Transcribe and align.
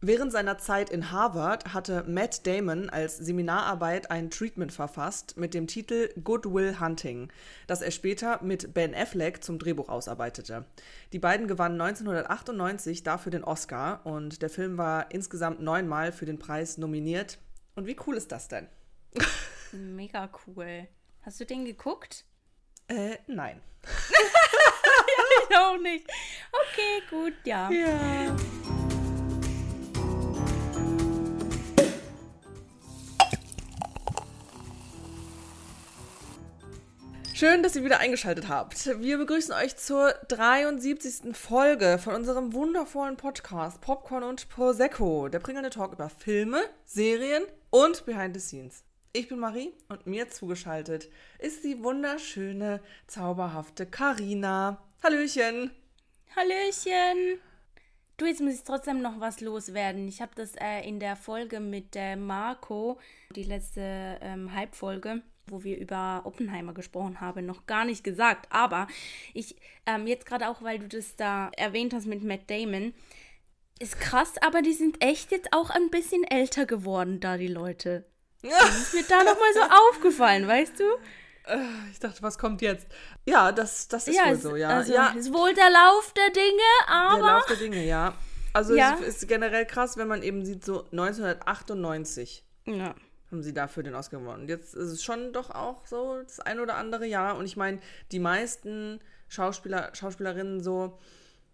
Während 0.00 0.30
seiner 0.30 0.58
Zeit 0.58 0.90
in 0.90 1.10
Harvard 1.10 1.74
hatte 1.74 2.04
Matt 2.06 2.46
Damon 2.46 2.88
als 2.88 3.16
Seminararbeit 3.16 4.12
ein 4.12 4.30
Treatment 4.30 4.72
verfasst 4.72 5.36
mit 5.36 5.54
dem 5.54 5.66
Titel 5.66 6.08
Good 6.22 6.52
Will 6.52 6.78
Hunting, 6.78 7.32
das 7.66 7.82
er 7.82 7.90
später 7.90 8.40
mit 8.40 8.74
Ben 8.74 8.94
Affleck 8.94 9.42
zum 9.42 9.58
Drehbuch 9.58 9.88
ausarbeitete. 9.88 10.64
Die 11.12 11.18
beiden 11.18 11.48
gewannen 11.48 11.80
1998 11.80 13.02
dafür 13.02 13.30
den 13.32 13.42
Oscar 13.42 14.06
und 14.06 14.40
der 14.40 14.50
Film 14.50 14.78
war 14.78 15.10
insgesamt 15.10 15.60
neunmal 15.60 16.12
für 16.12 16.26
den 16.26 16.38
Preis 16.38 16.78
nominiert. 16.78 17.38
Und 17.74 17.88
wie 17.88 17.96
cool 18.06 18.16
ist 18.16 18.30
das 18.30 18.46
denn? 18.46 18.68
Mega 19.72 20.30
cool. 20.46 20.86
Hast 21.22 21.40
du 21.40 21.44
den 21.44 21.64
geguckt? 21.64 22.24
Äh, 22.86 23.16
nein. 23.26 23.60
ich 25.50 25.56
auch 25.56 25.78
nicht. 25.78 26.06
Okay, 26.52 27.02
gut, 27.10 27.34
ja. 27.44 27.68
Ja. 27.70 28.36
Schön, 37.38 37.62
dass 37.62 37.76
ihr 37.76 37.84
wieder 37.84 38.00
eingeschaltet 38.00 38.48
habt. 38.48 38.84
Wir 39.00 39.16
begrüßen 39.16 39.54
euch 39.54 39.76
zur 39.76 40.12
73. 40.26 41.36
Folge 41.36 42.00
von 42.02 42.16
unserem 42.16 42.52
wundervollen 42.52 43.16
Podcast 43.16 43.80
Popcorn 43.80 44.24
und 44.24 44.48
Prosecco, 44.48 45.28
der 45.28 45.38
bringende 45.38 45.70
Talk 45.70 45.92
über 45.92 46.10
Filme, 46.10 46.60
Serien 46.84 47.44
und 47.70 48.04
Behind 48.06 48.34
the 48.34 48.40
Scenes. 48.40 48.82
Ich 49.12 49.28
bin 49.28 49.38
Marie 49.38 49.72
und 49.88 50.04
mir 50.04 50.28
zugeschaltet 50.30 51.10
ist 51.38 51.62
die 51.62 51.80
wunderschöne, 51.80 52.80
zauberhafte 53.06 53.86
Karina. 53.86 54.82
Hallöchen. 55.04 55.70
Hallöchen. 56.34 57.38
Du, 58.16 58.26
jetzt 58.26 58.40
muss 58.40 58.54
ich 58.54 58.64
trotzdem 58.64 59.00
noch 59.00 59.20
was 59.20 59.40
loswerden. 59.40 60.08
Ich 60.08 60.20
habe 60.20 60.32
das 60.34 60.56
äh, 60.56 60.80
in 60.80 60.98
der 60.98 61.14
Folge 61.14 61.60
mit 61.60 61.94
äh, 61.94 62.16
Marco, 62.16 62.98
die 63.36 63.44
letzte 63.44 64.18
ähm, 64.22 64.52
Halbfolge, 64.52 65.22
wo 65.50 65.64
wir 65.64 65.78
über 65.78 66.22
Oppenheimer 66.24 66.72
gesprochen 66.74 67.20
haben, 67.20 67.46
noch 67.46 67.66
gar 67.66 67.84
nicht 67.84 68.04
gesagt. 68.04 68.46
Aber 68.50 68.86
ich, 69.34 69.56
ähm, 69.86 70.06
jetzt 70.06 70.26
gerade 70.26 70.48
auch, 70.48 70.62
weil 70.62 70.78
du 70.78 70.88
das 70.88 71.16
da 71.16 71.50
erwähnt 71.56 71.92
hast 71.94 72.06
mit 72.06 72.22
Matt 72.24 72.48
Damon, 72.50 72.94
ist 73.80 74.00
krass, 74.00 74.32
aber 74.40 74.60
die 74.62 74.72
sind 74.72 75.02
echt 75.04 75.30
jetzt 75.30 75.52
auch 75.52 75.70
ein 75.70 75.90
bisschen 75.90 76.24
älter 76.24 76.66
geworden, 76.66 77.20
da 77.20 77.36
die 77.36 77.46
Leute. 77.48 78.04
Das 78.42 78.76
ist 78.78 78.94
mir 78.94 79.02
da 79.08 79.18
nochmal 79.24 79.52
so 79.54 79.60
aufgefallen, 79.90 80.46
weißt 80.46 80.78
du? 80.80 80.84
Äh, 81.44 81.58
Ich 81.92 81.98
dachte, 81.98 82.22
was 82.22 82.38
kommt 82.38 82.60
jetzt? 82.62 82.86
Ja, 83.26 83.50
das, 83.52 83.88
das 83.88 84.06
ist 84.08 84.16
ja, 84.16 84.26
wohl 84.26 84.32
es- 84.32 84.42
so, 84.42 84.54
ja. 84.56 84.68
Also, 84.68 84.92
ja, 84.92 85.08
ist 85.08 85.32
wohl 85.32 85.54
der 85.54 85.70
Lauf 85.70 86.12
der 86.14 86.30
Dinge, 86.30 86.62
der 86.88 86.94
aber. 86.94 87.20
Lauf 87.26 87.46
der 87.46 87.56
Dinge, 87.56 87.84
ja. 87.84 88.14
Also 88.52 88.74
Ja. 88.76 88.96
es 89.00 89.16
ist 89.22 89.28
generell 89.28 89.66
krass, 89.66 89.96
wenn 89.96 90.08
man 90.08 90.22
eben 90.22 90.44
sieht, 90.44 90.64
so 90.64 90.84
1998 90.92 92.44
ja. 92.66 92.94
Haben 93.30 93.42
sie 93.42 93.52
dafür 93.52 93.82
den 93.82 93.94
Oscar 93.94 94.18
gewonnen. 94.20 94.48
Jetzt 94.48 94.74
ist 94.74 94.90
es 94.90 95.02
schon 95.02 95.32
doch 95.32 95.50
auch 95.50 95.86
so 95.86 96.20
das 96.22 96.40
ein 96.40 96.60
oder 96.60 96.76
andere 96.76 97.06
Jahr. 97.06 97.36
Und 97.36 97.44
ich 97.44 97.56
meine, 97.56 97.78
die 98.12 98.18
meisten 98.18 99.00
Schauspieler, 99.28 99.90
Schauspielerinnen 99.94 100.62
so 100.62 100.98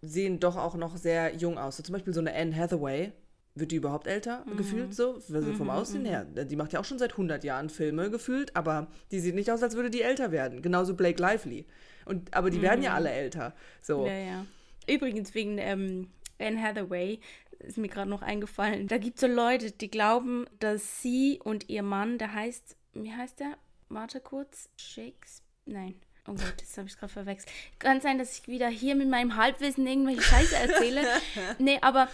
sehen 0.01 0.39
doch 0.39 0.55
auch 0.55 0.75
noch 0.75 0.97
sehr 0.97 1.35
jung 1.35 1.57
aus. 1.57 1.77
So 1.77 1.83
zum 1.83 1.93
Beispiel 1.93 2.13
so 2.13 2.19
eine 2.21 2.33
Anne 2.33 2.55
Hathaway. 2.55 3.11
Wird 3.57 3.71
die 3.71 3.77
überhaupt 3.77 4.07
älter 4.07 4.43
Mhm. 4.45 4.57
gefühlt 4.57 4.93
so? 4.93 5.13
Also 5.33 5.53
vom 5.53 5.69
Aussehen 5.69 6.03
her. 6.03 6.25
Die 6.25 6.57
macht 6.57 6.73
ja 6.73 6.79
auch 6.81 6.85
schon 6.85 6.99
seit 6.99 7.13
100 7.13 7.41
Jahren 7.45 7.69
Filme 7.69 8.09
gefühlt, 8.11 8.53
aber 8.53 8.87
die 9.11 9.21
sieht 9.21 9.33
nicht 9.33 9.49
aus, 9.49 9.63
als 9.63 9.75
würde 9.75 9.89
die 9.89 10.01
älter 10.01 10.33
werden. 10.33 10.61
Genauso 10.61 10.93
Blake 10.93 11.21
Lively. 11.21 11.65
Und, 12.03 12.33
aber 12.33 12.49
die 12.49 12.61
werden 12.61 12.83
ja 12.83 12.93
alle 12.93 13.11
älter. 13.11 13.53
So. 13.81 14.01
Mhm. 14.01 14.07
Ja, 14.07 14.13
ja. 14.17 14.45
Übrigens, 14.87 15.33
wegen 15.33 15.57
ähm, 15.57 16.09
Anne 16.37 16.61
Hathaway 16.61 17.21
ist 17.59 17.77
mir 17.77 17.87
gerade 17.87 18.09
noch 18.09 18.21
eingefallen. 18.21 18.87
Da 18.87 18.97
gibt 18.97 19.15
es 19.15 19.21
so 19.21 19.27
Leute, 19.27 19.71
die 19.71 19.89
glauben, 19.89 20.45
dass 20.59 21.01
sie 21.01 21.39
und 21.43 21.69
ihr 21.69 21.83
Mann, 21.83 22.17
der 22.17 22.33
heißt, 22.33 22.75
wie 22.93 23.13
heißt 23.13 23.39
der? 23.39 23.57
Warte 23.89 24.19
kurz. 24.19 24.69
Shakespeare? 24.77 25.45
Nein. 25.65 25.95
Oh 26.27 26.33
Gott, 26.33 26.55
das 26.59 26.77
habe 26.77 26.87
ich 26.87 26.97
gerade 26.97 27.13
verwechselt. 27.13 27.51
Kann 27.77 28.01
sein, 28.01 28.17
dass 28.17 28.39
ich 28.39 28.47
wieder 28.47 28.67
hier 28.67 28.95
mit 28.95 29.09
meinem 29.09 29.35
Halbwissen 29.35 29.85
irgendwelche 29.85 30.21
Scheiße 30.21 30.55
erzähle. 30.55 31.01
nee, 31.59 31.77
aber 31.81 32.09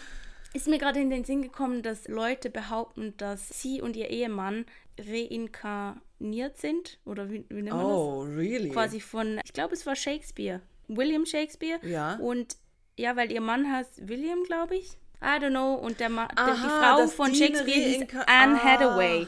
ist 0.54 0.68
mir 0.68 0.80
gerade 0.80 1.00
in 1.00 1.10
den 1.10 1.24
Sinn 1.24 1.42
gekommen, 1.42 1.82
dass 1.82 2.10
Leute 2.10 2.50
behaupten, 2.50 3.14
dass 3.18 3.62
sie 3.62 3.82
und 3.82 3.96
ihr 3.96 4.10
Ehemann 4.10 4.66
reinkarniert 5.00 6.58
sind. 6.58 7.00
Oder 7.06 7.30
wie, 7.30 7.46
wie 7.48 7.62
nennt 7.62 7.70
man 7.70 7.88
das? 7.88 7.98
Oh, 7.98 8.22
really? 8.24 8.70
quasi 8.70 9.00
von, 9.00 9.40
ich 9.46 9.54
glaube, 9.54 9.74
es 9.74 9.86
war 9.86 9.96
Shakespeare. 9.96 10.62
William 10.90 11.26
Shakespeare. 11.26 11.80
Ja. 11.88 12.16
Und 12.16 12.58
ja, 12.98 13.16
weil 13.16 13.32
ihr 13.32 13.42
Mann 13.42 13.72
heißt 13.72 14.10
William, 14.10 14.44
glaube 14.44 14.76
ich. 14.76 14.98
I 15.22 15.38
don't 15.40 15.50
know. 15.52 15.76
Und 15.76 16.00
der 16.00 16.10
Ma 16.10 16.28
der, 16.28 16.46
die 16.46 16.52
Aha, 16.52 16.96
Frau 16.98 17.08
von 17.08 17.34
Shakespeare 17.36 17.80
hieß 17.80 18.02
Anne 18.28 18.60
Ah. 18.60 18.64
Hathaway. 18.64 19.28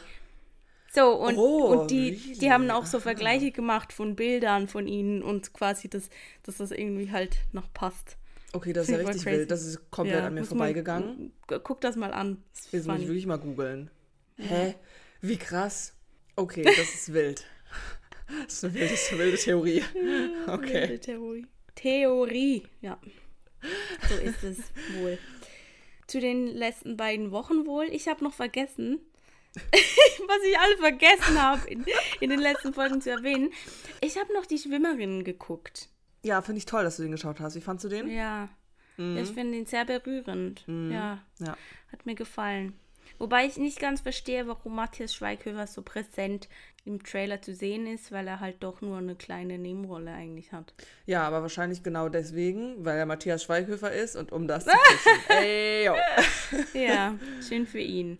So, 0.92 1.14
und, 1.16 1.38
Oh, 1.38 1.66
und 1.82 1.90
die, 1.92 2.10
really? 2.10 2.38
die 2.38 2.52
haben 2.52 2.70
auch 2.70 2.86
so 2.86 3.00
Vergleiche 3.00 3.52
gemacht 3.52 3.92
von 3.94 4.16
Bildern 4.16 4.68
von 4.68 4.88
ihnen 4.88 5.24
und 5.24 5.52
quasi, 5.54 5.90
das, 5.90 6.10
dass 6.44 6.58
das 6.58 6.70
irgendwie 6.72 7.12
halt 7.12 7.38
noch 7.52 7.72
passt. 7.74 8.18
Okay, 8.54 8.74
das 8.74 8.88
ist 8.88 8.92
ja 8.92 8.98
richtig 8.98 9.24
crazy. 9.24 9.38
wild. 9.38 9.52
Das 9.52 9.64
ist 9.66 9.90
komplett 9.90 10.20
Ja, 10.20 10.28
an 10.28 10.36
mir 10.36 10.44
vorbeigegangen. 10.46 11.34
gu- 11.48 11.60
Guck 11.64 11.82
das 11.82 11.96
mal 11.96 12.14
an. 12.14 12.44
Das 12.54 12.72
Jetzt 12.72 12.88
muss 12.88 13.00
ich 13.02 13.08
wirklich 13.08 13.26
mal 13.26 13.40
googeln. 13.40 13.90
Hä? 14.38 14.76
Wie 15.22 15.38
krass. 15.38 15.96
Okay, 16.36 16.62
das 16.64 16.78
ist 16.94 17.12
wild. 17.14 17.44
Das 18.46 18.54
ist 18.54 18.64
eine 18.64 18.74
wilde, 18.76 18.96
wilde 19.18 19.38
Theorie. 19.38 19.84
Okay. 20.48 20.74
Wilde 20.90 21.00
Theorie. 21.00 21.48
Theorie, 21.76 22.68
ja. 22.82 23.00
So 24.10 24.16
ist 24.16 24.44
es 24.44 24.58
wohl. 25.00 25.18
Zu 26.08 26.20
den 26.20 26.48
letzten 26.48 26.98
beiden 26.98 27.32
Wochen 27.32 27.66
wohl. 27.66 27.86
Ich 27.86 28.08
habe 28.08 28.24
noch 28.24 28.34
vergessen, 28.34 29.00
was 29.56 30.44
ich 30.48 30.60
alle 30.60 30.78
vergessen 30.78 31.42
habe, 31.42 31.68
in, 31.70 31.86
in 32.20 32.30
den 32.30 32.40
letzten 32.40 32.74
Folgen 32.74 33.02
zu 33.02 33.12
erwähnen. 33.12 33.52
Ich 34.02 34.18
habe 34.18 34.34
noch 34.34 34.46
die 34.46 34.58
Schwimmerinnen 34.58 35.24
geguckt. 35.24 35.90
Ja, 36.24 36.42
finde 36.42 36.60
ich 36.60 36.66
toll, 36.66 36.84
dass 36.84 36.98
du 36.98 37.04
den 37.04 37.12
geschaut 37.12 37.40
hast. 37.40 37.56
Wie 37.56 37.62
fandst 37.62 37.86
du 37.86 37.90
den? 37.90 38.10
Ja. 38.10 38.50
Ich 38.98 39.32
finde 39.32 39.58
ihn 39.58 39.66
sehr 39.66 39.86
berührend. 39.86 40.64
Ja. 40.68 41.24
Ja. 41.40 41.58
Hat 41.92 42.06
mir 42.06 42.16
gefallen. 42.16 42.74
Wobei 43.18 43.46
ich 43.46 43.58
nicht 43.58 43.80
ganz 43.80 44.02
verstehe, 44.02 44.48
warum 44.48 44.76
Matthias 44.76 45.14
Schweighöfer 45.14 45.68
so 45.68 45.82
präsent 45.82 46.48
im 46.86 47.02
Trailer 47.02 47.42
zu 47.42 47.56
sehen 47.56 47.88
ist, 47.88 48.12
weil 48.12 48.28
er 48.28 48.40
halt 48.42 48.62
doch 48.62 48.82
nur 48.82 48.98
eine 48.98 49.16
kleine 49.16 49.58
Nebenrolle 49.58 50.12
eigentlich 50.12 50.52
hat. 50.52 50.74
Ja, 51.06 51.26
aber 51.26 51.42
wahrscheinlich 51.42 51.82
genau 51.82 52.10
deswegen, 52.10 52.84
weil 52.84 52.98
er 52.98 53.06
Matthias 53.06 53.44
Schweighöfer 53.44 53.92
ist 53.92 54.16
und 54.18 54.32
um 54.34 54.48
das 54.48 54.66
zu. 54.66 54.72
Ey. 55.30 55.90
Ja, 56.74 57.16
schön 57.48 57.66
für 57.66 57.80
ihn. 57.80 58.20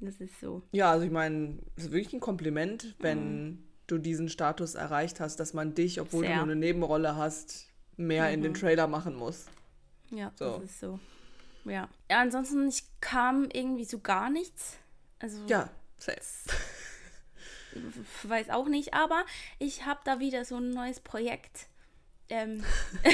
Das 0.00 0.20
ist 0.20 0.40
so. 0.40 0.62
Ja, 0.72 0.90
also 0.90 1.04
ich 1.04 1.12
meine, 1.12 1.58
es 1.76 1.84
ist 1.84 1.92
wirklich 1.92 2.12
ein 2.14 2.20
Kompliment, 2.20 2.96
wenn 3.00 3.62
du 3.86 3.98
diesen 3.98 4.28
Status 4.28 4.74
erreicht 4.74 5.20
hast, 5.20 5.38
dass 5.40 5.52
man 5.54 5.74
dich, 5.74 6.00
obwohl 6.00 6.22
Sehr. 6.24 6.30
du 6.30 6.36
nur 6.36 6.44
eine 6.44 6.56
Nebenrolle 6.56 7.16
hast, 7.16 7.66
mehr 7.96 8.30
in 8.30 8.42
den 8.42 8.54
Trailer 8.54 8.86
machen 8.86 9.14
muss. 9.14 9.46
Ja, 10.10 10.32
So. 10.36 10.54
das 10.58 10.64
ist 10.70 10.80
so. 10.80 10.98
Ja. 11.64 11.88
Ja, 12.10 12.20
ansonsten, 12.20 12.66
ich 12.68 12.82
kam 13.00 13.48
irgendwie 13.52 13.84
so 13.84 13.98
gar 14.00 14.30
nichts. 14.30 14.78
Also, 15.18 15.38
Ja, 15.46 15.68
safe. 15.98 16.18
Weiß 18.22 18.50
auch 18.50 18.68
nicht, 18.68 18.94
aber 18.94 19.24
ich 19.58 19.86
habe 19.86 20.00
da 20.04 20.20
wieder 20.20 20.44
so 20.44 20.56
ein 20.56 20.70
neues 20.70 21.00
Projekt. 21.00 21.68
Ähm, 22.28 22.62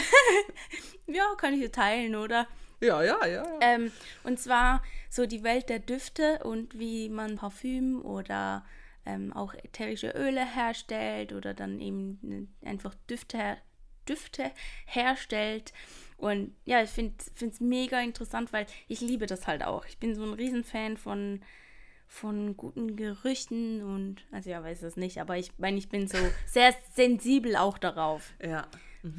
ja, 1.07 1.35
kann 1.37 1.55
ich 1.55 1.61
dir 1.61 1.73
teilen, 1.73 2.17
oder? 2.17 2.47
Ja, 2.81 3.03
ja, 3.03 3.25
ja. 3.27 3.45
ja. 3.45 3.59
Ähm, 3.61 3.93
und 4.25 4.39
zwar 4.39 4.83
so 5.09 5.27
die 5.27 5.43
Welt 5.43 5.69
der 5.69 5.79
Düfte 5.79 6.41
und 6.45 6.79
wie 6.79 7.09
man 7.09 7.37
Parfüm 7.37 8.05
oder 8.05 8.65
ähm, 9.07 9.33
auch 9.33 9.55
ätherische 9.55 10.11
Öle 10.11 10.45
herstellt 10.45 11.33
oder 11.33 11.55
dann 11.55 11.81
eben 11.81 12.19
ne- 12.23 12.49
einfach 12.69 12.95
Düfte, 13.09 13.57
Düfte 14.09 14.51
herstellt. 14.85 15.73
Und 16.19 16.55
ja, 16.65 16.83
ich 16.83 16.91
finde 16.91 17.15
es 17.41 17.61
mega 17.61 18.01
interessant, 18.01 18.53
weil 18.53 18.67
ich 18.89 19.01
liebe 19.01 19.27
das 19.27 19.47
halt 19.47 19.63
auch. 19.63 19.85
Ich 19.87 19.99
bin 19.99 20.15
so 20.15 20.25
ein 20.25 20.33
Riesenfan 20.35 20.97
von, 20.97 21.41
von 22.09 22.57
guten 22.57 22.97
Gerüchen 22.97 23.83
und, 23.83 24.25
also 24.31 24.51
ja, 24.51 24.63
weiß 24.63 24.83
es 24.83 24.97
nicht, 24.97 25.21
aber 25.21 25.37
ich 25.37 25.51
meine, 25.59 25.79
ich 25.79 25.89
bin 25.89 26.09
so 26.09 26.19
sehr 26.47 26.75
sensibel 26.95 27.57
auch 27.57 27.79
darauf 27.79 28.33
ja. 28.41 28.67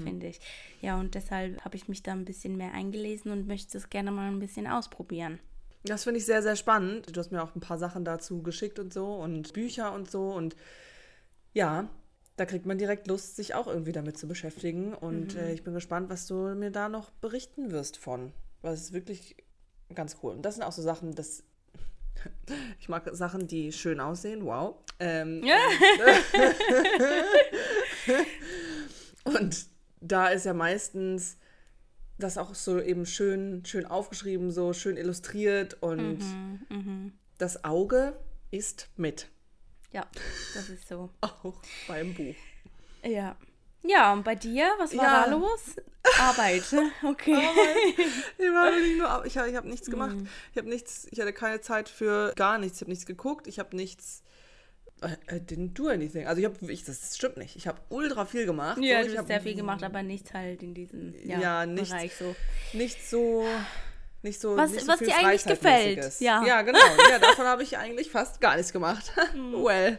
finde 0.04 0.28
ich. 0.28 0.39
Ja, 0.81 1.00
und 1.00 1.16
deshalb 1.16 1.63
habe 1.63 1.75
ich 1.75 1.88
mich 1.88 2.04
da 2.04 2.12
ein 2.12 2.25
bisschen 2.25 2.57
mehr 2.57 2.74
eingelesen 2.74 3.31
und 3.31 3.48
möchte 3.48 3.78
es 3.78 3.89
gerne 3.89 4.12
mal 4.12 4.28
ein 4.28 4.39
bisschen 4.39 4.68
ausprobieren. 4.68 5.39
Das 5.84 6.04
finde 6.04 6.19
ich 6.19 6.25
sehr, 6.25 6.42
sehr 6.42 6.56
spannend. 6.56 7.16
Du 7.16 7.19
hast 7.19 7.31
mir 7.31 7.42
auch 7.42 7.56
ein 7.56 7.62
paar 7.62 7.78
Sachen 7.78 8.04
dazu 8.04 8.42
geschickt 8.42 8.80
und 8.80 8.94
so 8.94 9.16
und 9.16 9.54
Bücher 9.54 9.94
und 9.94 10.10
so. 10.10 10.31
Und 10.31 10.56
ja, 11.54 11.89
da 12.36 12.45
kriegt 12.45 12.66
man 12.66 12.78
direkt 12.78 13.07
Lust, 13.07 13.36
sich 13.36 13.56
auch 13.56 13.68
irgendwie 13.68 13.92
damit 13.92 14.18
zu 14.18 14.28
beschäftigen. 14.28 14.94
Und 14.94 15.36
äh, 15.36 15.54
ich 15.54 15.63
bin 15.63 15.74
gespannt, 15.74 16.10
was 16.10 16.28
du 16.28 16.56
mir 16.56 16.72
da 16.72 16.89
noch 16.89 17.10
berichten 17.12 17.72
wirst 17.72 17.98
von. 17.98 18.34
Weil 18.62 18.74
es 18.74 18.81
ist 18.81 18.94
wirklich 18.94 19.38
ganz 19.94 20.18
cool. 20.22 20.34
Und 20.34 20.44
das 20.44 20.56
sind 20.56 20.63
auch 20.63 20.72
so 20.72 20.81
Sachen, 20.81 21.13
das. 21.16 21.44
Ich 22.80 22.90
mag 22.90 23.08
Sachen, 23.14 23.48
die 23.48 23.72
schön 23.72 24.00
aussehen, 24.00 24.46
wow. 24.46 24.75
Ähm, 25.00 25.44
und 29.25 29.66
da 30.00 30.30
ist 30.30 30.46
ja 30.46 30.54
meistens 30.54 31.38
das 32.18 32.38
auch 32.38 32.56
so 32.56 32.81
eben 32.81 33.06
schön, 33.06 33.64
schön 33.66 33.86
aufgeschrieben, 33.86 34.52
so 34.52 34.74
schön 34.74 34.98
illustriert 34.98 35.78
und 35.81 36.19
Mhm, 36.69 37.14
das 37.38 37.64
Auge 37.64 38.18
ist 38.52 38.90
mit. 38.96 39.30
Ja, 39.92 40.08
das 40.54 40.70
ist 40.70 40.88
so. 40.88 41.10
Auch 41.22 41.62
beim 41.88 42.13
Buch. 42.13 42.36
Ja. 43.04 43.36
Ja, 43.83 44.12
und 44.13 44.24
bei 44.24 44.35
dir, 44.35 44.69
was 44.79 44.95
war 44.97 45.03
Ja. 45.06 45.24
da 45.25 45.31
los? 45.31 45.75
Arbeit. 46.19 46.63
Okay. 47.03 47.35
Ich 48.38 48.45
war 48.53 48.71
wirklich 48.71 48.97
nur, 48.97 49.25
ich, 49.25 49.35
ich 49.35 49.56
habe 49.56 49.68
nichts 49.69 49.89
gemacht. 49.89 50.15
Mhm. 50.15 50.27
Ich 50.51 50.57
habe 50.57 50.69
nichts, 50.69 51.07
ich 51.12 51.19
hatte 51.19 51.33
keine 51.33 51.62
Zeit 51.62 51.89
für 51.89 52.33
gar 52.35 52.57
nichts. 52.57 52.77
Ich 52.77 52.81
habe 52.81 52.91
nichts 52.91 53.06
geguckt, 53.06 53.47
ich 53.47 53.59
habe 53.59 53.75
nichts. 53.75 54.24
I 55.03 55.13
I 55.31 55.39
didn't 55.39 55.74
do 55.74 55.89
anything. 55.89 56.25
Also 56.25 56.39
ich 56.41 56.45
habe, 56.45 56.71
ich, 56.71 56.83
das 56.83 57.15
stimmt 57.15 57.38
nicht. 57.38 57.56
Ich 57.56 57.68
habe 57.68 57.79
ultra 57.89 58.25
viel 58.25 58.45
gemacht. 58.45 58.79
Ja, 58.81 59.00
so. 59.01 59.06
du 59.07 59.12
ich 59.12 59.18
hast 59.18 59.24
hab 59.24 59.27
sehr 59.27 59.41
viel 59.41 59.56
gemacht, 59.56 59.83
aber 59.83 60.01
nichts 60.01 60.33
halt 60.33 60.63
in 60.63 60.74
diesem 60.74 61.13
ja, 61.24 61.39
Ja, 61.39 61.65
nichts- 61.65 61.89
Bereich 61.89 62.15
so. 62.15 62.35
Nicht 62.74 63.07
so, 63.07 63.45
nicht 64.27 64.39
so, 64.41 64.56
Was- 64.57 64.71
nicht 64.71 64.85
so 64.85 64.91
was 64.91 65.00
dir 65.00 65.15
eigentlich 65.18 65.45
gefällt, 65.45 66.19
ja. 66.19 66.45
Ja, 66.45 66.62
genau. 66.62 66.79
Ja, 67.09 67.19
davon 67.19 67.45
habe 67.45 67.63
ich 67.63 67.77
eigentlich 67.77 68.12
fast 68.12 68.41
gar 68.41 68.56
nichts 68.56 68.74
gemacht. 68.74 69.12
well. 69.35 69.97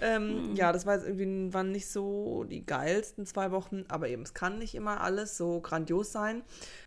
Ähm, 0.00 0.54
Ja, 0.54 0.72
das 0.72 0.86
war 0.86 0.94
jetzt 0.96 1.06
irgendwie, 1.06 1.52
waren 1.52 1.70
nicht 1.72 1.88
so 1.88 2.44
die 2.44 2.64
geilsten 2.64 3.26
zwei 3.26 3.50
Wochen, 3.50 3.84
aber 3.88 4.08
eben, 4.08 4.22
es 4.22 4.34
kann 4.34 4.58
nicht 4.58 4.74
immer 4.74 5.00
alles 5.00 5.36
so 5.36 5.60
grandios 5.60 6.12
sein. 6.12 6.42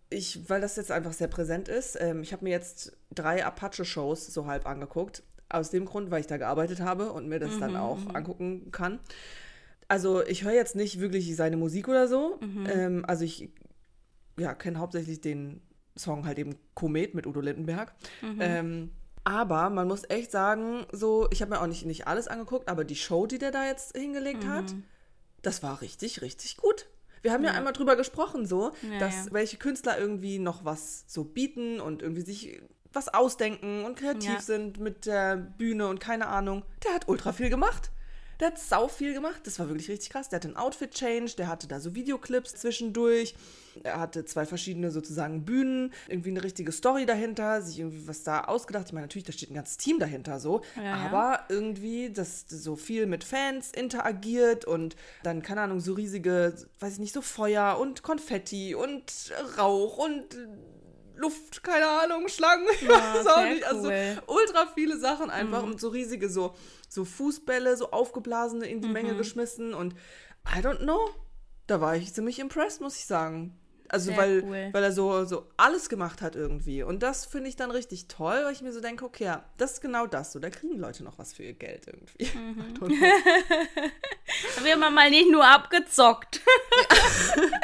Ich, 0.10 0.50
weil 0.50 0.60
das 0.62 0.76
jetzt 0.76 0.92
einfach 0.92 1.14
sehr 1.14 1.28
präsent 1.28 1.68
ist, 1.70 1.98
ähm, 2.00 2.22
ich 2.22 2.34
habe 2.34 2.44
mir 2.44 2.52
jetzt 2.52 2.98
drei 3.14 3.46
Apache-Shows 3.46 4.28
so 4.28 4.46
halb 4.48 4.66
angeguckt. 4.66 5.24
Aus 5.50 5.70
dem 5.70 5.84
Grund, 5.86 6.12
weil 6.12 6.22
ich 6.22 6.28
da 6.28 6.38
gearbeitet 6.38 6.80
habe 6.80 7.12
und 7.12 7.28
mir 7.28 7.40
das 7.40 7.60
dann 7.60 7.76
auch 7.76 8.00
angucken 8.14 8.72
kann. 8.72 9.00
Also 9.90 10.26
ich 10.26 10.46
höre 10.46 10.54
jetzt 10.54 10.78
nicht 10.78 11.02
wirklich 11.02 11.36
seine 11.36 11.58
Musik 11.58 11.90
oder 11.90 12.08
so. 12.08 12.40
Ähm, 12.70 13.04
also 13.06 13.26
ich 13.26 13.50
ja, 14.40 14.54
kenne 14.54 14.80
hauptsächlich 14.80 15.20
den 15.20 15.62
Song 15.98 16.26
halt 16.26 16.40
eben 16.40 16.56
Komet 16.74 17.14
mit 17.16 17.28
Udo 17.28 17.42
Lindenberg. 17.42 17.94
Ähm, 18.40 18.92
aber 19.24 19.70
man 19.70 19.88
muss 19.88 20.04
echt 20.10 20.32
sagen, 20.32 20.86
so, 20.92 21.28
ich 21.32 21.42
habe 21.42 21.52
mir 21.52 21.62
auch 21.62 21.68
nicht, 21.68 21.86
nicht 21.86 22.08
alles 22.08 22.28
angeguckt, 22.28 22.70
aber 22.70 22.84
die 22.84 22.96
Show, 22.96 23.28
die 23.28 23.38
der 23.38 23.52
da 23.52 23.66
jetzt 23.68 23.96
hingelegt 23.96 24.46
hat, 24.48 24.74
das 25.42 25.62
war 25.64 25.82
richtig, 25.82 26.22
richtig 26.22 26.58
gut. 26.58 26.88
Wir 27.22 27.32
haben 27.34 27.44
ja, 27.44 27.52
einmal 27.52 27.74
drüber 27.74 27.96
gesprochen, 27.96 28.48
so, 28.48 28.72
Ja, 28.92 29.00
dass 29.00 29.26
ja. 29.28 29.32
welche 29.34 29.58
Künstler 29.58 30.00
irgendwie 30.00 30.40
noch 30.40 30.66
was 30.66 31.04
so 31.08 31.24
bieten 31.24 31.80
und 31.80 32.02
irgendwie 32.02 32.22
sich 32.24 32.62
was 32.94 33.14
ausdenken 33.14 33.86
und 33.86 33.96
kreativ 33.96 34.30
Ja. 34.34 34.42
sind 34.42 34.80
mit 34.80 35.06
der 35.06 35.38
Bühne 35.38 35.88
und 35.88 36.00
keine 36.00 36.28
Ahnung. 36.28 36.64
Der 36.84 36.94
hat 36.94 37.08
ultra 37.08 37.32
viel 37.32 37.50
gemacht. 37.50 37.92
Der 38.42 38.48
hat 38.48 38.60
sau 38.60 38.88
viel 38.88 39.14
gemacht. 39.14 39.42
Das 39.44 39.60
war 39.60 39.70
wirklich 39.70 39.88
richtig 39.88 40.10
krass. 40.10 40.30
Der 40.30 40.38
hatte 40.38 40.48
einen 40.48 40.58
Outfit-Change, 40.58 41.34
der 41.38 41.48
hatte 41.48 41.68
da 41.68 41.80
so 41.80 41.94
Videoclips 41.94 42.56
zwischendurch. 42.56 43.36
Er 43.84 44.00
hatte 44.00 44.26
zwei 44.26 44.48
verschiedene 44.48 44.90
sozusagen 44.90 45.46
Bühnen, 45.46 45.94
irgendwie 46.08 46.32
eine 46.32 46.44
richtige 46.44 46.72
Story 46.72 47.06
dahinter, 47.06 47.62
sich 47.62 47.80
irgendwie 47.80 48.08
was 48.08 48.24
da 48.24 48.46
ausgedacht. 48.46 48.88
Ich 48.88 48.94
meine, 48.94 49.06
natürlich, 49.06 49.26
da 49.26 49.32
steht 49.32 49.52
ein 49.52 49.54
ganzes 49.54 49.78
Team 49.78 50.00
dahinter 50.00 50.40
so. 50.40 50.62
Ja, 50.76 50.84
ja. 50.84 50.96
aber 50.96 51.46
irgendwie, 51.50 52.10
das 52.12 52.46
so 52.50 52.76
viel 52.76 53.06
mit 53.06 53.24
Fans 53.24 53.72
interagiert 53.72 54.66
und 54.66 54.96
dann, 55.22 55.44
keine 55.44 55.62
Ahnung, 55.62 55.80
so 55.80 55.94
riesige, 55.94 56.56
weiß 56.80 56.94
ich 56.94 57.00
nicht, 57.00 57.14
so 57.14 57.22
Feuer 57.22 57.78
und 57.80 58.02
Konfetti 58.02 58.74
und 58.74 59.32
Rauch 59.60 60.00
und 60.00 60.36
Luft, 61.22 61.64
keine 61.64 61.88
Ahnung, 61.88 62.28
Schlangen, 62.28 62.68
ich 62.74 62.88
weiß 62.88 63.28
auch 63.28 63.44
nicht. 63.44 63.64
Also 63.64 63.88
cool. 63.90 64.22
ultra 64.28 64.68
viele 64.74 64.98
Sachen 65.00 65.30
einfach 65.30 65.64
und 65.64 65.80
so 65.80 65.88
riesige, 65.90 66.30
so, 66.30 66.56
so 66.90 67.06
Fußbälle, 67.06 67.78
so 67.78 67.92
aufgeblasene 67.92 68.68
in 68.68 68.82
die 68.82 68.88
Mhm. 68.88 68.94
Menge 68.94 69.16
geschmissen 69.16 69.74
und 69.74 69.94
I 70.46 70.60
don't 70.60 70.80
know. 70.80 71.10
Da 71.68 71.80
war 71.80 71.96
ich 71.96 72.14
ziemlich 72.14 72.40
impressed, 72.40 72.82
muss 72.82 72.98
ich 72.98 73.06
sagen. 73.06 73.58
Also 73.88 74.08
Sehr 74.12 74.18
weil, 74.18 74.44
cool. 74.46 74.70
weil 74.72 74.84
er 74.84 74.94
so, 74.94 75.26
so 75.26 75.48
alles 75.58 75.90
gemacht 75.90 76.22
hat 76.22 76.38
irgendwie. 76.38 76.82
Und 76.82 77.04
das 77.04 77.26
finde 77.26 77.50
ich 77.50 77.58
dann 77.58 77.72
richtig 77.72 78.08
toll, 78.08 78.40
weil 78.46 78.54
ich 78.54 78.62
mir 78.62 78.72
so 78.72 78.80
denke, 78.80 79.04
okay, 79.04 79.26
ja, 79.26 79.44
das 79.58 79.74
ist 79.74 79.82
genau 79.82 80.08
das. 80.08 80.32
So, 80.32 80.40
da 80.40 80.50
kriegen 80.50 80.78
Leute 80.80 81.04
noch 81.04 81.18
was 81.20 81.34
für 81.34 81.44
ihr 81.44 81.54
Geld 81.54 81.88
irgendwie. 81.88 82.38
Mhm. 82.38 82.74
Da 84.56 84.64
wird 84.64 84.80
man 84.80 84.94
mal 84.94 85.10
nicht 85.10 85.30
nur 85.30 85.46
abgezockt. 85.46 86.40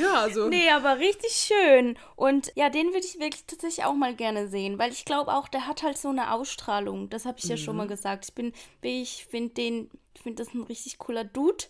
ja, 0.00 0.14
also. 0.14 0.48
Nee, 0.48 0.70
aber 0.70 0.98
richtig 0.98 1.32
schön. 1.32 1.96
Und 2.16 2.52
ja, 2.56 2.70
den 2.70 2.88
würde 2.88 3.06
ich 3.06 3.18
wirklich 3.20 3.44
tatsächlich 3.46 3.84
auch 3.84 3.94
mal 3.94 4.14
gerne 4.14 4.48
sehen, 4.48 4.78
weil 4.78 4.92
ich 4.92 5.04
glaube 5.04 5.32
auch, 5.34 5.48
der 5.48 5.66
hat 5.66 5.82
halt 5.82 5.98
so 5.98 6.08
eine 6.08 6.32
Ausstrahlung. 6.32 7.10
Das 7.10 7.24
habe 7.26 7.38
ich 7.38 7.44
ja 7.44 7.56
schon 7.56 7.76
mal 7.76 7.84
Mhm. 7.84 7.88
gesagt. 7.90 8.24
Ich 8.26 8.34
bin, 8.34 8.52
ich 8.82 9.26
finde 9.30 9.54
den, 9.54 9.90
ich 10.14 10.22
finde 10.22 10.42
das 10.44 10.54
ein 10.54 10.62
richtig 10.62 10.98
cooler 10.98 11.24
Dude. 11.24 11.64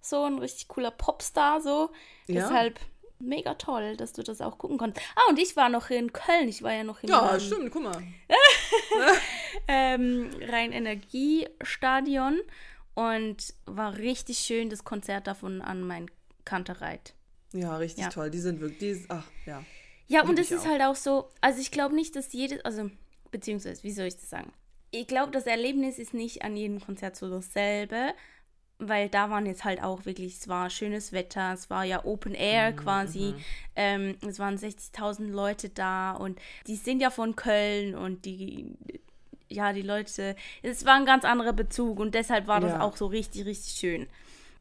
So 0.00 0.22
ein 0.24 0.38
richtig 0.38 0.68
cooler 0.68 0.90
Popstar, 0.92 1.60
so. 1.60 1.90
Ja. 2.26 2.42
Deshalb 2.42 2.78
mega 3.18 3.54
toll, 3.54 3.96
dass 3.96 4.12
du 4.12 4.22
das 4.22 4.40
auch 4.42 4.58
gucken 4.58 4.76
konntest. 4.78 5.04
Ah, 5.16 5.30
und 5.30 5.38
ich 5.38 5.56
war 5.56 5.68
noch 5.70 5.88
in 5.90 6.12
Köln. 6.12 6.48
Ich 6.48 6.62
war 6.62 6.72
ja 6.74 6.84
noch 6.84 7.02
im 7.02 7.08
Ja, 7.08 7.34
ähm, 7.34 7.40
stimmt, 7.40 7.70
guck 7.72 7.82
mal. 7.82 8.02
ähm, 9.68 10.30
Rhein-Energie-Stadion 10.40 12.40
und 12.94 13.54
war 13.66 13.96
richtig 13.96 14.38
schön 14.38 14.70
das 14.70 14.84
Konzert 14.84 15.26
davon 15.26 15.60
an 15.62 15.82
mein 15.82 16.10
Kantereit. 16.44 17.14
Ja, 17.58 17.76
richtig 17.76 18.04
Ja. 18.04 18.10
toll. 18.10 18.30
Die 18.30 18.38
sind 18.38 18.60
wirklich, 18.60 19.02
die 19.02 19.04
ach, 19.10 19.30
ja. 19.46 19.64
Ja, 20.08 20.22
und 20.22 20.38
es 20.38 20.50
ist 20.50 20.62
auch. 20.62 20.66
halt 20.66 20.82
auch 20.82 20.96
so, 20.96 21.28
also 21.40 21.60
ich 21.60 21.70
glaube 21.70 21.94
nicht, 21.94 22.14
dass 22.14 22.32
jedes, 22.32 22.64
also, 22.64 22.90
beziehungsweise, 23.30 23.82
wie 23.82 23.90
soll 23.92 24.06
ich 24.06 24.14
das 24.16 24.30
sagen? 24.30 24.52
Ich 24.92 25.06
glaube, 25.08 25.32
das 25.32 25.46
Erlebnis 25.46 25.98
ist 25.98 26.14
nicht 26.14 26.42
an 26.42 26.56
jedem 26.56 26.80
Konzert 26.80 27.16
so 27.16 27.28
dasselbe, 27.28 28.14
weil 28.78 29.08
da 29.08 29.30
waren 29.30 29.46
jetzt 29.46 29.64
halt 29.64 29.82
auch 29.82 30.04
wirklich, 30.06 30.36
es 30.36 30.48
war 30.48 30.70
schönes 30.70 31.12
Wetter, 31.12 31.52
es 31.54 31.70
war 31.70 31.84
ja 31.84 32.04
Open 32.04 32.34
Air 32.34 32.72
Mhm, 32.72 32.76
quasi, 32.76 33.34
ähm, 33.74 34.16
es 34.26 34.38
waren 34.38 34.58
60.000 34.58 35.30
Leute 35.30 35.70
da 35.70 36.12
und 36.12 36.38
die 36.66 36.76
sind 36.76 37.00
ja 37.00 37.10
von 37.10 37.34
Köln 37.36 37.94
und 37.94 38.24
die, 38.26 38.66
ja, 39.48 39.72
die 39.72 39.82
Leute, 39.82 40.36
es 40.62 40.84
war 40.84 40.94
ein 40.94 41.06
ganz 41.06 41.24
anderer 41.24 41.52
Bezug 41.52 41.98
und 41.98 42.14
deshalb 42.14 42.46
war 42.46 42.60
das 42.60 42.72
Ja. 42.72 42.80
auch 42.82 42.96
so 42.96 43.06
richtig, 43.06 43.44
richtig 43.44 43.72
schön. 43.74 44.06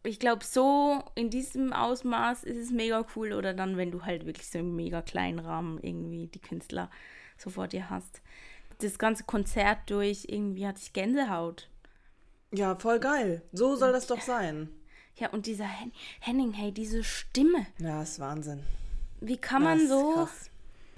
Ich 0.05 0.19
glaube, 0.19 0.45
so 0.45 1.03
in 1.15 1.29
diesem 1.29 1.73
Ausmaß 1.73 2.43
ist 2.43 2.57
es 2.57 2.71
mega 2.71 3.05
cool 3.15 3.33
oder 3.33 3.53
dann, 3.53 3.75
wenn 3.75 3.91
du 3.91 4.05
halt 4.05 4.25
wirklich 4.25 4.47
so 4.47 4.59
im 4.59 4.75
mega 4.75 5.01
kleinen 5.01 5.39
Rahmen 5.39 5.79
irgendwie 5.81 6.27
die 6.27 6.41
Künstler 6.41 6.89
so 7.37 7.49
vor 7.49 7.67
dir 7.67 7.89
hast. 7.89 8.21
Das 8.79 8.99
ganze 8.99 9.23
Konzert 9.23 9.89
durch, 9.89 10.25
irgendwie 10.27 10.67
hatte 10.67 10.79
ich 10.81 10.93
Gänsehaut. 10.93 11.69
Ja, 12.51 12.75
voll 12.75 12.99
geil. 12.99 13.41
So 13.51 13.75
soll 13.75 13.91
das 13.91 14.07
doch 14.07 14.21
sein. 14.21 14.69
Ja, 15.17 15.29
und 15.29 15.45
dieser 15.45 15.65
Hen 15.65 15.91
Henning, 16.19 16.53
hey, 16.53 16.71
diese 16.71 17.03
Stimme. 17.03 17.65
Ja, 17.79 18.03
ist 18.03 18.19
Wahnsinn. 18.19 18.63
Wie 19.21 19.37
kann 19.37 19.63
man 19.63 19.87
so, 19.87 20.13
krass. 20.13 20.49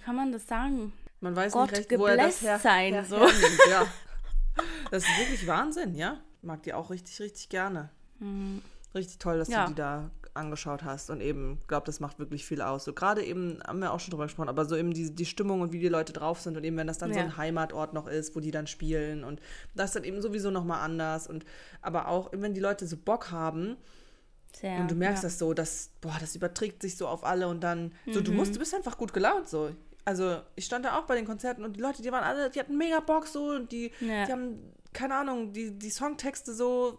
kann 0.03 0.15
man 0.15 0.31
das 0.31 0.47
sagen? 0.47 0.91
Man 1.21 1.35
weiß 1.35 1.53
Gott 1.53 1.71
nicht 1.71 1.91
recht, 1.91 1.99
wo 1.99 2.07
er 2.07 2.17
das 2.17 2.41
her, 2.41 2.59
sein, 2.59 2.93
her, 2.93 3.05
so. 3.05 3.17
hernimmt, 3.17 3.59
ja. 3.69 3.87
Das 4.89 5.03
ist 5.03 5.17
wirklich 5.19 5.45
Wahnsinn, 5.45 5.93
ja. 5.95 6.19
Mag 6.41 6.63
die 6.63 6.73
auch 6.73 6.89
richtig, 6.89 7.19
richtig 7.19 7.49
gerne. 7.49 7.89
Richtig 8.97 9.19
toll, 9.19 9.37
dass 9.37 9.47
Ja. 9.47 9.63
du 9.65 9.71
die 9.71 9.75
da 9.75 10.11
angeschaut 10.33 10.83
hast 10.83 11.09
und 11.09 11.19
eben, 11.21 11.59
glaube, 11.67 11.85
das 11.87 11.99
macht 11.99 12.19
wirklich 12.19 12.45
viel 12.45 12.61
aus. 12.61 12.83
So 12.85 12.93
gerade 12.93 13.23
eben, 13.23 13.59
haben 13.65 13.79
wir 13.79 13.91
auch 13.91 13.99
schon 13.99 14.11
drüber 14.11 14.25
gesprochen, 14.25 14.49
aber 14.49 14.65
so 14.65 14.75
eben 14.75 14.93
die, 14.93 15.09
die 15.15 15.25
Stimmung 15.25 15.61
und 15.61 15.71
wie 15.71 15.79
die 15.79 15.87
Leute 15.89 16.13
drauf 16.13 16.39
sind 16.41 16.55
und 16.57 16.63
eben, 16.63 16.77
wenn 16.77 16.85
das 16.87 16.99
dann 16.99 17.11
so 17.11 17.19
Ja. 17.19 17.25
ein 17.25 17.37
Heimatort 17.37 17.93
noch 17.93 18.07
ist, 18.07 18.35
wo 18.35 18.39
die 18.39 18.51
dann 18.51 18.67
spielen 18.67 19.23
und 19.23 19.39
das 19.73 19.89
ist 19.91 19.95
dann 19.95 20.03
eben 20.03 20.21
sowieso 20.21 20.51
nochmal 20.51 20.81
anders 20.81 21.25
und 21.27 21.43
aber 21.81 22.07
auch, 22.07 22.29
wenn 22.33 22.53
die 22.53 22.59
Leute 22.59 22.85
so 22.85 22.97
Bock 22.97 23.31
haben, 23.31 23.77
Sehr. 24.55 24.79
und 24.79 24.91
du 24.91 24.95
merkst 24.95 25.23
ja. 25.23 25.29
das 25.29 25.39
so, 25.39 25.53
dass, 25.55 25.89
boah, 26.01 26.17
das 26.19 26.35
überträgt 26.35 26.83
sich 26.83 26.97
so 26.97 27.07
auf 27.07 27.23
alle 27.23 27.47
und 27.47 27.61
dann, 27.61 27.91
so, 28.11 28.19
Mhm. 28.19 28.23
du 28.25 28.31
musst, 28.33 28.55
du 28.55 28.59
bist 28.59 28.75
einfach 28.75 28.97
gut 28.97 29.13
gelaunt 29.13 29.47
so. 29.49 29.71
Also, 30.05 30.39
ich 30.55 30.65
stand 30.65 30.85
da 30.85 30.97
auch 30.99 31.03
bei 31.05 31.15
den 31.15 31.25
Konzerten 31.25 31.65
und 31.65 31.75
die 31.77 31.81
Leute, 31.81 32.01
die 32.03 32.11
waren 32.11 32.23
alle, 32.23 32.49
die 32.51 32.59
hatten 32.59 32.77
mega 32.77 32.99
Bock 32.99 33.25
so 33.27 33.49
und 33.49 33.71
die, 33.71 33.91
Ja. 33.99 34.25
die 34.25 34.31
haben, 34.31 34.71
keine 34.93 35.15
Ahnung, 35.15 35.51
die, 35.51 35.71
die 35.77 35.89
Songtexte 35.89 36.53
so 36.53 36.97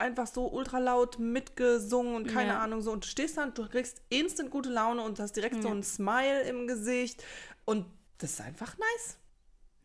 einfach 0.00 0.26
so 0.26 0.48
ultra 0.50 0.78
laut 0.78 1.18
mitgesungen 1.18 2.14
und 2.14 2.26
keine 2.26 2.50
Ja. 2.50 2.60
Ahnung 2.60 2.80
so 2.82 2.90
und 2.92 3.04
du 3.04 3.08
stehst 3.08 3.36
da 3.36 3.44
und 3.44 3.56
du 3.56 3.68
kriegst 3.68 4.02
instant 4.08 4.50
gute 4.50 4.68
Laune 4.70 5.02
und 5.02 5.18
hast 5.20 5.32
direkt 5.36 5.62
so 5.62 5.68
Ja. 5.68 5.74
ein 5.74 5.82
Smile 5.82 6.42
im 6.42 6.66
Gesicht 6.66 7.22
und 7.64 7.86
das 8.18 8.32
ist 8.32 8.40
einfach 8.40 8.76
nice. 8.78 9.16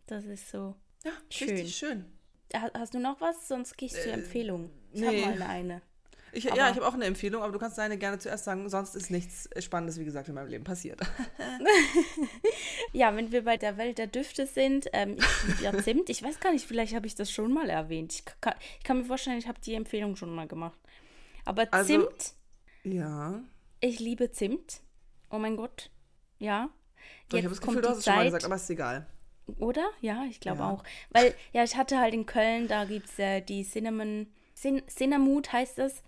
Das 0.08 0.24
ist 0.26 0.50
so. 0.50 0.76
Ja, 1.04 1.12
Schön. 1.30 1.50
richtig 1.50 1.76
schön. 1.76 2.06
Ha- 2.54 2.72
Hast 2.74 2.94
du 2.94 3.00
noch 3.00 3.20
was? 3.22 3.48
Sonst 3.48 3.78
gehe 3.78 3.88
ich 3.88 3.94
zur 3.94 4.12
Empfehlung. 4.14 4.70
Ich 4.92 5.02
Äh, 5.02 5.10
nee. 5.12 5.24
habe 5.26 5.40
mal 5.40 5.48
eine. 5.48 5.82
Ich, 6.36 6.44
ja, 6.44 6.54
ich 6.70 6.76
habe 6.76 6.86
auch 6.88 6.94
eine 6.94 7.06
Empfehlung, 7.06 7.42
aber 7.42 7.54
du 7.54 7.60
kannst 7.60 7.78
deine 7.78 7.98
gerne 7.98 8.20
zuerst 8.20 8.44
sagen, 8.44 8.68
sonst 8.70 8.94
ist 8.96 9.10
nichts 9.10 9.50
Spannendes, 9.60 9.98
wie 10.00 10.06
gesagt, 10.06 10.28
in 10.28 10.36
meinem 10.36 10.50
Leben 10.50 10.64
passiert. 10.64 11.00
Ja, 12.94 13.16
wenn 13.16 13.32
wir 13.32 13.44
bei 13.44 13.58
der 13.58 13.78
Welt 13.78 13.98
der 13.98 14.08
Düfte 14.08 14.46
sind, 14.48 14.88
ähm, 14.94 15.18
ich 15.50 15.62
ja 15.62 15.78
Zimt. 15.78 16.10
Ich 16.10 16.24
weiß 16.24 16.40
gar 16.40 16.52
nicht, 16.54 16.66
vielleicht 16.66 16.96
habe 16.96 17.08
ich 17.08 17.16
das 17.16 17.30
schon 17.32 17.54
mal 17.54 17.70
erwähnt. 17.70 18.14
Ich 18.14 18.26
kann, 18.42 18.54
ich 18.78 18.84
kann 18.86 18.98
mir 19.00 19.06
vorstellen, 19.06 19.38
ich 19.38 19.48
habe 19.48 19.60
die 19.60 19.74
Empfehlung 19.74 20.16
schon 20.16 20.34
mal 20.34 20.48
gemacht. 20.48 20.80
Aber 21.44 21.68
Also- 21.72 21.88
Zimt, 22.08 22.34
Ja. 22.84 23.42
ich 23.82 24.00
liebe 24.00 24.32
Zimt. 24.32 24.82
Oh 25.30 25.38
mein 25.40 25.58
Gott. 25.58 25.90
Ja. 26.40 26.70
Doch, 27.30 27.38
ich 27.38 27.44
habe 27.44 27.54
das 27.56 27.62
Gefühl, 27.62 27.82
du 27.82 27.90
hast 27.90 27.98
es 27.98 28.06
schon 28.06 28.16
mal 28.16 28.26
gesagt, 28.26 28.46
aber 28.46 28.56
ist 28.56 28.70
egal. 28.70 29.08
Oder? 29.60 29.90
Ja, 30.02 30.24
ich 30.30 30.40
glaube 30.40 30.60
Ja. 30.60 30.70
auch. 30.72 30.84
Weil, 31.12 31.36
ja, 31.54 31.64
ich 31.64 31.76
hatte 31.76 32.00
halt 32.00 32.14
in 32.14 32.26
Köln, 32.26 32.68
da 32.68 32.86
gibt 32.86 33.10
es 33.10 33.20
äh, 33.20 33.42
die 33.42 33.64
Cinnamon, 33.64 34.28
Cin 34.56 34.82
Cinnamut 34.88 35.52
heißt 35.52 35.78
das. 35.78 36.02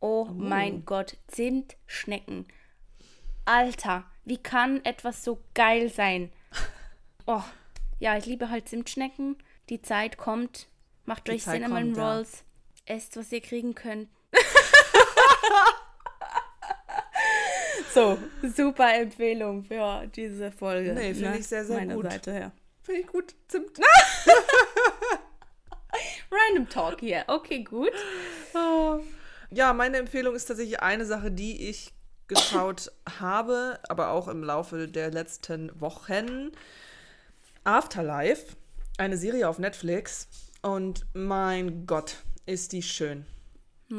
Oh, 0.00 0.26
mein 0.26 0.84
Gott, 0.84 1.16
Zimtschnecken. 1.28 2.46
Alter, 3.44 4.04
Wie 4.24 4.38
kann 4.38 4.84
etwas 4.84 5.22
so 5.24 5.42
geil 5.54 5.90
sein? 5.90 6.32
Oh, 7.28 7.42
ja, 7.98 8.16
ich 8.16 8.24
liebe 8.26 8.50
halt 8.50 8.68
Zimtschnecken. 8.68 9.36
Die 9.68 9.82
Zeit 9.82 10.16
kommt. 10.16 10.68
Macht 11.06 11.26
Die 11.26 11.32
euch 11.32 11.42
Zeit 11.42 11.54
Cinnamon 11.54 11.86
kommt, 11.86 11.96
ja. 11.96 12.14
Rolls. 12.14 12.44
Esst, 12.84 13.16
was 13.16 13.32
ihr 13.32 13.40
kriegen 13.40 13.74
könnt. 13.74 14.08
so, 17.92 18.16
super 18.42 18.94
Empfehlung 18.94 19.64
für 19.64 20.06
diese 20.14 20.52
Folge. 20.52 20.92
Nee, 20.92 21.14
finde 21.14 21.30
ne? 21.30 21.38
ich 21.38 21.48
sehr, 21.48 21.64
sehr 21.64 21.78
Meiner 21.78 21.96
gut. 21.96 22.12
Seite 22.12 22.32
her. 22.32 22.52
Finde 22.82 23.00
ich 23.00 23.08
gut. 23.08 23.34
Zimt. 23.48 23.76
Random 26.30 26.68
Talk 26.68 27.00
hier. 27.00 27.24
Okay, 27.26 27.64
gut. 27.64 27.90
Ja, 29.50 29.72
meine 29.72 29.98
Empfehlung 29.98 30.34
ist 30.34 30.46
tatsächlich 30.46 30.80
eine 30.80 31.06
Sache, 31.06 31.30
die 31.30 31.68
ich 31.68 31.92
geschaut 32.28 32.92
habe, 33.20 33.78
aber 33.88 34.10
auch 34.10 34.28
im 34.28 34.42
Laufe 34.42 34.88
der 34.88 35.10
letzten 35.10 35.80
Wochen. 35.80 36.52
Afterlife, 37.64 38.56
eine 38.98 39.16
Serie 39.16 39.48
auf 39.48 39.58
Netflix. 39.58 40.28
Und 40.62 41.06
mein 41.14 41.86
Gott, 41.86 42.16
ist 42.46 42.72
die 42.72 42.82
schön. 42.82 43.26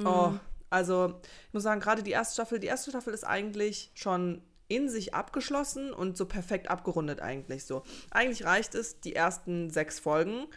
Oh, 0.06 0.34
also 0.70 1.20
ich 1.48 1.54
muss 1.54 1.64
sagen, 1.64 1.80
gerade 1.80 2.04
die 2.04 2.12
erste 2.12 2.34
Staffel, 2.34 2.60
die 2.60 2.68
erste 2.68 2.90
Staffel 2.90 3.14
ist 3.14 3.26
eigentlich 3.26 3.92
schon 3.94 4.42
in 4.68 4.90
sich 4.90 5.14
abgeschlossen 5.14 5.94
und 5.94 6.18
so 6.18 6.26
perfekt 6.26 6.70
abgerundet 6.70 7.22
eigentlich 7.22 7.66
so. 7.66 7.84
Eigentlich 8.12 8.46
reicht 8.46 8.76
es, 8.76 9.00
die 9.00 9.16
ersten 9.16 9.70
sechs 9.70 10.00
Folgen 10.00 10.48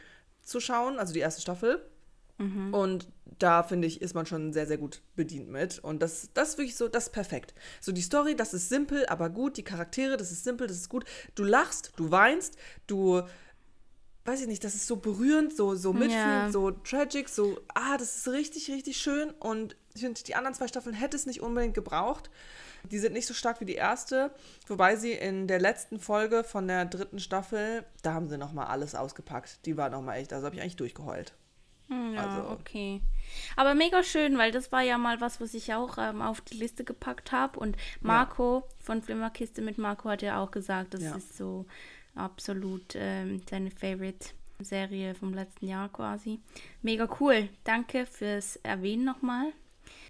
zu 0.43 0.59
schauen, 0.61 0.99
also 0.99 1.13
die 1.13 1.21
erste 1.21 1.41
Staffel. 1.41 1.85
Und 2.75 3.09
da 3.39 3.63
finde 3.63 3.87
ich, 3.87 4.01
ist 4.03 4.15
man 4.15 4.27
schon 4.27 4.53
sehr, 4.53 4.67
sehr 4.67 4.79
gut 4.79 5.03
bedient 5.17 5.49
mit. 5.49 5.79
Und 5.79 6.01
das, 6.01 6.31
das 6.35 6.51
ist 6.51 6.59
wirklich 6.59 6.77
so, 6.77 6.89
das 6.89 7.05
ist 7.09 7.13
perfekt. 7.13 7.55
So 7.81 7.93
die 7.93 8.01
Story, 8.03 8.35
das 8.35 8.55
ist 8.55 8.69
simpel, 8.69 9.07
aber 9.07 9.29
gut. 9.31 9.57
Die 9.57 9.63
Charaktere, 9.63 10.17
das 10.17 10.31
ist 10.33 10.45
simpel, 10.45 10.67
das 10.67 10.77
ist 10.79 10.89
gut. 10.89 11.05
Du 11.35 11.45
lachst, 11.45 11.93
du 11.97 12.11
weinst, 12.11 12.57
du, 12.87 13.23
weiß 14.25 14.43
ich 14.43 14.47
nicht, 14.47 14.65
das 14.65 14.75
ist 14.75 14.87
so 14.87 14.97
berührend, 14.97 15.57
so, 15.57 15.75
so 15.75 15.93
mitfühlend, 15.93 16.15
Ja. 16.15 16.51
so 16.51 16.71
tragic, 16.71 17.29
so, 17.29 17.59
ah, 17.75 17.97
das 17.97 18.17
ist 18.17 18.29
richtig, 18.29 18.71
richtig 18.71 18.97
schön. 18.99 19.31
Und 19.31 19.77
ich 19.95 20.03
finde, 20.03 20.23
die 20.23 20.35
anderen 20.35 20.55
zwei 20.55 20.69
Staffeln 20.69 20.95
hätte 20.95 21.17
es 21.17 21.27
nicht 21.27 21.41
unbedingt 21.41 21.75
gebraucht. 21.75 22.31
Die 22.91 22.99
sind 22.99 23.13
nicht 23.13 23.27
so 23.27 23.35
stark 23.35 23.61
wie 23.61 23.67
die 23.67 23.75
erste, 23.75 24.31
wobei 24.67 24.97
sie 24.97 25.13
in 25.13 25.47
der 25.47 25.61
letzten 25.61 26.01
Folge 26.01 26.45
von 26.45 26.67
der 26.67 26.87
dritten 26.87 27.19
Staffel, 27.19 27.85
da 28.03 28.15
haben 28.15 28.29
sie 28.29 28.39
nochmal 28.39 28.69
alles 28.69 28.95
ausgepackt. 28.95 29.67
Die 29.67 29.77
war 29.77 29.91
nochmal 29.91 30.19
echt, 30.19 30.33
also 30.33 30.47
habe 30.47 30.57
ich 30.57 30.63
eigentlich 30.63 30.77
durchgeheult. 30.77 31.35
Hm, 31.91 32.15
Ja, 32.15 32.27
Also- 32.27 32.51
okay. 32.51 33.03
Aber 33.57 33.75
mega 33.75 34.03
schön, 34.03 34.39
weil 34.39 34.51
das 34.53 34.73
war 34.73 34.83
ja 34.83 34.97
mal 34.99 35.21
was, 35.21 35.41
was 35.41 35.55
ich 35.55 35.75
auch 35.75 35.99
ähm, 35.99 36.23
auf 36.23 36.41
die 36.41 36.57
Liste 36.57 36.83
gepackt 36.85 37.31
habe. 37.33 37.59
Und 37.61 37.77
Marco 38.01 38.65
von 38.79 39.03
Flimmerkiste 39.03 39.61
mit 39.63 39.77
Marco 39.79 40.09
hat 40.09 40.23
ja 40.23 40.41
auch 40.43 40.51
gesagt, 40.51 40.95
das 40.95 41.03
Ja. 41.03 41.17
ist 41.17 41.37
so 41.37 41.67
absolut 42.15 42.95
ähm, 42.97 43.43
seine 43.49 43.71
Favorite-Serie 43.71 45.15
vom 45.15 45.33
letzten 45.35 45.67
Jahr 45.69 45.89
quasi. 45.89 46.41
Mega 46.83 47.09
cool. 47.21 47.49
Danke 47.65 48.07
fürs 48.07 48.57
Erwähnen 48.57 49.05
nochmal. 49.05 49.53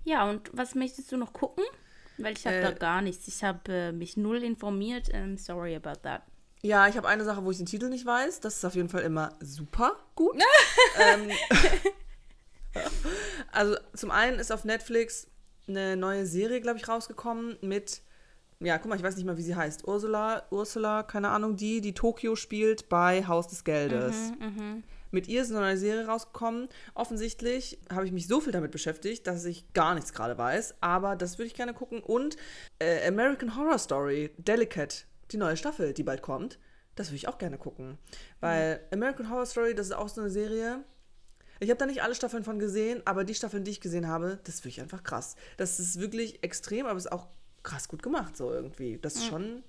Ja, 0.04 0.28
und 0.28 0.50
was 0.54 0.75
möchtest 0.75 1.12
du 1.12 1.16
noch 1.16 1.32
gucken? 1.32 1.64
Weil 2.18 2.34
ich 2.34 2.46
habe 2.46 2.56
Äh, 2.56 2.62
da 2.62 2.70
gar 2.72 3.00
nichts. 3.02 3.28
Ich 3.28 3.42
habe 3.44 3.72
äh, 3.72 3.92
mich 3.92 4.16
null 4.16 4.42
informiert. 4.42 5.08
Ähm, 5.12 5.37
sorry 5.38 5.75
about 5.76 6.00
that. 6.02 6.22
Ja, 6.62 6.88
ich 6.88 6.97
habe 6.97 7.09
eine 7.09 7.25
Sache, 7.25 7.45
wo 7.45 7.50
ich 7.50 7.57
den 7.57 7.67
Titel 7.67 7.88
nicht 7.88 8.05
weiß. 8.05 8.40
Das 8.40 8.57
ist 8.57 8.64
auf 8.64 8.75
jeden 8.75 8.88
Fall 8.88 9.02
immer 9.02 9.31
super 9.40 9.97
gut. 10.14 10.37
ähm, 11.00 11.31
also 13.52 13.76
zum 13.95 14.11
einen 14.11 14.38
ist 14.38 14.52
auf 14.52 14.64
Netflix 14.64 15.29
eine 15.69 15.97
neue 15.97 16.26
Serie, 16.26 16.61
glaube 16.61 16.79
ich, 16.79 16.88
rausgekommen 16.88 17.57
mit, 17.62 18.02
ja, 18.59 18.76
guck 18.79 18.90
mal, 18.90 18.97
ich 18.97 19.02
weiß 19.02 19.17
nicht 19.17 19.25
mal, 19.25 19.38
wie 19.38 19.43
sie 19.43 19.57
heißt. 19.57 19.87
Ursula, 19.87 20.43
Ursula, 20.50 21.02
keine 21.02 21.31
Ahnung, 21.31 21.57
die, 21.57 21.81
die 21.81 21.95
Tokio 21.95 22.37
spielt 22.37 22.88
bei 22.88 23.26
Haus 23.26 23.49
des 23.49 23.64
Geldes. 23.64 24.33
Mit 25.12 25.29
ihr 25.29 25.43
ist 25.43 25.50
eine 25.50 25.61
neue 25.61 25.76
Serie 25.76 26.07
rausgekommen. 26.07 26.69
Offensichtlich 26.95 27.79
habe 27.93 28.07
ich 28.07 28.12
mich 28.12 28.26
so 28.29 28.40
viel 28.40 28.52
damit 28.52 28.71
beschäftigt, 28.71 29.26
dass 29.26 29.45
ich 29.45 29.73
gar 29.73 29.95
nichts 29.95 30.12
gerade 30.12 30.38
weiß. 30.38 30.76
Aber 30.81 31.17
das 31.17 31.38
würde 31.38 31.47
ich 31.47 31.55
gerne 31.55 31.75
gucken. 31.75 32.00
Und 32.00 32.37
äh, 32.79 33.07
American 33.09 33.57
Horror 33.57 33.79
Story, 33.79 34.31
Delicate, 34.38 35.05
die 35.32 35.37
neue 35.37 35.56
Staffel, 35.56 35.92
die 35.92 36.02
bald 36.02 36.22
kommt, 36.22 36.58
das 36.94 37.08
würde 37.08 37.16
ich 37.16 37.28
auch 37.28 37.38
gerne 37.38 37.58
gucken. 37.58 37.99
Weil 38.40 38.80
American 38.92 39.30
Horror 39.30 39.46
Story, 39.46 39.75
das 39.75 39.87
ist 39.87 39.92
auch 39.92 40.08
so 40.08 40.20
eine 40.20 40.30
Serie. 40.30 40.84
Ich 41.60 41.70
habe 41.70 41.78
da 41.78 41.87
nicht 41.87 42.02
alle 42.02 42.14
Staffeln 42.14 42.44
von 42.44 42.58
gesehen, 42.58 43.02
aber 43.04 43.25
die 43.25 43.34
Staffeln, 43.34 43.64
die 43.64 43.70
ich 43.70 43.80
gesehen 43.80 44.08
habe, 44.08 44.38
das 44.44 44.56
ist 44.56 44.64
wirklich 44.64 44.80
einfach 44.80 45.02
krass. 45.02 45.37
Das 45.56 45.78
ist 45.78 46.00
wirklich 46.00 46.42
extrem, 46.42 46.87
aber 46.87 46.99
es 46.99 47.04
ist 47.04 47.12
auch 47.12 47.28
krass 47.62 47.88
gut 47.88 48.02
gemacht, 48.02 48.37
so 48.37 48.50
irgendwie. 48.50 48.99
Das 48.99 49.16
ist 49.16 49.26
schon, 49.26 49.62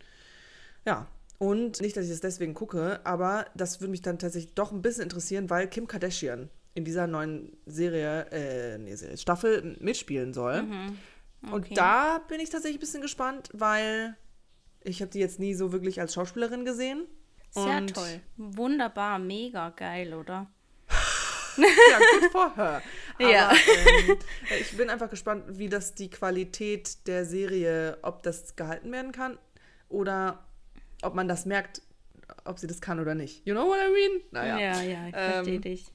ja. 0.85 1.07
Und 1.37 1.81
nicht, 1.81 1.97
dass 1.97 2.05
ich 2.05 2.11
das 2.11 2.21
deswegen 2.21 2.53
gucke, 2.53 3.01
aber 3.03 3.45
das 3.55 3.81
würde 3.81 3.91
mich 3.91 4.01
dann 4.01 4.19
tatsächlich 4.19 4.53
doch 4.53 4.71
ein 4.71 4.81
bisschen 4.81 5.03
interessieren, 5.03 5.49
weil 5.49 5.67
Kim 5.67 5.87
Kardashian 5.87 6.49
in 6.75 6.85
dieser 6.85 7.07
neuen 7.07 7.57
Serie, 7.65 8.27
äh, 8.31 8.77
nee, 8.77 8.95
Serie, 8.95 9.17
Staffel 9.17 9.75
mitspielen 9.79 10.33
soll. 10.33 10.63
Okay. 11.43 11.53
Und 11.53 11.77
da 11.77 12.19
bin 12.27 12.39
ich 12.39 12.49
tatsächlich 12.49 12.77
ein 12.77 12.81
bisschen 12.81 13.01
gespannt, 13.01 13.49
weil 13.53 14.15
ich 14.83 15.01
habe 15.01 15.11
die 15.11 15.19
jetzt 15.19 15.39
nie 15.39 15.53
so 15.53 15.71
wirklich 15.71 15.99
als 16.01 16.13
Schauspielerin 16.13 16.65
gesehen. 16.65 17.05
Sehr 17.51 17.77
Und- 17.77 17.93
toll. 17.93 18.21
Wunderbar. 18.37 19.19
Mega 19.19 19.69
geil, 19.69 20.13
oder? 20.13 20.47
Ja, 21.57 21.99
gut 22.19 22.31
vorher. 22.31 22.81
Aber, 23.19 23.29
Ja. 23.29 23.51
ähm, 23.51 24.17
ich 24.59 24.75
bin 24.77 24.89
einfach 24.89 25.09
gespannt, 25.09 25.43
wie 25.49 25.67
das 25.67 25.93
die 25.93 26.09
Qualität 26.09 27.05
der 27.07 27.25
Serie, 27.25 27.97
ob 28.03 28.23
das 28.23 28.55
gehalten 28.55 28.91
werden 28.91 29.11
kann 29.11 29.37
oder 29.89 30.45
ob 31.01 31.13
man 31.13 31.27
das 31.27 31.45
merkt, 31.45 31.81
ob 32.45 32.57
sie 32.57 32.67
das 32.67 32.79
kann 32.79 32.99
oder 33.01 33.15
nicht. 33.15 33.45
You 33.45 33.53
know 33.53 33.67
what 33.67 33.79
I 33.79 33.91
mean? 33.91 34.21
Naja. 34.31 34.57
Ja, 34.57 34.81
ja, 34.81 35.07
ich 35.07 35.13
verstehe 35.13 35.55
Ähm, 35.55 35.61
dich. 35.61 35.85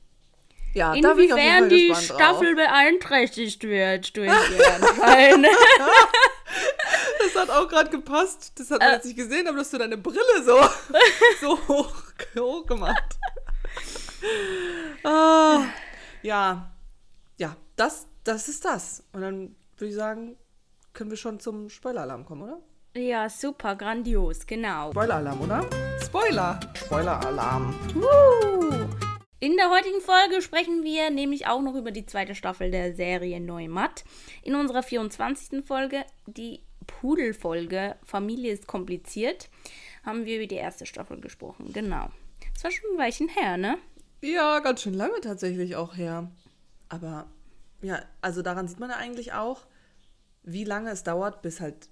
Ja, 0.74 0.92
Inwiefern 0.92 1.38
Fall 1.38 1.68
die 1.70 1.94
Staffel 1.94 2.54
drauf. 2.54 2.66
beeinträchtigt 2.66 3.62
wird 3.64 4.14
durch 4.14 4.28
ihren 4.28 4.96
Schein. 5.00 5.46
Das 7.34 7.42
hat 7.42 7.50
auch 7.50 7.68
gerade 7.68 7.90
gepasst. 7.90 8.52
Das 8.58 8.70
hat 8.70 8.80
man 8.80 8.90
Äh. 8.90 8.94
jetzt 8.94 9.04
nicht 9.06 9.16
gesehen, 9.16 9.46
aber 9.46 9.56
du 9.56 9.60
hast 9.60 9.72
du 9.72 9.78
deine 9.78 9.96
Brille 9.98 10.20
so, 10.44 10.58
so 11.40 11.68
hoch, 11.68 11.92
hoch 12.38 12.66
gemacht. 12.66 13.16
Ah, 15.04 15.64
ja, 16.22 16.72
ja, 17.38 17.56
das, 17.76 18.06
das 18.24 18.48
ist 18.48 18.64
das. 18.64 19.04
Und 19.12 19.20
dann 19.22 19.56
würde 19.76 19.88
ich 19.90 19.94
sagen, 19.94 20.36
können 20.92 21.10
wir 21.10 21.16
schon 21.16 21.38
zum 21.40 21.68
Spoiler-Alarm 21.68 22.24
kommen, 22.24 22.42
oder? 22.42 22.58
ja, 22.96 23.28
super, 23.28 23.76
grandios, 23.76 24.46
genau. 24.46 24.90
Spoiler-Alarm, 24.90 25.40
oder? 25.42 25.66
Spoiler! 26.02 26.58
Spoiler-Alarm. 26.74 27.74
In 29.38 29.54
der 29.56 29.68
heutigen 29.70 30.00
Folge 30.00 30.40
sprechen 30.40 30.82
wir 30.82 31.10
nämlich 31.10 31.46
auch 31.46 31.60
noch 31.60 31.74
über 31.74 31.90
die 31.90 32.06
zweite 32.06 32.34
Staffel 32.34 32.70
der 32.70 32.96
Serie 32.96 33.38
Neumatt. 33.38 34.02
In 34.42 34.54
unserer 34.54 34.82
24. 34.82 35.62
Folge, 35.62 36.04
die 36.26 36.62
Pudelfolge 36.86 37.96
Familie 38.04 38.52
ist 38.52 38.66
kompliziert, 38.66 39.48
haben 40.04 40.24
wir 40.24 40.36
über 40.36 40.46
die 40.46 40.56
erste 40.56 40.86
Staffel 40.86 41.20
gesprochen. 41.20 41.72
Genau. 41.72 42.10
Das 42.54 42.64
war 42.64 42.70
schon 42.70 42.90
ein 42.92 42.98
Weilchen 42.98 43.28
her, 43.28 43.56
ne? 43.56 43.78
Ja, 44.22 44.60
ganz 44.60 44.82
schön 44.82 44.94
lange 44.94 45.20
tatsächlich 45.20 45.76
auch 45.76 45.96
her. 45.96 46.30
Aber 46.88 47.26
ja, 47.82 48.00
also 48.20 48.42
daran 48.42 48.68
sieht 48.68 48.80
man 48.80 48.90
ja 48.90 48.96
eigentlich 48.96 49.32
auch, 49.32 49.66
wie 50.42 50.64
lange 50.64 50.90
es 50.90 51.02
dauert, 51.02 51.42
bis 51.42 51.60
halt 51.60 51.88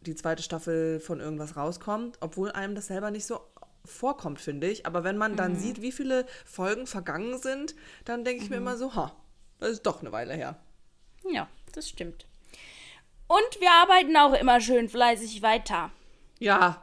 die 0.00 0.14
zweite 0.14 0.42
Staffel 0.42 1.00
von 1.00 1.20
irgendwas 1.20 1.56
rauskommt, 1.56 2.18
obwohl 2.20 2.52
einem 2.52 2.74
das 2.74 2.88
selber 2.88 3.10
nicht 3.10 3.26
so 3.26 3.40
vorkommt, 3.84 4.40
finde 4.40 4.68
ich. 4.68 4.86
Aber 4.86 5.04
wenn 5.04 5.16
man 5.16 5.36
dann 5.36 5.56
sieht, 5.56 5.82
wie 5.82 5.92
viele 5.92 6.26
Folgen 6.44 6.86
vergangen 6.86 7.38
sind, 7.38 7.74
dann 8.04 8.24
denke 8.24 8.42
ich 8.42 8.50
mir 8.50 8.56
immer 8.56 8.76
so, 8.76 8.94
ha, 8.94 9.14
das 9.60 9.70
ist 9.70 9.86
doch 9.86 10.00
eine 10.00 10.12
Weile 10.12 10.34
her. 10.34 10.58
Ja, 11.30 11.48
das 11.72 11.88
stimmt. 11.88 12.26
Und 13.26 13.60
wir 13.60 13.70
arbeiten 13.70 14.16
auch 14.16 14.34
immer 14.34 14.60
schön 14.60 14.88
fleißig 14.88 15.42
weiter. 15.42 15.90
Ja, 16.38 16.82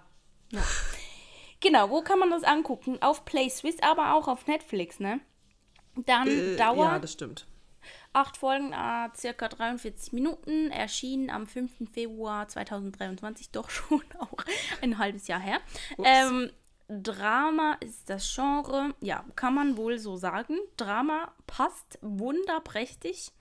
Genau, 1.60 1.90
wo 1.92 2.02
kann 2.02 2.20
man 2.20 2.32
das 2.32 2.44
angucken? 2.44 2.98
Auf 3.02 3.24
Play 3.24 3.50
Swiss, 3.50 3.78
aber 3.82 4.16
auch 4.16 4.28
auf 4.28 4.48
Netflix, 4.48 5.00
ne? 5.00 5.20
Dann 5.96 6.28
äh, 6.28 6.56
Dauer 6.56 6.86
ja, 6.86 7.00
das 7.00 7.14
stimmt. 7.14 7.46
Acht 8.14 8.38
Folgen, 8.38 8.74
äh, 8.74 9.10
circa 9.16 9.48
43 9.48 10.12
Minuten, 10.12 10.72
erschienen 10.72 11.30
am 11.30 11.48
5. 11.48 11.90
Februar 11.94 12.48
2023, 12.48 13.52
doch 13.52 13.70
schon 13.70 14.04
auch 14.20 14.44
ein 14.82 14.98
halbes 14.98 15.28
Jahr 15.28 15.40
her. 15.40 15.60
Ähm, 16.04 16.50
Drama 16.88 17.78
ist 17.80 18.10
das 18.10 18.34
Genre, 18.34 18.94
ja, 19.00 19.24
kann 19.36 19.54
man 19.54 19.78
wohl 19.78 20.00
so 20.00 20.18
sagen. 20.18 20.58
Drama 20.78 21.32
passt 21.46 22.00
wunderprächtig. 22.02 23.32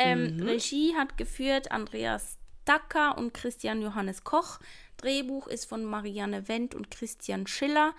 Ähm, 0.00 0.40
Regie 0.42 0.94
hat 0.96 1.16
geführt 1.16 1.70
Andreas 1.70 2.38
Dacker 2.64 3.18
und 3.18 3.34
Christian 3.34 3.82
Johannes 3.82 4.24
Koch. 4.24 4.58
Drehbuch 4.96 5.46
ist 5.46 5.66
von 5.66 5.84
Marianne 5.84 6.48
Wendt 6.48 6.74
und 6.74 6.90
Christian 6.90 7.46
Schiller. 7.46 7.94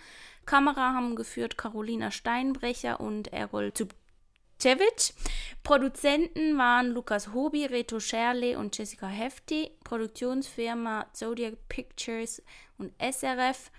Kamera 0.45 0.93
haben 0.93 1.15
geführt 1.15 1.57
Carolina 1.57 2.11
Steinbrecher 2.11 2.99
und 2.99 3.33
Errol 3.33 3.73
Zub 3.73 3.93
Cevic. 4.59 5.13
Produzenten 5.63 6.57
waren 6.57 6.91
Lukas 6.91 7.33
Hobi, 7.33 7.65
Reto 7.65 7.99
Scherle 7.99 8.59
und 8.59 8.77
Jessica 8.77 9.07
Hefti. 9.07 9.71
Produktionsfirma 9.83 11.07
Zodiac 11.13 11.55
Pictures 11.67 12.43
und 12.77 12.93
SRF. 12.99 13.71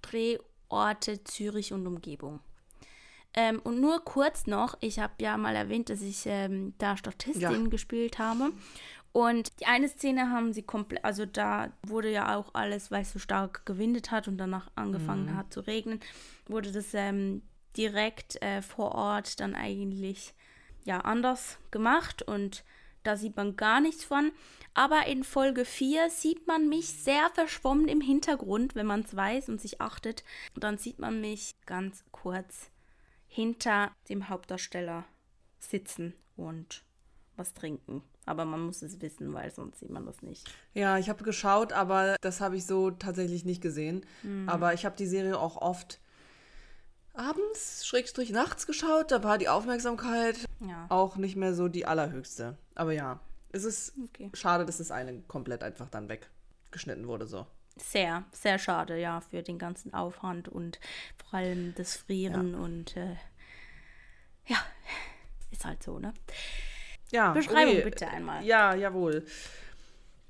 Drehorte 0.00 1.22
Zürich 1.24 1.72
und 1.72 1.86
Umgebung. 1.86 2.40
Ähm, 3.34 3.60
und 3.62 3.80
nur 3.80 4.04
kurz 4.04 4.46
noch, 4.46 4.76
ich 4.80 4.98
habe 4.98 5.14
ja 5.20 5.36
mal 5.36 5.54
erwähnt, 5.54 5.88
dass 5.88 6.02
ich 6.02 6.24
ähm, 6.26 6.74
da 6.78 6.96
Statistin 6.96 7.64
ja. 7.64 7.68
gespielt 7.68 8.18
habe. 8.18 8.52
Und 9.12 9.60
die 9.60 9.66
eine 9.66 9.88
Szene 9.88 10.30
haben 10.30 10.52
sie 10.52 10.62
komplett, 10.62 11.04
also 11.04 11.26
da 11.26 11.72
wurde 11.84 12.10
ja 12.10 12.36
auch 12.36 12.54
alles, 12.54 12.90
weil 12.90 13.02
es 13.02 13.12
so 13.12 13.18
stark 13.18 13.66
gewindet 13.66 14.10
hat 14.10 14.28
und 14.28 14.38
danach 14.38 14.70
angefangen 14.76 15.26
mhm. 15.26 15.36
hat 15.36 15.52
zu 15.52 15.60
regnen, 15.60 16.00
wurde 16.46 16.70
das 16.70 16.94
ähm, 16.94 17.42
direkt 17.76 18.40
äh, 18.40 18.62
vor 18.62 18.92
Ort 18.94 19.40
dann 19.40 19.54
eigentlich 19.54 20.34
ja 20.84 21.00
anders 21.00 21.58
gemacht 21.70 22.22
und 22.22 22.64
da 23.02 23.16
sieht 23.16 23.36
man 23.36 23.56
gar 23.56 23.80
nichts 23.80 24.04
von. 24.04 24.30
Aber 24.74 25.06
in 25.06 25.24
Folge 25.24 25.64
4 25.64 26.10
sieht 26.10 26.46
man 26.46 26.68
mich 26.68 26.86
sehr 26.86 27.30
verschwommen 27.30 27.88
im 27.88 28.00
Hintergrund, 28.00 28.74
wenn 28.74 28.86
man 28.86 29.00
es 29.00 29.16
weiß 29.16 29.48
und 29.48 29.60
sich 29.60 29.80
achtet. 29.80 30.22
Und 30.54 30.62
dann 30.62 30.78
sieht 30.78 30.98
man 30.98 31.20
mich 31.20 31.56
ganz 31.66 32.04
kurz 32.12 32.70
hinter 33.30 33.92
dem 34.08 34.28
Hauptdarsteller 34.28 35.04
sitzen 35.60 36.14
und 36.36 36.82
was 37.36 37.54
trinken. 37.54 38.02
Aber 38.26 38.44
man 38.44 38.60
muss 38.60 38.82
es 38.82 39.00
wissen, 39.00 39.32
weil 39.32 39.50
sonst 39.50 39.78
sieht 39.78 39.90
man 39.90 40.04
das 40.04 40.20
nicht. 40.20 40.52
Ja, 40.74 40.98
ich 40.98 41.08
habe 41.08 41.24
geschaut, 41.24 41.72
aber 41.72 42.16
das 42.20 42.40
habe 42.40 42.56
ich 42.56 42.66
so 42.66 42.90
tatsächlich 42.90 43.44
nicht 43.44 43.62
gesehen. 43.62 44.04
Mhm. 44.22 44.48
Aber 44.48 44.74
ich 44.74 44.84
habe 44.84 44.96
die 44.96 45.06
Serie 45.06 45.38
auch 45.38 45.56
oft 45.56 46.00
abends, 47.14 47.86
schrägstrich 47.86 48.30
nachts 48.30 48.66
geschaut. 48.66 49.12
Da 49.12 49.22
war 49.22 49.38
die 49.38 49.48
Aufmerksamkeit 49.48 50.36
ja. 50.60 50.86
auch 50.88 51.16
nicht 51.16 51.36
mehr 51.36 51.54
so 51.54 51.68
die 51.68 51.86
allerhöchste. 51.86 52.58
Aber 52.74 52.92
ja, 52.92 53.20
es 53.52 53.64
ist 53.64 53.94
okay. 54.06 54.30
schade, 54.34 54.66
dass 54.66 54.78
das 54.78 54.90
eine 54.90 55.20
komplett 55.22 55.62
einfach 55.62 55.88
dann 55.88 56.08
weggeschnitten 56.08 57.06
wurde 57.06 57.26
so. 57.26 57.46
Sehr, 57.82 58.24
sehr 58.32 58.58
schade, 58.58 58.98
ja, 58.98 59.20
für 59.20 59.42
den 59.42 59.58
ganzen 59.58 59.94
Aufwand 59.94 60.48
und 60.48 60.78
vor 61.16 61.38
allem 61.38 61.74
das 61.76 61.96
Frieren 61.96 62.52
ja. 62.52 62.58
und 62.58 62.96
äh, 62.96 63.16
ja, 64.46 64.58
ist 65.50 65.64
halt 65.64 65.82
so, 65.82 65.98
ne? 65.98 66.12
Ja. 67.10 67.32
Beschreibung 67.32 67.74
okay. 67.74 67.84
bitte 67.84 68.08
einmal. 68.08 68.44
Ja, 68.44 68.74
jawohl. 68.74 69.24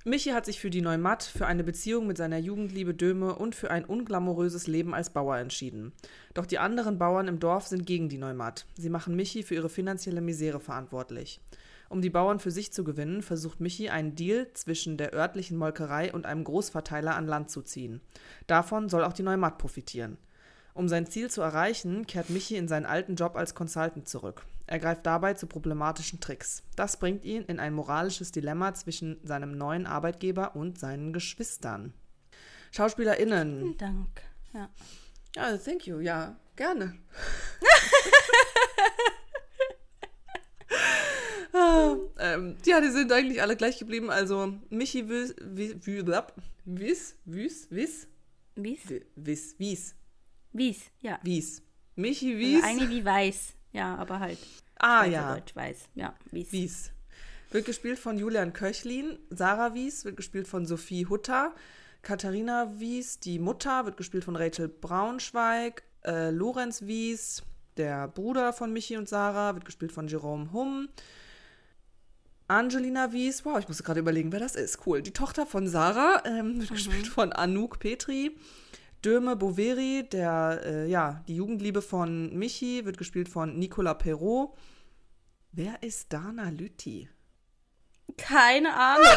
Michi 0.05 0.31
hat 0.31 0.47
sich 0.47 0.61
für 0.61 0.71
die 0.71 0.81
Neumatt, 0.81 1.23
für 1.23 1.47
eine 1.47 1.63
Beziehung 1.63 2.07
mit 2.07 2.17
seiner 2.17 2.39
Jugendliebe 2.39 2.95
Döme 2.95 3.35
und 3.35 3.55
für 3.55 3.71
ein 3.71 3.85
unglamouröses 3.85 4.67
Leben 4.67 4.95
als 4.95 5.11
Bauer 5.11 5.37
entschieden. 5.37 5.93
Doch 6.33 6.47
die 6.47 6.59
anderen 6.59 6.99
Bauern 6.99 7.29
im 7.29 7.39
Dorf 7.39 7.67
sind 7.67 7.85
gegen 7.85 8.09
die 8.09 8.17
Neumatt. 8.17 8.65
Sie 8.79 8.89
machen 8.89 9.15
Michi 9.15 9.43
für 9.43 9.57
ihre 9.57 9.69
finanzielle 9.69 10.23
Misere 10.23 10.59
verantwortlich. 10.59 11.41
Um 11.91 12.01
die 12.03 12.09
Bauern 12.09 12.39
für 12.39 12.53
sich 12.53 12.73
zu 12.73 12.85
gewinnen, 12.85 13.21
versucht 13.21 13.59
Michi 13.59 13.89
einen 13.89 14.15
Deal 14.15 14.47
zwischen 14.55 14.97
der 14.97 15.13
örtlichen 15.13 15.59
Molkerei 15.59 16.13
und 16.13 16.25
einem 16.25 16.45
Großverteiler 16.45 17.17
an 17.17 17.27
Land 17.27 17.51
zu 17.51 17.63
ziehen. 17.63 18.01
Davon 18.47 18.89
soll 18.89 19.03
auch 19.03 19.13
die 19.13 19.25
Neumatt 19.25 19.59
profitieren. 19.59 20.17
Um 20.73 20.89
sein 20.89 21.09
Ziel 21.09 21.31
zu 21.31 21.43
erreichen, 21.43 22.07
kehrt 22.07 22.31
Michi 22.31 22.57
in 22.57 22.69
seinen 22.69 22.87
alten 22.87 23.17
Job 23.17 23.35
als 23.35 23.57
Consultant 23.57 24.09
zurück. 24.09 24.47
Er 24.69 24.79
greift 24.79 25.05
dabei 25.05 25.35
zu 25.35 25.49
problematischen 25.49 26.21
Tricks. 26.21 26.63
Das 26.77 26.97
bringt 26.97 27.25
ihn 27.25 27.43
in 27.43 27.59
ein 27.59 27.75
moralisches 27.75 28.31
Dilemma 28.31 28.73
zwischen 28.73 29.19
seinem 29.25 29.51
neuen 29.51 29.87
Arbeitgeber 29.87 30.55
und 30.55 30.79
seinen 30.79 31.13
Geschwistern. 31.13 31.93
SchauspielerInnen. 32.71 33.59
Vielen 33.59 33.79
Dank. 33.79 34.23
Ja. 34.55 34.71
Ja, 35.35 35.57
thank 35.57 35.89
you. 35.89 35.99
Ja, 35.99 36.37
gerne. 36.55 36.97
ah, 41.61 41.97
ähm, 42.19 42.57
ja, 42.65 42.81
die 42.81 42.91
sind 42.91 43.13
eigentlich 43.13 43.43
alle 43.43 43.57
gleich 43.57 43.79
geblieben. 43.79 44.11
Also 44.11 44.55
Michi 44.71 45.09
Wies, 45.09 45.35
Wies, 45.41 45.77
Wies, 45.85 46.07
Wies, 46.65 47.17
Wies, 47.65 48.09
Wies, 49.17 49.57
Wies, 49.59 49.95
Wies, 50.53 50.81
ja. 51.01 51.19
Wies. 51.23 51.63
Michi 51.97 52.39
Wies. 52.39 52.63
Also 52.63 52.69
eigentlich 52.69 52.91
wie 52.91 53.05
Weiß. 53.05 53.55
Ja, 53.73 53.97
aber 53.97 54.21
halt. 54.21 54.39
Ah, 54.79 55.05
ja. 55.05 55.35
Deutsch 55.35 55.55
weiß. 55.55 55.89
Ja, 55.95 56.15
Wies. 56.31 56.53
Wies. 56.53 56.93
Wird 57.51 57.67
gespielt 57.67 57.99
von 57.99 58.19
Julian 58.19 58.53
Köchlin. 58.53 59.19
Sarah 59.31 59.75
Wies 59.75 60.05
wird 60.05 60.17
gespielt 60.17 60.49
von 60.49 60.67
Sophie 60.67 61.07
Hutter. 61.07 61.55
Katharina 62.03 62.79
Wies, 62.79 63.21
die 63.21 63.39
Mutter, 63.39 63.85
wird 63.85 63.97
gespielt 63.97 64.25
von 64.25 64.37
Rachel 64.37 64.69
Braunschweig. 64.69 65.83
Äh, 66.05 66.31
Lorenz 66.31 66.83
Wies, 66.83 67.43
der 67.77 68.09
Bruder 68.09 68.53
von 68.53 68.73
Michi 68.73 68.97
und 68.97 69.09
Sarah, 69.09 69.55
wird 69.55 69.65
gespielt 69.65 69.93
von 69.93 70.09
Jerome 70.09 70.53
Humm. 70.53 70.89
Angelina 72.51 73.13
Wies, 73.13 73.45
wow, 73.45 73.59
ich 73.61 73.69
musste 73.69 73.85
gerade 73.85 74.01
überlegen, 74.01 74.33
wer 74.33 74.41
das 74.41 74.57
ist. 74.57 74.85
Cool. 74.85 75.03
Die 75.03 75.13
Tochter 75.13 75.47
von 75.47 75.69
Sarah, 75.69 76.23
ähm, 76.25 76.59
wird 76.59 76.71
mhm. 76.71 76.75
gespielt 76.75 77.07
von 77.07 77.33
Anouk 77.33 77.79
Petri. 77.79 78.37
Döme 79.05 79.37
Boveri, 79.37 80.07
der, 80.11 80.61
äh, 80.65 80.91
ja, 80.91 81.23
die 81.29 81.37
Jugendliebe 81.37 81.81
von 81.81 82.37
Michi, 82.37 82.85
wird 82.85 82.99
gespielt 82.99 83.29
von 83.29 83.57
Nicola 83.57 83.95
Perrault. 83.95 84.51
Wer 85.53 85.83
ist 85.83 86.13
Dana 86.13 86.51
Lütti? 86.51 87.09
Keine 88.17 88.75
Ahnung. 88.75 89.07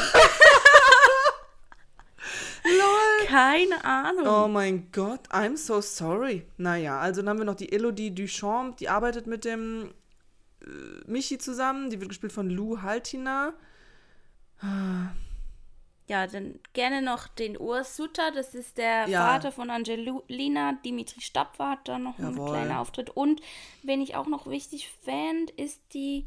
Lol. 2.63 3.27
Keine 3.27 3.83
Ahnung. 3.83 4.27
Oh 4.27 4.47
mein 4.47 4.91
Gott, 4.91 5.27
I'm 5.29 5.57
so 5.57 5.81
sorry. 5.81 6.47
Naja, 6.57 6.99
also 6.99 7.21
dann 7.21 7.29
haben 7.29 7.39
wir 7.39 7.45
noch 7.45 7.55
die 7.55 7.73
Elodie 7.73 8.13
Duchamp, 8.13 8.77
die 8.77 8.89
arbeitet 8.89 9.25
mit 9.27 9.43
dem 9.43 9.91
Michi 11.07 11.37
zusammen. 11.37 11.89
Die 11.89 11.99
wird 11.99 12.09
gespielt 12.09 12.33
von 12.33 12.49
Lou 12.49 12.81
Haltina. 12.81 13.53
Ja, 16.07 16.27
dann 16.27 16.59
gerne 16.73 17.01
noch 17.01 17.27
den 17.27 17.57
Urs 17.57 17.95
Sutter, 17.95 18.31
das 18.31 18.53
ist 18.53 18.77
der 18.77 19.07
ja. 19.07 19.25
Vater 19.25 19.51
von 19.51 19.69
Angelina. 19.69 20.73
Dimitri 20.85 21.21
Stapfer 21.21 21.71
hat 21.71 21.87
da 21.87 21.97
noch 21.97 22.19
Jawohl. 22.19 22.29
einen 22.29 22.45
kleinen 22.45 22.71
Auftritt. 22.71 23.09
Und 23.09 23.41
wen 23.83 24.01
ich 24.01 24.15
auch 24.15 24.27
noch 24.27 24.47
wichtig 24.47 24.89
fände, 25.03 25.53
ist 25.53 25.81
die 25.93 26.25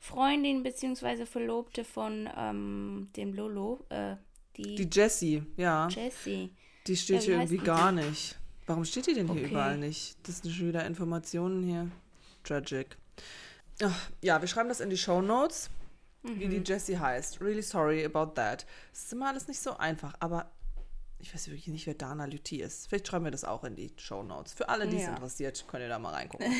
Freundin 0.00 0.62
bzw. 0.62 1.26
Verlobte 1.26 1.84
von 1.84 2.28
ähm, 2.36 3.08
dem 3.16 3.34
Lolo. 3.34 3.84
Äh, 3.90 4.16
die, 4.56 4.76
die 4.76 4.88
Jessie, 4.90 5.42
ja. 5.56 5.88
Jessie. 5.88 6.50
Die 6.86 6.96
steht 6.96 7.20
ja, 7.20 7.26
hier 7.26 7.34
irgendwie 7.34 7.58
gar 7.58 7.92
nicht. 7.92 8.38
Warum 8.66 8.84
steht 8.84 9.06
die 9.06 9.14
denn 9.14 9.30
hier 9.30 9.42
okay. 9.42 9.50
überall 9.50 9.76
nicht? 9.76 10.16
Das 10.26 10.38
sind 10.38 10.52
schon 10.52 10.68
wieder 10.68 10.86
Informationen 10.86 11.62
hier. 11.62 11.90
Tragic. 12.44 12.96
Ja, 14.22 14.40
wir 14.40 14.48
schreiben 14.48 14.68
das 14.68 14.80
in 14.80 14.90
die 14.90 14.98
Show 14.98 15.20
Notes 15.22 15.70
mhm. 16.22 16.40
wie 16.40 16.48
die 16.48 16.58
mhm. 16.58 16.64
Jessie 16.64 16.98
heißt. 16.98 17.40
Really 17.40 17.62
sorry 17.62 18.04
about 18.04 18.32
that. 18.34 18.66
Es 18.92 19.04
ist 19.04 19.12
immer 19.12 19.28
alles 19.28 19.48
nicht 19.48 19.60
so 19.60 19.76
einfach, 19.76 20.14
aber 20.20 20.50
ich 21.20 21.34
weiß 21.34 21.48
wirklich 21.48 21.66
nicht, 21.68 21.86
wer 21.86 21.94
Dana 21.94 22.26
Lüthi 22.26 22.60
ist. 22.62 22.88
Vielleicht 22.88 23.08
schreiben 23.08 23.24
wir 23.24 23.32
das 23.32 23.44
auch 23.44 23.64
in 23.64 23.74
die 23.74 23.92
Show 23.96 24.22
Notes. 24.22 24.54
Für 24.54 24.68
alle, 24.68 24.86
die 24.86 24.96
es 24.96 25.02
ja. 25.02 25.10
interessiert, 25.10 25.64
könnt 25.66 25.82
ihr 25.82 25.88
da 25.88 25.98
mal 25.98 26.14
reingucken. 26.14 26.52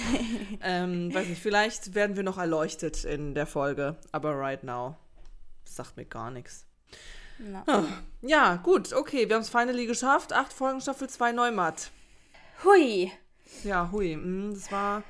ähm, 0.62 1.14
weiß 1.14 1.28
nicht, 1.28 1.40
vielleicht 1.40 1.94
werden 1.94 2.16
wir 2.16 2.24
noch 2.24 2.38
erleuchtet 2.38 3.04
in 3.04 3.34
der 3.34 3.46
Folge, 3.46 3.96
aber 4.10 4.36
right 4.36 4.64
now 4.64 4.96
sagt 5.64 5.96
mir 5.96 6.06
gar 6.06 6.30
nichts. 6.30 6.66
Oh. 7.68 7.84
Ja, 8.22 8.56
gut, 8.56 8.92
okay, 8.92 9.28
wir 9.28 9.36
haben 9.36 9.42
es 9.42 9.48
finally 9.48 9.86
geschafft. 9.86 10.32
Acht 10.32 10.52
Folgen, 10.52 10.80
Staffel 10.80 11.08
2 11.08 11.30
Neumatt. 11.30 11.92
Hui. 12.64 13.12
Ja, 13.62 13.92
hui. 13.92 14.16
Mm, 14.16 14.54
das 14.54 14.72
war 14.72 15.04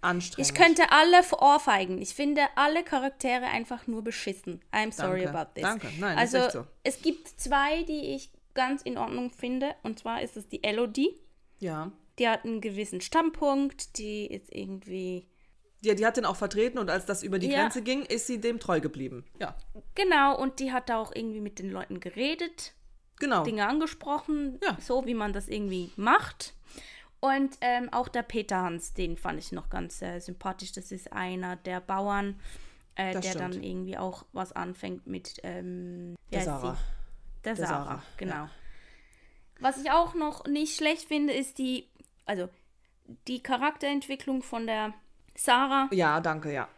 anstrengend. 0.00 0.50
Ich 0.50 0.54
könnte 0.54 0.90
alle 0.90 1.22
ohrfeigen. 1.38 2.00
Ich 2.00 2.14
finde 2.14 2.42
alle 2.56 2.82
Charaktere 2.84 3.46
einfach 3.46 3.86
nur 3.86 4.02
beschissen. 4.02 4.62
I'm 4.72 4.92
sorry 4.92 5.24
Danke. 5.24 5.38
about 5.38 5.50
this. 5.54 5.62
Danke, 5.62 5.88
nein, 5.98 6.18
also, 6.18 6.38
ist 6.38 6.44
echt 6.44 6.52
so. 6.52 6.66
es 6.84 7.02
gibt 7.02 7.28
zwei, 7.28 7.82
die 7.84 8.14
ich 8.14 8.30
ganz 8.54 8.82
in 8.82 8.98
Ordnung 8.98 9.30
finde. 9.30 9.74
Und 9.82 9.98
zwar 9.98 10.22
ist 10.22 10.36
es 10.36 10.48
die 10.48 10.64
Elodie. 10.64 11.18
Ja. 11.60 11.92
Die 12.18 12.28
hat 12.28 12.44
einen 12.44 12.60
gewissen 12.60 13.00
Standpunkt. 13.00 13.98
Die 13.98 14.26
ist 14.26 14.52
irgendwie. 14.52 15.28
Ja, 15.80 15.94
die 15.94 16.04
hat 16.04 16.16
den 16.16 16.24
auch 16.24 16.36
vertreten 16.36 16.78
und 16.78 16.90
als 16.90 17.06
das 17.06 17.22
über 17.22 17.38
die 17.38 17.48
ja. 17.48 17.60
Grenze 17.60 17.82
ging, 17.82 18.02
ist 18.02 18.26
sie 18.26 18.40
dem 18.40 18.58
treu 18.58 18.80
geblieben. 18.80 19.24
Ja. 19.38 19.56
Genau, 19.94 20.36
und 20.36 20.58
die 20.58 20.72
hat 20.72 20.88
da 20.88 20.98
auch 20.98 21.12
irgendwie 21.14 21.40
mit 21.40 21.60
den 21.60 21.70
Leuten 21.70 22.00
geredet. 22.00 22.74
Genau. 23.20 23.44
Dinge 23.44 23.66
angesprochen. 23.66 24.58
Ja. 24.62 24.76
So 24.80 25.06
wie 25.06 25.14
man 25.14 25.32
das 25.32 25.48
irgendwie 25.48 25.92
macht. 25.96 26.54
Und 27.20 27.56
ähm, 27.60 27.92
auch 27.92 28.08
der 28.08 28.22
Peter 28.22 28.58
Hans, 28.58 28.94
den 28.94 29.16
fand 29.16 29.38
ich 29.38 29.50
noch 29.52 29.70
ganz 29.70 30.00
äh, 30.02 30.20
sympathisch. 30.20 30.72
Das 30.72 30.92
ist 30.92 31.12
einer 31.12 31.56
der 31.56 31.80
Bauern, 31.80 32.38
äh, 32.94 33.12
der 33.12 33.22
stimmt. 33.22 33.40
dann 33.40 33.62
irgendwie 33.62 33.98
auch 33.98 34.24
was 34.32 34.52
anfängt 34.52 35.06
mit 35.06 35.40
ähm, 35.42 36.14
der 36.30 36.42
Sarah. 36.42 36.76
Der, 37.44 37.54
der 37.54 37.66
Sarah, 37.66 37.84
Sarah, 37.84 38.02
genau. 38.16 38.34
Ja. 38.34 38.50
Was 39.60 39.78
ich 39.78 39.90
auch 39.90 40.14
noch 40.14 40.46
nicht 40.46 40.76
schlecht 40.76 41.08
finde, 41.08 41.32
ist 41.32 41.58
die, 41.58 41.88
also 42.24 42.48
die 43.26 43.42
Charakterentwicklung 43.42 44.42
von 44.42 44.66
der 44.66 44.94
Sarah. 45.34 45.88
Ja, 45.90 46.20
danke, 46.20 46.52
ja. 46.52 46.68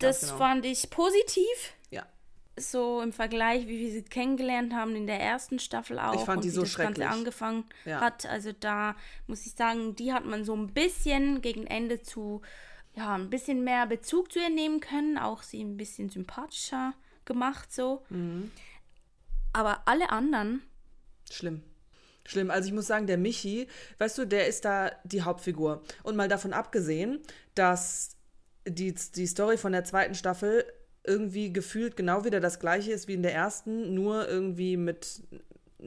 Das 0.00 0.20
genau. 0.20 0.38
fand 0.38 0.64
ich 0.64 0.90
positiv 0.90 1.73
so 2.56 3.00
im 3.00 3.12
Vergleich, 3.12 3.66
wie 3.66 3.80
wir 3.80 3.90
sie 3.90 4.02
kennengelernt 4.02 4.74
haben 4.74 4.94
in 4.94 5.06
der 5.06 5.20
ersten 5.20 5.58
Staffel 5.58 5.98
auch. 5.98 6.14
Ich 6.14 6.20
fand 6.20 6.38
und 6.38 6.44
die 6.44 6.50
wie 6.50 6.54
so 6.54 6.60
das 6.62 6.70
schrecklich. 6.70 6.98
Ganze 6.98 7.10
angefangen 7.10 7.64
ja. 7.84 8.00
hat. 8.00 8.26
Also 8.26 8.52
da 8.52 8.96
muss 9.26 9.44
ich 9.46 9.52
sagen, 9.52 9.96
die 9.96 10.12
hat 10.12 10.24
man 10.24 10.44
so 10.44 10.54
ein 10.54 10.72
bisschen 10.72 11.42
gegen 11.42 11.66
Ende 11.66 12.02
zu 12.02 12.42
ja, 12.96 13.14
ein 13.16 13.28
bisschen 13.28 13.64
mehr 13.64 13.86
Bezug 13.86 14.30
zu 14.30 14.38
ihr 14.38 14.50
nehmen 14.50 14.78
können, 14.78 15.18
auch 15.18 15.42
sie 15.42 15.62
ein 15.62 15.76
bisschen 15.76 16.10
sympathischer 16.10 16.94
gemacht 17.24 17.72
so. 17.72 18.04
Mhm. 18.08 18.52
Aber 19.52 19.82
alle 19.86 20.10
anderen, 20.10 20.62
Schlimm. 21.30 21.62
Schlimm. 22.26 22.50
Also 22.50 22.68
ich 22.68 22.74
muss 22.74 22.86
sagen, 22.86 23.06
der 23.06 23.18
Michi, 23.18 23.68
weißt 23.98 24.18
du, 24.18 24.26
der 24.26 24.46
ist 24.46 24.64
da 24.64 24.92
die 25.04 25.22
Hauptfigur. 25.22 25.82
Und 26.02 26.16
mal 26.16 26.28
davon 26.28 26.52
abgesehen, 26.52 27.20
dass 27.54 28.16
die, 28.66 28.94
die 28.94 29.26
Story 29.26 29.58
von 29.58 29.72
der 29.72 29.84
zweiten 29.84 30.14
Staffel 30.14 30.64
irgendwie 31.04 31.52
gefühlt 31.52 31.96
genau 31.96 32.24
wieder 32.24 32.40
das 32.40 32.58
gleiche 32.58 32.92
ist 32.92 33.08
wie 33.08 33.14
in 33.14 33.22
der 33.22 33.34
ersten, 33.34 33.94
nur 33.94 34.28
irgendwie 34.28 34.76
mit 34.76 35.22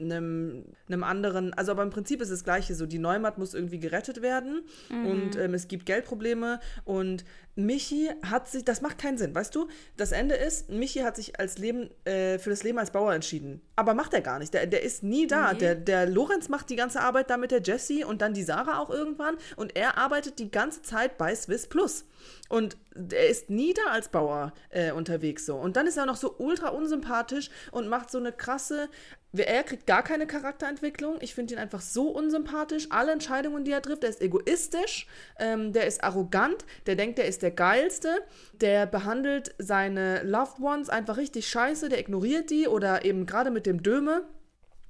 einem, 0.00 0.64
einem 0.88 1.04
anderen, 1.04 1.52
also 1.54 1.72
aber 1.72 1.82
im 1.82 1.90
Prinzip 1.90 2.20
ist 2.20 2.28
es 2.28 2.40
das 2.40 2.44
gleiche 2.44 2.74
so, 2.74 2.86
die 2.86 2.98
Neumatt 2.98 3.38
muss 3.38 3.54
irgendwie 3.54 3.80
gerettet 3.80 4.22
werden 4.22 4.62
und 4.90 5.36
ähm, 5.36 5.54
es 5.54 5.68
gibt 5.68 5.86
Geldprobleme 5.86 6.60
und 6.84 7.24
Michi 7.58 8.08
hat 8.22 8.48
sich, 8.48 8.64
das 8.64 8.82
macht 8.82 8.98
keinen 8.98 9.18
Sinn, 9.18 9.34
weißt 9.34 9.52
du? 9.54 9.68
Das 9.96 10.12
Ende 10.12 10.36
ist, 10.36 10.70
Michi 10.70 11.00
hat 11.00 11.16
sich 11.16 11.40
als 11.40 11.58
Leben, 11.58 11.90
äh, 12.04 12.38
für 12.38 12.50
das 12.50 12.62
Leben 12.62 12.78
als 12.78 12.92
Bauer 12.92 13.12
entschieden. 13.12 13.60
Aber 13.74 13.94
macht 13.94 14.14
er 14.14 14.20
gar 14.20 14.38
nicht. 14.38 14.54
Der, 14.54 14.66
der 14.66 14.82
ist 14.82 15.02
nie 15.02 15.26
da. 15.26 15.52
Nee. 15.52 15.58
Der, 15.58 15.74
der 15.74 16.06
Lorenz 16.06 16.48
macht 16.48 16.70
die 16.70 16.76
ganze 16.76 17.00
Arbeit 17.00 17.30
da 17.30 17.36
mit 17.36 17.50
der 17.50 17.60
Jessie 17.60 18.04
und 18.04 18.22
dann 18.22 18.32
die 18.32 18.44
Sarah 18.44 18.78
auch 18.78 18.90
irgendwann. 18.90 19.36
Und 19.56 19.76
er 19.76 19.98
arbeitet 19.98 20.38
die 20.38 20.52
ganze 20.52 20.82
Zeit 20.82 21.18
bei 21.18 21.34
Swiss 21.34 21.66
Plus. 21.66 22.04
Und 22.48 22.76
er 22.94 23.28
ist 23.28 23.50
nie 23.50 23.74
da 23.74 23.90
als 23.90 24.08
Bauer 24.08 24.52
äh, 24.70 24.92
unterwegs 24.92 25.44
so. 25.44 25.56
Und 25.56 25.76
dann 25.76 25.88
ist 25.88 25.96
er 25.96 26.06
noch 26.06 26.16
so 26.16 26.36
ultra 26.38 26.68
unsympathisch 26.68 27.50
und 27.72 27.88
macht 27.88 28.10
so 28.10 28.18
eine 28.18 28.32
krasse. 28.32 28.88
Er 29.36 29.62
kriegt 29.62 29.86
gar 29.86 30.02
keine 30.02 30.26
Charakterentwicklung. 30.26 31.18
Ich 31.20 31.34
finde 31.34 31.54
ihn 31.54 31.60
einfach 31.60 31.82
so 31.82 32.08
unsympathisch. 32.08 32.86
Alle 32.90 33.12
Entscheidungen, 33.12 33.64
die 33.64 33.72
er 33.72 33.82
trifft, 33.82 34.02
der 34.02 34.10
ist 34.10 34.22
egoistisch, 34.22 35.06
ähm, 35.38 35.72
der 35.74 35.86
ist 35.86 36.02
arrogant, 36.02 36.64
der 36.86 36.96
denkt, 36.96 37.18
der 37.18 37.26
ist 37.26 37.42
der 37.42 37.50
Geilste, 37.50 38.08
der 38.54 38.86
behandelt 38.86 39.54
seine 39.58 40.22
Loved 40.22 40.60
Ones 40.60 40.88
einfach 40.88 41.18
richtig 41.18 41.46
scheiße, 41.48 41.90
der 41.90 42.00
ignoriert 42.00 42.48
die 42.48 42.68
oder 42.68 43.04
eben 43.04 43.26
gerade 43.26 43.50
mit 43.50 43.66
dem 43.66 43.82
Döme. 43.82 44.26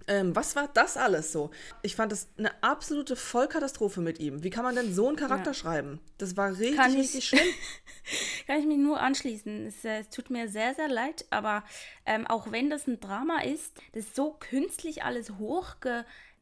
Ähm, 0.08 0.34
was 0.34 0.56
war 0.56 0.68
das 0.74 0.96
alles 0.96 1.30
so? 1.32 1.50
Ich 1.82 1.94
fand 1.94 2.10
das 2.10 2.28
eine 2.38 2.50
absolute 2.62 3.14
Vollkatastrophe 3.14 4.00
mit 4.00 4.18
ihm. 4.18 4.42
Wie 4.42 4.50
kann 4.50 4.64
man 4.64 4.74
denn 4.74 4.92
so 4.94 5.06
einen 5.06 5.16
Charakter 5.16 5.50
Ja. 5.50 5.54
schreiben? 5.54 6.00
Das 6.16 6.36
war 6.36 6.50
richtig, 6.52 6.76
Kann 6.76 6.92
ich- 6.92 6.98
richtig 7.00 7.28
schlimm. 7.28 7.46
kann 8.46 8.58
ich 8.58 8.66
mich 8.66 8.78
nur 8.78 8.98
anschließen. 9.00 9.66
Es, 9.66 9.84
äh, 9.84 9.98
es 10.00 10.08
tut 10.10 10.30
mir 10.30 10.48
sehr, 10.48 10.74
sehr 10.74 10.88
leid, 10.88 11.26
aber 11.30 11.62
ähm, 12.06 12.26
auch 12.26 12.50
wenn 12.50 12.70
das 12.70 12.86
ein 12.86 13.00
Drama 13.00 13.42
ist, 13.42 13.76
das 13.92 14.04
ist 14.06 14.16
so 14.16 14.32
künstlich 14.40 15.02
alles 15.04 15.30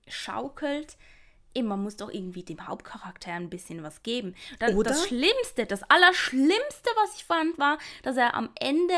hochgeschaukelt. 0.07 0.97
Man 1.59 1.83
muss 1.83 1.97
doch 1.97 2.13
irgendwie 2.13 2.43
dem 2.43 2.67
Hauptcharakter 2.69 3.33
ein 3.33 3.49
bisschen 3.49 3.83
was 3.83 4.03
geben. 4.03 4.35
Das, 4.59 4.75
Oder? 4.75 4.91
das 4.91 5.07
Schlimmste, 5.09 5.65
das 5.65 5.83
Allerschlimmste, 5.89 6.91
was 7.03 7.17
ich 7.17 7.25
fand, 7.25 7.57
war, 7.59 7.79
dass 8.03 8.19
er 8.19 8.35
am 8.35 8.51
Ende 8.61 8.93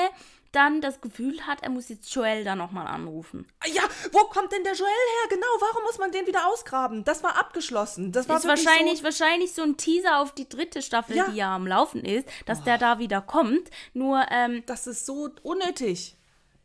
dann 0.52 0.80
das 0.80 1.00
Gefühl 1.00 1.46
hat, 1.46 1.62
er 1.62 1.70
muss 1.70 1.88
jetzt 1.88 2.12
Joel 2.14 2.44
da 2.44 2.56
nochmal 2.56 2.87
anrufen. 2.87 3.46
Ja, 3.66 3.82
wo 4.12 4.20
kommt 4.24 4.52
denn 4.52 4.64
der 4.64 4.74
Joel 4.74 4.88
her? 4.90 5.28
Genau, 5.30 5.46
warum 5.61 5.82
muss 5.84 5.98
man 5.98 6.11
den 6.12 6.26
wieder 6.26 6.46
ausgraben? 6.48 7.04
Das 7.04 7.22
war 7.22 7.37
abgeschlossen. 7.38 8.12
Das 8.12 8.28
war 8.28 8.38
ist 8.38 8.46
wahrscheinlich, 8.46 8.98
so, 8.98 9.04
wahrscheinlich 9.04 9.52
so 9.54 9.62
ein 9.62 9.76
Teaser 9.76 10.18
auf 10.20 10.32
die 10.32 10.48
dritte 10.48 10.82
Staffel, 10.82 11.16
Ja. 11.16 11.28
die 11.28 11.37
ja 11.37 11.54
am 11.54 11.66
Laufen 11.66 12.04
ist, 12.04 12.28
dass 12.46 12.62
der 12.64 12.78
da 12.78 12.98
wieder 12.98 13.20
kommt. 13.20 13.70
Nur, 13.94 14.24
ähm, 14.30 14.62
Das 14.66 14.87
ist 14.87 15.06
so 15.06 15.30
unnötig. 15.42 16.16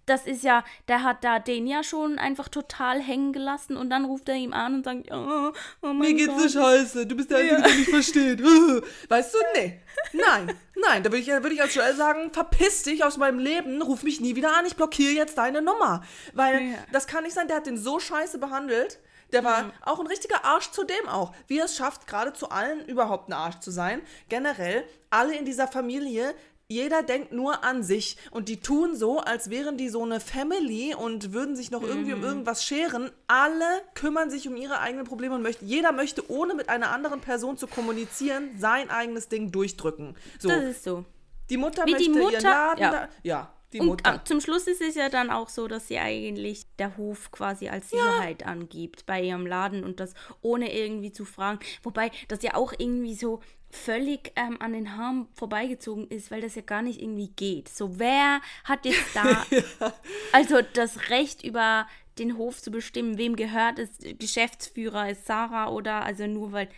Das 0.05 0.25
ist 0.25 0.43
ja, 0.43 0.63
der 0.87 1.03
hat 1.03 1.23
da 1.23 1.39
den 1.39 1.65
ja 1.67 1.83
schon 1.83 2.19
einfach 2.19 2.49
total 2.49 2.99
hängen 3.01 3.33
gelassen 3.33 3.77
und 3.77 3.89
dann 3.89 4.05
ruft 4.05 4.27
er 4.29 4.35
ihm 4.35 4.53
an 4.53 4.75
und 4.75 4.83
sagt, 4.83 5.09
oh, 5.11 5.51
oh 5.81 5.87
mein 5.87 5.97
Mir 5.99 6.13
geht's 6.13 6.33
Gott. 6.33 6.49
so 6.49 6.59
scheiße. 6.59 7.05
Du 7.07 7.15
bist 7.15 7.31
der 7.31 7.37
Einzige, 7.39 7.61
der 7.61 7.73
mich 7.75 7.89
versteht. 7.89 8.43
Weißt 9.09 9.33
du? 9.33 9.37
Nee. 9.55 9.79
Nein. 10.13 10.51
Nein. 10.75 11.03
Da 11.03 11.11
würde 11.11 11.17
ich, 11.19 11.27
würd 11.27 11.53
ich 11.53 11.61
als 11.61 11.73
Joel 11.75 11.95
sagen, 11.95 12.31
verpiss 12.31 12.83
dich 12.83 13.03
aus 13.03 13.17
meinem 13.17 13.39
Leben, 13.39 13.81
ruf 13.81 14.03
mich 14.03 14.19
nie 14.19 14.35
wieder 14.35 14.55
an, 14.57 14.65
ich 14.65 14.75
blockiere 14.75 15.13
jetzt 15.13 15.37
deine 15.37 15.61
Nummer. 15.61 16.03
Weil 16.33 16.61
Ja. 16.61 16.77
das 16.91 17.07
kann 17.07 17.23
nicht 17.23 17.33
sein, 17.33 17.47
der 17.47 17.57
hat 17.57 17.65
den 17.67 17.77
so 17.77 17.99
scheiße 17.99 18.37
behandelt. 18.39 18.99
Der 19.31 19.43
war 19.43 19.71
auch 19.81 19.99
ein 19.99 20.05
richtiger 20.05 20.45
Arsch 20.45 20.69
zu 20.69 20.83
dem 20.83 21.07
auch. 21.09 21.33
Wie 21.47 21.57
er 21.57 21.65
es 21.65 21.75
schafft, 21.75 22.05
gerade 22.05 22.33
zu 22.33 22.49
allen 22.51 22.85
überhaupt 22.85 23.29
ein 23.29 23.33
Arsch 23.33 23.59
zu 23.61 23.71
sein. 23.71 24.01
Generell, 24.29 24.83
alle 25.09 25.35
in 25.35 25.43
dieser 25.45 25.67
Familie, 25.67 26.35
jeder 26.73 27.03
denkt 27.03 27.31
nur 27.31 27.63
an 27.63 27.83
sich 27.83 28.17
und 28.31 28.49
die 28.49 28.59
tun 28.59 28.95
so, 28.95 29.19
als 29.19 29.49
wären 29.49 29.77
die 29.77 29.89
so 29.89 30.03
eine 30.03 30.19
Family 30.19 30.95
und 30.95 31.31
würden 31.33 31.55
sich 31.55 31.71
noch 31.71 31.83
irgendwie 31.83 32.13
um 32.13 32.23
irgendwas 32.23 32.63
scheren. 32.65 33.11
Alle 33.27 33.65
kümmern 33.93 34.29
sich 34.29 34.47
um 34.47 34.55
ihre 34.55 34.79
eigenen 34.79 35.05
Probleme 35.05 35.35
und 35.35 35.41
möchten, 35.41 35.65
jeder 35.67 35.91
möchte, 35.91 36.29
ohne 36.31 36.53
mit 36.53 36.69
einer 36.69 36.91
anderen 36.91 37.21
Person 37.21 37.57
zu 37.57 37.67
kommunizieren, 37.67 38.49
sein 38.57 38.89
eigenes 38.89 39.29
Ding 39.29 39.51
durchdrücken. 39.51 40.15
So, 40.39 40.49
Das 40.49 40.63
ist 40.63 40.83
so. 40.83 41.05
die 41.49 41.57
Mutter 41.57 41.85
Wie 41.85 41.91
möchte 41.91 42.11
die 42.11 42.17
ihren 42.17 42.23
Mutter- 42.23 42.41
Laden 42.41 42.81
ja. 42.81 42.91
da. 42.91 43.09
Ja, 43.23 43.53
die 43.71 43.79
Und 43.79 43.87
Mutter. 43.87 44.11
am- 44.13 44.25
zum 44.25 44.39
Schluss 44.41 44.67
ist 44.67 44.81
es 44.81 44.95
ja 44.95 45.09
dann 45.09 45.29
auch 45.31 45.49
so, 45.49 45.67
dass 45.67 45.87
sie 45.87 45.97
eigentlich 45.97 46.65
der 46.77 46.95
Hof 46.97 47.31
quasi 47.31 47.69
als 47.69 47.89
Sicherheit 47.89 48.45
angibt 48.45 49.05
bei 49.05 49.21
ihrem 49.21 49.45
Laden 49.47 49.83
und 49.83 49.99
das 49.99 50.13
ohne 50.41 50.73
irgendwie 50.75 51.11
zu 51.11 51.25
fragen. 51.25 51.59
Wobei 51.81 52.11
das 52.27 52.43
ja 52.43 52.53
auch 52.55 52.73
irgendwie 52.77 53.15
so 53.15 53.41
völlig 53.75 54.31
ähm, 54.35 54.57
an 54.61 54.73
den 54.73 54.97
Haaren 54.97 55.27
vorbeigezogen 55.33 56.07
ist, 56.07 56.31
weil 56.31 56.41
das 56.41 56.55
ja 56.55 56.61
gar 56.61 56.81
nicht 56.81 57.01
irgendwie 57.01 57.29
geht. 57.29 57.69
So, 57.69 57.99
wer 57.99 58.41
hat 58.63 58.85
jetzt 58.85 59.15
da 59.15 59.45
also 60.31 60.59
das 60.73 61.09
Recht 61.09 61.43
über 61.43 61.87
den 62.19 62.37
Hof 62.37 62.61
zu 62.61 62.71
bestimmen, 62.71 63.17
wem 63.17 63.35
gehört 63.35 63.79
es, 63.79 63.89
Geschäftsführer 64.19 65.09
ist 65.09 65.25
Sarah 65.25 65.69
oder 65.69 66.03
also 66.03 66.27
nur 66.27 66.51
weil 66.51 66.69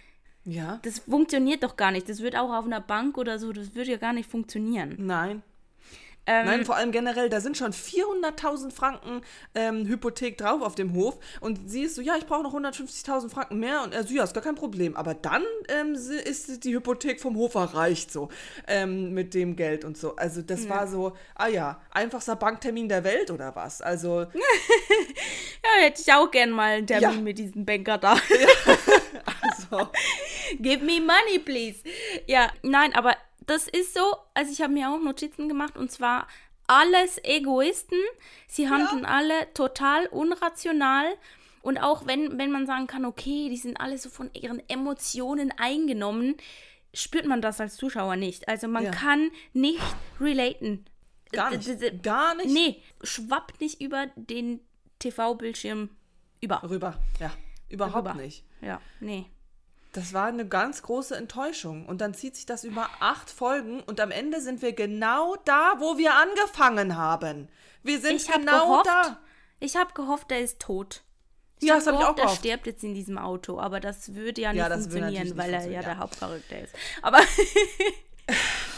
ja. 0.45 0.79
das 0.83 0.99
funktioniert 0.99 1.63
doch 1.63 1.75
gar 1.75 1.91
nicht. 1.91 2.07
Das 2.07 2.21
wird 2.21 2.35
auch 2.35 2.53
auf 2.53 2.65
einer 2.65 2.81
Bank 2.81 3.17
oder 3.17 3.39
so, 3.39 3.51
das 3.51 3.75
würde 3.75 3.91
ja 3.91 3.97
gar 3.97 4.13
nicht 4.13 4.29
funktionieren. 4.29 4.95
Nein. 4.97 5.43
Ähm, 6.27 6.45
Nein, 6.45 6.65
vor 6.65 6.75
allem 6.75 6.91
generell, 6.91 7.29
da 7.29 7.39
sind 7.39 7.55
schon 7.57 7.71
400.000 7.71 8.71
Franken 8.71 9.21
ähm, 9.53 9.85
Hypothek 9.85 10.37
drauf 10.37 10.61
auf 10.61 10.75
dem 10.75 10.93
Hof. 10.95 11.17
Und 11.39 11.69
sie 11.69 11.83
ist 11.83 11.95
so, 11.95 12.01
ja, 12.01 12.15
ich 12.17 12.25
brauche 12.25 12.43
noch 12.43 12.53
150.000 12.53 13.29
Franken 13.29 13.59
mehr. 13.59 13.83
Und 13.83 13.93
er 13.93 14.03
so, 14.03 14.13
ja, 14.13 14.23
ist 14.23 14.33
gar 14.33 14.43
kein 14.43 14.55
Problem. 14.55 14.95
Aber 14.95 15.13
dann 15.13 15.43
ähm, 15.69 15.93
ist 15.93 16.63
die 16.63 16.73
Hypothek 16.73 17.21
vom 17.21 17.35
Hof 17.35 17.55
erreicht, 17.55 18.11
so, 18.11 18.29
ähm, 18.67 19.13
mit 19.13 19.33
dem 19.33 19.55
Geld 19.55 19.85
und 19.85 19.97
so. 19.97 20.15
Also 20.15 20.41
das 20.41 20.67
war 20.67 20.87
so, 20.87 21.15
ah 21.35 21.47
ja, 21.47 21.79
einfachster 21.91 22.35
Banktermin 22.35 22.89
der 22.89 23.03
Welt 23.03 23.29
oder 23.31 23.55
was? 23.55 23.81
Also, 23.81 24.25
Ja, 25.63 25.83
hätte 25.85 26.01
ich 26.01 26.13
auch 26.13 26.29
gern 26.29 26.51
mal 26.51 26.75
einen 26.77 26.87
Termin 26.87 27.17
Ja. 27.17 27.21
mit 27.21 27.37
diesem 27.39 27.65
Banker 27.65 27.97
da. 27.97 28.13
also 29.41 29.89
Give 30.59 30.83
me 30.83 30.99
money, 31.01 31.39
please. 31.43 31.79
Ja, 32.27 32.51
nein, 32.61 32.93
aber 32.95 33.15
das 33.47 33.67
ist 33.67 33.93
so, 33.93 34.01
also 34.33 34.51
ich 34.51 34.61
habe 34.61 34.73
mir 34.73 34.89
auch 34.89 34.99
Notizen 34.99 35.47
gemacht 35.47 35.77
und 35.77 35.91
zwar 35.91 36.27
alles 36.67 37.19
Egoisten. 37.23 37.97
Sie 38.47 38.69
handeln 38.69 39.05
alle 39.05 39.53
total 39.53 40.07
unrational. 40.07 41.05
Und 41.61 41.77
auch 41.79 42.05
wenn, 42.05 42.37
wenn 42.37 42.51
man 42.51 42.65
sagen 42.67 42.85
kann, 42.87 43.05
okay, 43.05 43.49
die 43.49 43.57
sind 43.57 43.79
alle 43.79 43.97
so 43.97 44.09
von 44.09 44.29
ihren 44.33 44.61
Emotionen 44.69 45.51
eingenommen, 45.57 46.35
spürt 46.93 47.25
man 47.25 47.41
das 47.41 47.59
als 47.59 47.75
Zuschauer 47.75 48.15
nicht. 48.15 48.47
Also 48.47 48.67
man 48.67 48.83
Ja. 48.85 48.91
kann 48.91 49.31
nicht 49.53 49.81
relaten. 50.19 50.85
gar 51.31 51.49
nicht. 51.51 52.03
Gar 52.03 52.35
nicht 52.35 52.49
Nee, 52.53 52.81
schwappt 53.03 53.59
nicht 53.61 53.81
über 53.81 54.07
den 54.15 54.59
TV-Bildschirm 54.99 55.89
über. 56.39 56.61
rüber. 56.63 56.97
Ja, 57.19 57.31
überhaupt 57.69 58.07
Rüber. 58.09 58.13
nicht. 58.21 58.43
Ja, 58.61 58.79
nee. 58.99 59.25
Das 59.95 60.11
war 60.11 60.25
eine 60.25 60.45
ganz 60.45 60.81
große 60.83 61.15
Enttäuschung. 61.15 61.85
Und 61.85 62.01
dann 62.01 62.13
zieht 62.13 62.35
sich 62.35 62.45
das 62.45 62.65
über 62.65 62.89
acht 62.99 63.29
Folgen 63.29 63.79
und 63.81 64.01
am 64.01 64.11
Ende 64.11 64.41
sind 64.41 64.61
wir 64.61 64.73
genau 64.73 65.37
da, 65.45 65.75
wo 65.79 65.97
wir 65.97 66.13
angefangen 66.15 66.97
haben. 66.97 67.47
Wir 67.81 68.01
sind 68.01 68.17
Ich 68.21 68.27
habe 68.29 68.39
genau 68.41 68.67
gehofft, 68.67 68.87
da. 68.87 69.17
ich 69.61 69.77
habe 69.77 69.93
gehofft, 69.93 70.31
er 70.33 70.41
ist 70.41 70.59
tot. 70.59 71.01
Ich 71.61 71.69
Ja, 71.69 71.75
hab 71.75 71.79
das 71.79 71.87
habe 71.87 71.97
ich 71.99 72.03
auch 72.03 72.09
er 72.17 72.23
gehofft. 72.23 72.39
stirbt 72.39 72.67
jetzt 72.67 72.83
in 72.83 72.93
diesem 72.93 73.17
Auto, 73.17 73.57
aber 73.57 73.79
das 73.79 74.13
würde 74.15 74.41
ja 74.41 74.51
nicht 74.51 74.59
Ja, 74.59 74.69
funktionieren, 74.69 75.37
weil 75.37 75.51
nicht 75.51 75.65
er 75.65 75.71
ja 75.71 75.81
funktionieren, 75.81 75.81
der 75.83 75.93
ja. 75.93 75.97
Hauptcharakter 75.99 76.59
ist. 76.59 76.75
Aber 77.01 77.19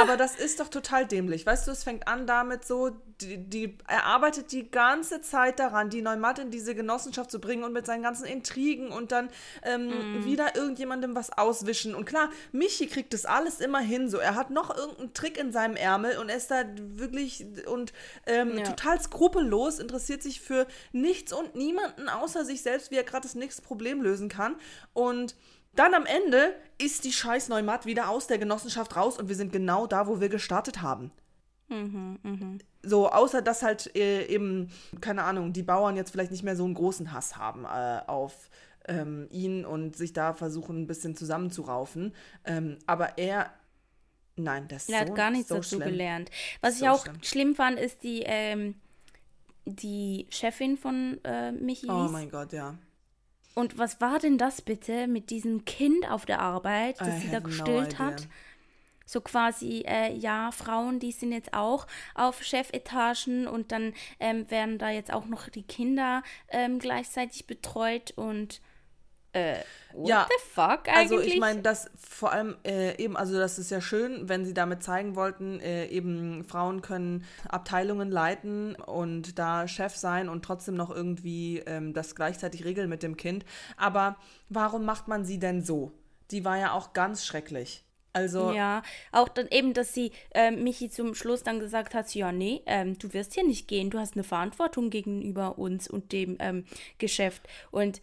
Aber 0.00 0.16
das 0.16 0.36
ist 0.36 0.60
doch 0.60 0.68
total 0.68 1.06
dämlich. 1.06 1.46
Weißt 1.46 1.66
du, 1.66 1.70
es 1.72 1.84
fängt 1.84 2.08
an 2.08 2.26
damit 2.26 2.64
so, 2.64 2.90
die, 3.20 3.36
die, 3.38 3.76
er 3.88 4.04
arbeitet 4.04 4.52
die 4.52 4.70
ganze 4.70 5.20
Zeit 5.20 5.58
daran, 5.58 5.90
die 5.90 6.02
Neumatt 6.02 6.38
in 6.38 6.50
diese 6.50 6.74
Genossenschaft 6.74 7.30
zu 7.30 7.40
bringen 7.40 7.64
und 7.64 7.72
mit 7.72 7.84
seinen 7.86 8.02
ganzen 8.02 8.24
Intrigen 8.26 8.92
und 8.92 9.10
dann 9.12 9.28
ähm, 9.64 10.24
wieder 10.24 10.54
irgendjemandem 10.56 11.14
was 11.16 11.36
auswischen. 11.36 11.94
Und 11.94 12.04
klar, 12.04 12.30
Michi 12.52 12.86
kriegt 12.86 13.12
das 13.12 13.24
alles 13.26 13.60
immer 13.60 13.80
hin. 13.80 14.08
So, 14.08 14.18
er 14.18 14.34
hat 14.36 14.50
noch 14.50 14.74
irgendeinen 14.76 15.14
Trick 15.14 15.36
in 15.36 15.52
seinem 15.52 15.76
Ärmel 15.76 16.18
und 16.18 16.28
er 16.28 16.36
ist 16.36 16.50
da 16.50 16.62
wirklich 16.76 17.44
und 17.66 17.92
ähm, 18.26 18.58
Ja. 18.58 18.64
total 18.64 19.00
skrupellos, 19.00 19.78
interessiert 19.78 20.22
sich 20.22 20.40
für 20.40 20.66
nichts 20.92 21.32
und 21.32 21.54
niemanden 21.56 22.08
außer 22.08 22.44
sich 22.44 22.62
selbst, 22.62 22.90
wie 22.90 22.96
er 22.96 23.04
gerade 23.04 23.22
das 23.22 23.34
nächste 23.34 23.62
Problem 23.62 24.00
lösen 24.02 24.28
kann. 24.28 24.56
Und 24.92 25.34
dann 25.74 25.94
am 25.94 26.06
Ende 26.06 26.54
ist 26.78 27.04
die 27.04 27.12
scheiß 27.12 27.48
Neumatt 27.48 27.86
wieder 27.86 28.08
aus 28.08 28.26
der 28.26 28.38
Genossenschaft 28.38 28.96
raus 28.96 29.18
und 29.18 29.28
wir 29.28 29.36
sind 29.36 29.52
genau 29.52 29.86
da, 29.86 30.06
wo 30.06 30.20
wir 30.20 30.28
gestartet 30.28 30.82
haben. 30.82 31.10
So, 32.82 33.10
außer 33.10 33.42
dass 33.42 33.62
halt 33.62 33.94
äh, 33.94 34.24
eben, 34.26 34.70
keine 35.00 35.24
Ahnung, 35.24 35.52
die 35.52 35.62
Bauern 35.62 35.96
jetzt 35.96 36.10
vielleicht 36.10 36.30
nicht 36.30 36.42
mehr 36.42 36.56
so 36.56 36.64
einen 36.64 36.74
großen 36.74 37.12
Hass 37.12 37.36
haben 37.36 37.64
äh, 37.64 38.00
auf 38.06 38.48
ähm, 38.86 39.28
ihn 39.30 39.66
und 39.66 39.94
sich 39.96 40.12
da 40.14 40.32
versuchen, 40.32 40.80
ein 40.82 40.86
bisschen 40.86 41.14
zusammenzuraufen. 41.14 42.14
Ähm, 42.44 42.78
aber 42.86 43.18
er 43.18 43.52
Nein, 44.40 44.68
das 44.68 44.84
ist 44.84 44.90
Er 44.90 45.00
so, 45.02 45.06
hat 45.10 45.14
gar 45.16 45.30
nichts 45.30 45.48
so 45.48 45.56
dazu 45.56 45.76
schlimm. 45.76 45.88
gelernt. 45.90 46.30
Was 46.60 46.78
So 46.78 46.84
ich 46.84 46.90
auch 46.90 47.02
schlimm. 47.02 47.18
schlimm. 47.22 47.54
fand, 47.54 47.78
ist 47.78 48.02
die, 48.02 48.22
ähm, 48.24 48.76
die 49.66 50.26
Chefin 50.30 50.76
von 50.76 51.18
äh, 51.24 51.52
Michis. 51.52 51.90
Oh 51.90 52.08
mein 52.10 52.30
Gott, 52.30 52.52
ja. 52.52 52.78
Und 53.58 53.76
was 53.76 54.00
war 54.00 54.20
denn 54.20 54.38
das 54.38 54.62
bitte 54.62 55.08
mit 55.08 55.30
diesem 55.30 55.64
Kind 55.64 56.08
auf 56.08 56.24
der 56.26 56.38
Arbeit, 56.38 57.00
das 57.00 57.08
I 57.08 57.20
sie 57.22 57.30
da 57.32 57.40
no 57.40 57.46
gestillt 57.46 57.94
idea. 57.94 57.98
hat? 57.98 58.28
So 59.04 59.20
quasi, 59.20 59.82
äh, 59.84 60.14
ja, 60.14 60.52
Frauen, 60.52 61.00
die 61.00 61.10
sind 61.10 61.32
jetzt 61.32 61.54
auch 61.54 61.88
auf 62.14 62.44
Chefetagen 62.44 63.48
und 63.48 63.72
dann 63.72 63.94
ähm, 64.20 64.48
werden 64.48 64.78
da 64.78 64.90
jetzt 64.90 65.12
auch 65.12 65.26
noch 65.26 65.48
die 65.48 65.64
Kinder 65.64 66.22
ähm, 66.50 66.78
gleichzeitig 66.78 67.48
betreut 67.48 68.12
und 68.12 68.60
äh, 69.32 69.64
what 69.92 70.08
Ja, 70.08 70.26
the 70.28 70.34
fuck 70.52 70.88
eigentlich? 70.88 70.94
Also 70.94 71.20
ich 71.20 71.36
meine, 71.36 71.62
das 71.62 71.90
vor 71.96 72.32
allem 72.32 72.56
äh, 72.64 72.96
eben, 73.02 73.16
also 73.16 73.36
das 73.38 73.58
ist 73.58 73.70
ja 73.70 73.80
schön, 73.80 74.28
wenn 74.28 74.44
sie 74.44 74.54
damit 74.54 74.82
zeigen 74.82 75.16
wollten, 75.16 75.60
äh, 75.60 75.86
eben 75.86 76.44
Frauen 76.44 76.82
können 76.82 77.24
Abteilungen 77.48 78.10
leiten 78.10 78.74
und 78.76 79.38
da 79.38 79.66
Chef 79.68 79.94
sein 79.96 80.28
und 80.28 80.44
trotzdem 80.44 80.74
noch 80.76 80.90
irgendwie 80.90 81.58
ähm, 81.66 81.94
das 81.94 82.14
gleichzeitig 82.14 82.64
regeln 82.64 82.88
mit 82.88 83.02
dem 83.02 83.16
Kind. 83.16 83.44
Aber 83.76 84.16
warum 84.48 84.84
macht 84.84 85.08
man 85.08 85.24
sie 85.24 85.38
denn 85.38 85.62
so? 85.62 85.92
Die 86.30 86.44
war 86.44 86.58
ja 86.58 86.72
auch 86.72 86.92
ganz 86.92 87.24
schrecklich. 87.26 87.84
Also 88.12 88.54
Ja, 88.54 88.82
auch 89.10 89.28
dann 89.28 89.48
eben, 89.48 89.74
dass 89.74 89.94
sie 89.94 90.12
ähm, 90.32 90.62
Michi 90.62 90.90
zum 90.90 91.14
Schluss 91.14 91.42
dann 91.42 91.58
gesagt 91.58 91.94
hat, 91.94 92.14
ja, 92.14 92.30
nee, 92.30 92.62
ähm, 92.66 92.96
du 92.98 93.12
wirst 93.12 93.34
hier 93.34 93.44
nicht 93.44 93.66
gehen, 93.66 93.90
du 93.90 93.98
hast 93.98 94.14
eine 94.14 94.22
Verantwortung 94.22 94.90
gegenüber 94.90 95.58
uns 95.58 95.88
und 95.88 96.12
dem 96.12 96.36
ähm, 96.38 96.64
Geschäft. 96.98 97.48
Und 97.72 98.00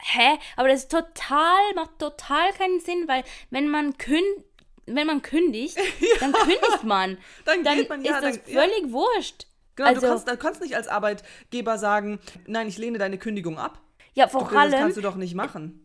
hä? 0.00 0.38
Aber 0.56 0.68
das 0.68 0.82
ist 0.82 0.90
total, 0.90 1.74
macht 1.74 1.98
total 1.98 2.52
keinen 2.52 2.80
Sinn, 2.80 3.04
weil 3.08 3.24
wenn 3.50 3.68
man 3.68 3.96
kündigt, 3.98 4.44
wenn 4.86 5.06
man 5.06 5.20
kündigt, 5.22 5.76
dann 6.20 6.32
kündigt 6.32 6.84
man. 6.84 7.18
Dann 7.44 7.62
geht 7.62 7.88
man, 7.90 8.02
ja, 8.04 8.16
ist 8.18 8.22
das 8.24 8.42
dann- 8.44 8.54
ja. 8.54 8.60
völlig 8.62 8.90
wurscht. 8.92 9.46
genau, 9.76 9.88
also, 9.90 10.00
du, 10.00 10.06
kannst, 10.08 10.28
du 10.28 10.36
kannst 10.38 10.60
nicht 10.62 10.74
als 10.76 10.88
Arbeitgeber 10.88 11.76
sagen, 11.78 12.18
nein, 12.46 12.68
ich 12.68 12.78
lehne 12.78 12.96
deine 12.98 13.18
Kündigung 13.18 13.58
ab. 13.58 13.80
ja, 14.14 14.28
vor 14.28 14.44
Das 14.44 14.52
allem, 14.56 14.72
kannst 14.78 14.96
du 14.96 15.02
doch 15.02 15.16
nicht 15.16 15.34
machen. 15.34 15.84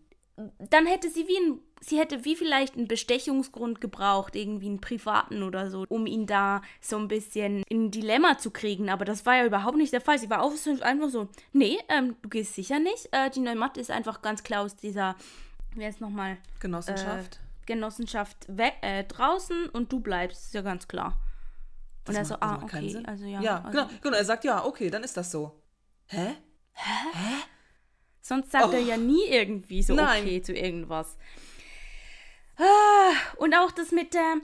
Dann 0.58 0.86
hätte 0.88 1.10
sie 1.10 1.28
wie 1.28 1.38
ein, 1.38 1.60
sie 1.80 2.00
hätte 2.00 2.26
wie 2.26 2.36
vielleicht 2.36 2.76
einen 2.76 2.88
Bestechungsgrund 2.88 3.82
gebraucht, 3.82 4.36
irgendwie 4.36 4.66
einen 4.68 4.82
privaten 4.82 5.44
oder 5.44 5.70
so, 5.70 5.86
um 5.90 6.08
ihn 6.08 6.26
da 6.26 6.62
so 6.82 6.98
ein 6.98 7.08
bisschen 7.08 7.62
in 7.70 7.86
ein 7.86 7.92
Dilemma 7.92 8.38
zu 8.40 8.50
kriegen. 8.52 8.90
Aber 8.90 9.06
das 9.06 9.26
war 9.26 9.36
ja 9.38 9.46
überhaupt 9.46 9.78
nicht 9.78 9.94
der 9.94 10.02
Fall. 10.02 10.18
Sie 10.18 10.30
war 10.30 10.42
auch 10.42 10.54
so- 10.54 10.82
einfach 10.82 11.10
so, 11.10 11.30
nee, 11.52 11.78
ähm, 11.90 12.16
du 12.22 12.30
gehst 12.30 12.56
sicher 12.56 12.80
nicht. 12.80 13.10
Äh, 13.12 13.30
die 13.30 13.42
Neumatt 13.42 13.78
ist 13.78 13.92
einfach 13.92 14.22
ganz 14.24 14.42
klar 14.44 14.62
aus 14.64 14.76
dieser, 14.76 15.16
wer 15.76 15.90
ist 15.90 16.02
nochmal, 16.02 16.38
Genossenschaft. 16.60 17.36
äh, 17.36 17.66
Genossenschaft 17.68 18.48
äh, 18.58 19.04
draußen 19.04 19.70
und 19.70 19.92
du 19.94 20.00
bleibst, 20.00 20.46
ist 20.48 20.54
ja 20.56 20.62
ganz 20.62 20.88
klar. 20.88 21.16
Und 22.08 22.16
er 22.16 22.22
Das 22.22 22.30
so, 22.30 22.34
das 22.36 22.42
ah, 22.42 22.60
okay, 22.64 23.02
also 23.06 23.24
ja. 23.26 23.40
ja, 23.42 23.58
also, 23.64 23.70
genau, 23.72 23.90
genau. 24.02 24.18
Er 24.18 24.26
sagt, 24.26 24.44
ja, 24.44 24.66
okay, 24.66 24.90
dann 24.90 25.04
ist 25.04 25.16
das 25.16 25.32
so. 25.32 25.62
Hä? 26.08 26.36
Sonst 28.26 28.52
sagt 28.52 28.74
er 28.74 28.80
ja 28.80 28.96
nie 28.96 29.26
irgendwie 29.30 29.84
so 29.84 29.94
Oh. 29.94 29.98
Nein. 29.98 30.24
okay 30.24 30.42
zu 30.42 30.54
irgendwas. 30.54 31.18
Ah, 32.58 33.12
und 33.38 33.54
auch 33.54 33.72
das 33.72 33.92
mit 33.92 34.14
der. 34.14 34.38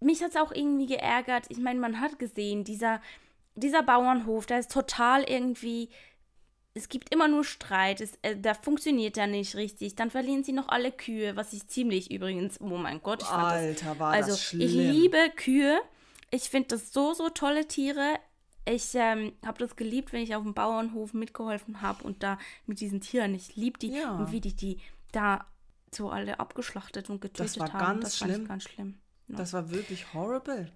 Mich 0.00 0.22
hat 0.22 0.30
es 0.30 0.36
auch 0.36 0.52
irgendwie 0.52 0.86
geärgert. 0.86 1.46
Ich 1.48 1.58
meine, 1.58 1.80
man 1.80 2.00
hat 2.00 2.18
gesehen, 2.20 2.62
dieser, 2.62 3.02
dieser 3.56 3.82
Bauernhof, 3.82 4.46
der 4.46 4.60
ist 4.60 4.70
total 4.70 5.24
irgendwie. 5.24 5.88
Es 6.74 6.88
gibt 6.88 7.12
immer 7.12 7.26
nur 7.26 7.44
Streit. 7.44 8.00
Es, 8.00 8.12
äh, 8.22 8.36
da 8.36 8.54
funktioniert 8.54 9.16
er 9.16 9.26
nicht 9.26 9.56
richtig. 9.56 9.96
Dann 9.96 10.10
verlieren 10.10 10.44
sie 10.44 10.52
noch 10.52 10.68
alle 10.68 10.92
Kühe, 10.92 11.34
was 11.34 11.52
ich 11.52 11.66
ziemlich 11.66 12.12
übrigens. 12.12 12.60
Oh 12.60 12.76
mein 12.76 13.02
Gott, 13.02 13.22
ich 13.22 13.28
fand 13.28 13.42
das 13.42 13.52
Alter, 13.52 13.98
war 13.98 14.12
also 14.12 14.30
das 14.30 14.42
schlimm. 14.42 14.60
ich 14.60 14.72
liebe 14.74 15.30
Kühe. 15.34 15.80
Ich 16.30 16.50
finde 16.50 16.68
das 16.68 16.92
so, 16.92 17.14
so 17.14 17.30
tolle 17.30 17.66
Tiere. 17.66 18.18
Ich 18.66 18.94
ähm, 18.94 19.32
habe 19.44 19.58
das 19.58 19.76
geliebt, 19.76 20.12
wenn 20.12 20.22
ich 20.22 20.34
auf 20.34 20.42
dem 20.42 20.54
Bauernhof 20.54 21.12
mitgeholfen 21.12 21.82
habe 21.82 22.02
und 22.04 22.22
da 22.22 22.38
mit 22.66 22.80
diesen 22.80 23.00
Tieren. 23.00 23.34
Ich 23.34 23.56
liebe 23.56 23.78
die 23.78 23.92
Ja. 23.92 24.16
und 24.16 24.32
wie 24.32 24.40
die 24.40 24.54
die 24.54 24.78
da 25.12 25.44
so 25.94 26.10
alle 26.10 26.40
abgeschlachtet 26.40 27.08
und 27.10 27.20
getötet 27.20 27.58
war 27.60 27.72
haben. 27.72 28.00
ganz 28.00 28.04
das 28.04 28.16
fand 28.16 28.30
schlimm. 28.32 28.42
ich 28.42 28.48
ganz 28.48 28.62
schlimm. 28.64 28.94
Ja. 29.28 29.36
Das 29.36 29.52
war 29.52 29.70
wirklich 29.70 30.12
horrible. 30.14 30.70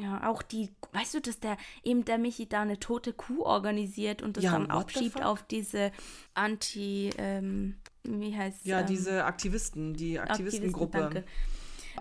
ja, 0.00 0.28
auch 0.30 0.42
die, 0.42 0.70
weißt 0.92 1.14
du, 1.14 1.20
dass 1.20 1.40
der 1.40 1.56
eben 1.82 2.04
der 2.04 2.18
Michi 2.18 2.48
da 2.48 2.62
eine 2.62 2.78
tote 2.78 3.12
Kuh 3.12 3.42
organisiert 3.42 4.22
und 4.22 4.36
das 4.36 4.44
Ja, 4.44 4.52
dann 4.52 4.70
abschiebt 4.70 5.22
auf 5.22 5.42
diese 5.42 5.90
Anti, 6.34 7.10
ähm, 7.18 7.76
wie 8.04 8.34
heißt 8.36 8.64
Ja, 8.64 8.80
ähm, 8.80 8.86
diese 8.86 9.24
Aktivisten, 9.24 9.94
die 9.94 10.18
Aktivistengruppe. 10.20 11.04
Aktivisten. 11.04 11.30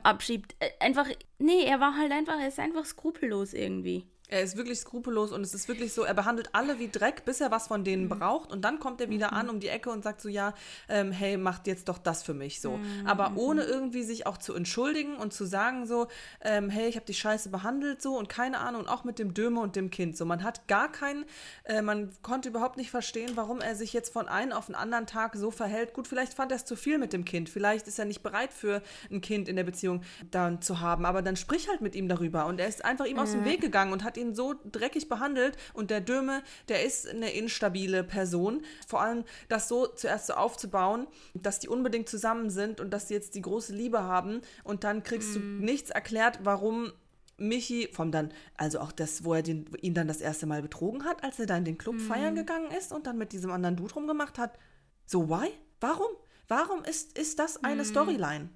Abschiebt. 0.03 0.55
Äh, 0.59 0.69
einfach, 0.79 1.07
nee, 1.39 1.63
er 1.65 1.79
war 1.79 1.97
halt 1.97 2.11
einfach, 2.11 2.39
er 2.39 2.47
ist 2.47 2.59
einfach 2.59 2.85
skrupellos 2.85 3.53
irgendwie. 3.53 4.05
Er 4.29 4.41
ist 4.41 4.57
wirklich 4.57 4.79
skrupellos 4.79 5.31
und 5.31 5.41
es 5.41 5.53
ist 5.53 5.69
wirklich 5.69 5.93
so, 5.93 6.03
er 6.03 6.13
behandelt 6.13 6.49
alle 6.51 6.79
wie 6.79 6.89
Dreck, 6.89 7.23
bis 7.23 7.39
er 7.39 7.49
was 7.49 7.67
von 7.67 7.85
denen 7.85 8.03
Mhm. 8.05 8.09
braucht 8.09 8.51
und 8.51 8.65
dann 8.65 8.77
kommt 8.79 8.99
er 8.99 9.09
wieder 9.09 9.31
an 9.31 9.49
um 9.49 9.61
die 9.61 9.69
Ecke 9.69 9.89
und 9.89 10.03
sagt 10.03 10.19
so, 10.19 10.27
ja, 10.27 10.53
ähm, 10.89 11.13
hey, 11.13 11.37
macht 11.37 11.65
jetzt 11.65 11.87
doch 11.87 11.97
das 11.97 12.23
für 12.23 12.33
mich 12.33 12.59
so. 12.59 12.77
Mhm. 12.77 13.07
Aber 13.07 13.33
ohne 13.37 13.63
irgendwie 13.63 14.03
sich 14.03 14.25
auch 14.27 14.37
zu 14.37 14.53
entschuldigen 14.53 15.15
und 15.15 15.31
zu 15.33 15.45
sagen 15.45 15.87
so, 15.87 16.07
ähm, 16.41 16.69
hey, 16.69 16.89
ich 16.89 16.97
habe 16.97 17.05
dich 17.05 17.19
scheiße 17.19 17.49
behandelt 17.49 18.01
so 18.01 18.17
und 18.17 18.27
keine 18.27 18.59
Ahnung 18.59 18.81
und 18.81 18.87
auch 18.89 19.05
mit 19.05 19.17
dem 19.17 19.33
Döme 19.33 19.61
und 19.61 19.77
dem 19.77 19.91
Kind 19.91 20.17
so. 20.17 20.25
Man 20.25 20.43
hat 20.43 20.67
gar 20.67 20.91
keinen, 20.91 21.23
äh, 21.63 21.81
man 21.81 22.11
konnte 22.21 22.49
überhaupt 22.49 22.75
nicht 22.75 22.91
verstehen, 22.91 23.31
warum 23.35 23.61
er 23.61 23.75
sich 23.75 23.93
jetzt 23.93 24.11
von 24.11 24.27
einem 24.27 24.51
auf 24.51 24.65
den 24.65 24.75
anderen 24.75 25.07
Tag 25.07 25.37
so 25.37 25.51
verhält. 25.51 25.93
Gut, 25.93 26.05
vielleicht 26.05 26.33
fand 26.33 26.51
er 26.51 26.57
es 26.57 26.65
zu 26.65 26.75
viel 26.75 26.97
mit 26.97 27.13
dem 27.13 27.23
Kind, 27.23 27.47
vielleicht 27.49 27.87
ist 27.87 27.97
er 27.97 28.03
nicht 28.05 28.23
bereit 28.23 28.51
für 28.51 28.81
ein 29.09 29.21
Kind 29.21 29.47
in 29.47 29.55
der 29.55 29.63
Beziehung 29.63 30.01
dann 30.31 30.61
zu 30.61 30.81
haben, 30.81 31.05
aber 31.05 31.21
dann 31.21 31.37
sprich 31.37 31.69
halt 31.69 31.79
mit 31.79 31.95
ihm 31.95 32.09
darüber 32.09 32.45
und 32.47 32.59
er 32.59 32.67
ist 32.67 32.83
einfach 32.83 33.05
ihm 33.05 33.19
aus 33.19 33.31
dem 33.31 33.45
Weg 33.45 33.61
gegangen 33.61 33.93
und 33.93 34.03
hat 34.03 34.16
ihn 34.17 34.35
so 34.35 34.55
dreckig 34.65 35.09
behandelt 35.09 35.57
und 35.73 35.91
der 35.91 36.01
Döme, 36.01 36.43
der 36.67 36.83
ist 36.83 37.07
eine 37.07 37.31
instabile 37.31 38.03
Person. 38.03 38.63
Vor 38.87 39.01
allem 39.01 39.23
das 39.49 39.67
so 39.67 39.87
zuerst 39.87 40.27
so 40.27 40.33
aufzubauen, 40.33 41.07
dass 41.33 41.59
die 41.59 41.69
unbedingt 41.69 42.09
zusammen 42.09 42.49
sind 42.49 42.81
und 42.81 42.91
dass 42.91 43.07
sie 43.07 43.13
jetzt 43.13 43.35
die 43.35 43.41
große 43.41 43.73
Liebe 43.73 44.03
haben 44.03 44.41
und 44.63 44.83
dann 44.83 45.03
kriegst 45.03 45.35
du 45.35 45.39
nichts 45.39 45.89
erklärt, 45.89 46.39
warum 46.43 46.91
Michi, 47.37 47.89
vom 47.93 48.11
dann, 48.11 48.33
also 48.55 48.79
auch 48.79 48.91
das, 48.91 49.23
wo 49.23 49.35
er 49.35 49.43
den, 49.43 49.65
ihn 49.81 49.93
dann 49.93 50.07
das 50.07 50.21
erste 50.21 50.47
Mal 50.47 50.61
betrogen 50.61 51.05
hat, 51.05 51.23
als 51.23 51.39
er 51.39 51.45
dann 51.45 51.59
in 51.59 51.65
den 51.65 51.77
Club 51.77 52.01
feiern 52.01 52.35
gegangen 52.35 52.71
ist 52.71 52.91
und 52.91 53.05
dann 53.05 53.17
mit 53.17 53.31
diesem 53.31 53.51
anderen 53.51 53.75
Dude 53.75 53.93
rumgemacht 53.93 54.39
hat. 54.39 54.57
So, 55.05 55.29
why? 55.29 55.49
Warum? 55.79 56.09
Warum 56.47 56.83
ist, 56.83 57.17
ist 57.17 57.39
das 57.39 57.63
eine 57.63 57.85
Storyline? 57.85 58.49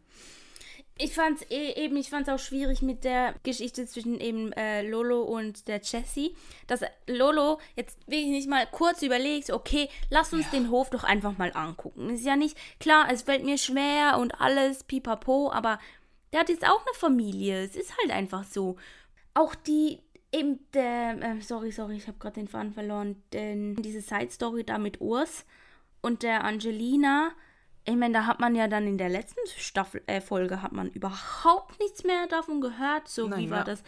Ich 1.03 1.15
fand's 1.15 1.41
eh, 1.49 1.83
eben, 1.83 1.97
ich 1.97 2.11
fand's 2.11 2.29
auch 2.29 2.37
schwierig 2.37 2.83
mit 2.83 3.03
der 3.03 3.33
Geschichte 3.41 3.87
zwischen 3.87 4.19
eben 4.19 4.53
äh, 4.53 4.87
Lolo 4.87 5.23
und 5.23 5.67
der 5.67 5.81
Jessie, 5.81 6.35
dass 6.67 6.81
Lolo 7.07 7.59
jetzt 7.75 7.97
wirklich 8.05 8.27
nicht 8.27 8.47
mal 8.47 8.67
kurz 8.67 9.01
überlegt, 9.01 9.49
okay, 9.49 9.89
lass 10.11 10.31
uns 10.31 10.51
den 10.51 10.69
Hof 10.69 10.91
doch 10.91 11.03
einfach 11.03 11.39
mal 11.39 11.51
angucken. 11.55 12.11
Ist 12.11 12.23
ja 12.23 12.35
nicht, 12.35 12.55
klar, 12.79 13.07
es 13.11 13.23
fällt 13.23 13.43
mir 13.43 13.57
schwer 13.57 14.19
und 14.19 14.39
alles, 14.39 14.83
pipapo, 14.83 15.51
aber 15.51 15.79
der 16.31 16.41
hat 16.41 16.49
jetzt 16.49 16.67
auch 16.67 16.85
eine 16.85 16.93
Familie. 16.93 17.63
Es 17.63 17.75
ist 17.75 17.97
halt 17.97 18.11
einfach 18.11 18.43
so. 18.43 18.75
Auch 19.33 19.55
die, 19.55 19.97
eben 20.31 20.59
der, 20.75 21.19
äh, 21.19 21.41
sorry, 21.41 21.71
sorry, 21.71 21.97
ich 21.97 22.07
habe 22.07 22.19
gerade 22.19 22.35
den 22.35 22.47
Faden 22.47 22.73
verloren, 22.73 23.23
denn 23.33 23.75
diese 23.77 24.01
Side-Story 24.01 24.65
da 24.65 24.77
mit 24.77 25.01
Urs 25.01 25.45
und 26.01 26.21
der 26.21 26.43
Angelina, 26.43 27.31
ich 27.85 27.95
meine, 27.95 28.13
da 28.13 28.25
hat 28.25 28.39
man 28.39 28.55
ja 28.55 28.67
dann 28.67 28.85
in 28.87 28.97
der 28.97 29.09
letzten 29.09 29.39
Staffel, 29.57 30.01
äh, 30.07 30.21
Folge 30.21 30.61
hat 30.61 30.71
man 30.71 30.89
überhaupt 30.89 31.79
nichts 31.79 32.03
mehr 32.03 32.27
davon 32.27 32.61
gehört. 32.61 33.07
So, 33.07 33.27
Nein, 33.27 33.39
wie 33.39 33.49
war 33.49 33.59
ja. 33.59 33.63
das? 33.65 33.83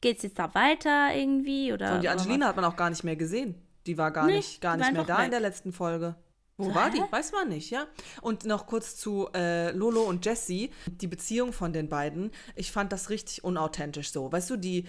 Geht's 0.00 0.22
jetzt 0.22 0.38
da 0.38 0.54
weiter 0.54 1.14
irgendwie? 1.14 1.72
Oder, 1.72 1.94
Und 1.94 2.02
die 2.02 2.08
Angelina 2.08 2.46
hat 2.48 2.56
man 2.56 2.64
auch 2.64 2.76
gar 2.76 2.90
nicht 2.90 3.04
mehr 3.04 3.16
gesehen. 3.16 3.54
Die 3.86 3.96
war 3.98 4.10
gar 4.10 4.26
Nee, 4.26 4.36
nicht, 4.36 4.60
gar 4.60 4.76
nicht 4.76 4.92
mehr 4.92 5.04
da 5.04 5.16
in 5.18 5.24
weg. 5.24 5.30
der 5.30 5.40
letzten 5.40 5.72
Folge. 5.72 6.14
Wo 6.56 6.64
So, 6.64 6.74
war 6.74 6.90
die? 6.90 7.00
hä? 7.00 7.06
Weiß 7.10 7.32
man 7.32 7.48
nicht, 7.48 7.70
ja. 7.70 7.86
Und 8.20 8.44
noch 8.44 8.66
kurz 8.66 8.96
zu 8.96 9.28
äh, 9.34 9.70
Lolo 9.70 10.02
und 10.02 10.24
Jessie, 10.26 10.70
die 10.86 11.06
Beziehung 11.06 11.52
von 11.52 11.72
den 11.72 11.88
beiden. 11.88 12.32
Ich 12.56 12.72
fand 12.72 12.92
das 12.92 13.10
richtig 13.10 13.44
unauthentisch 13.44 14.10
so. 14.10 14.30
Weißt 14.30 14.50
du, 14.50 14.56
die, 14.56 14.84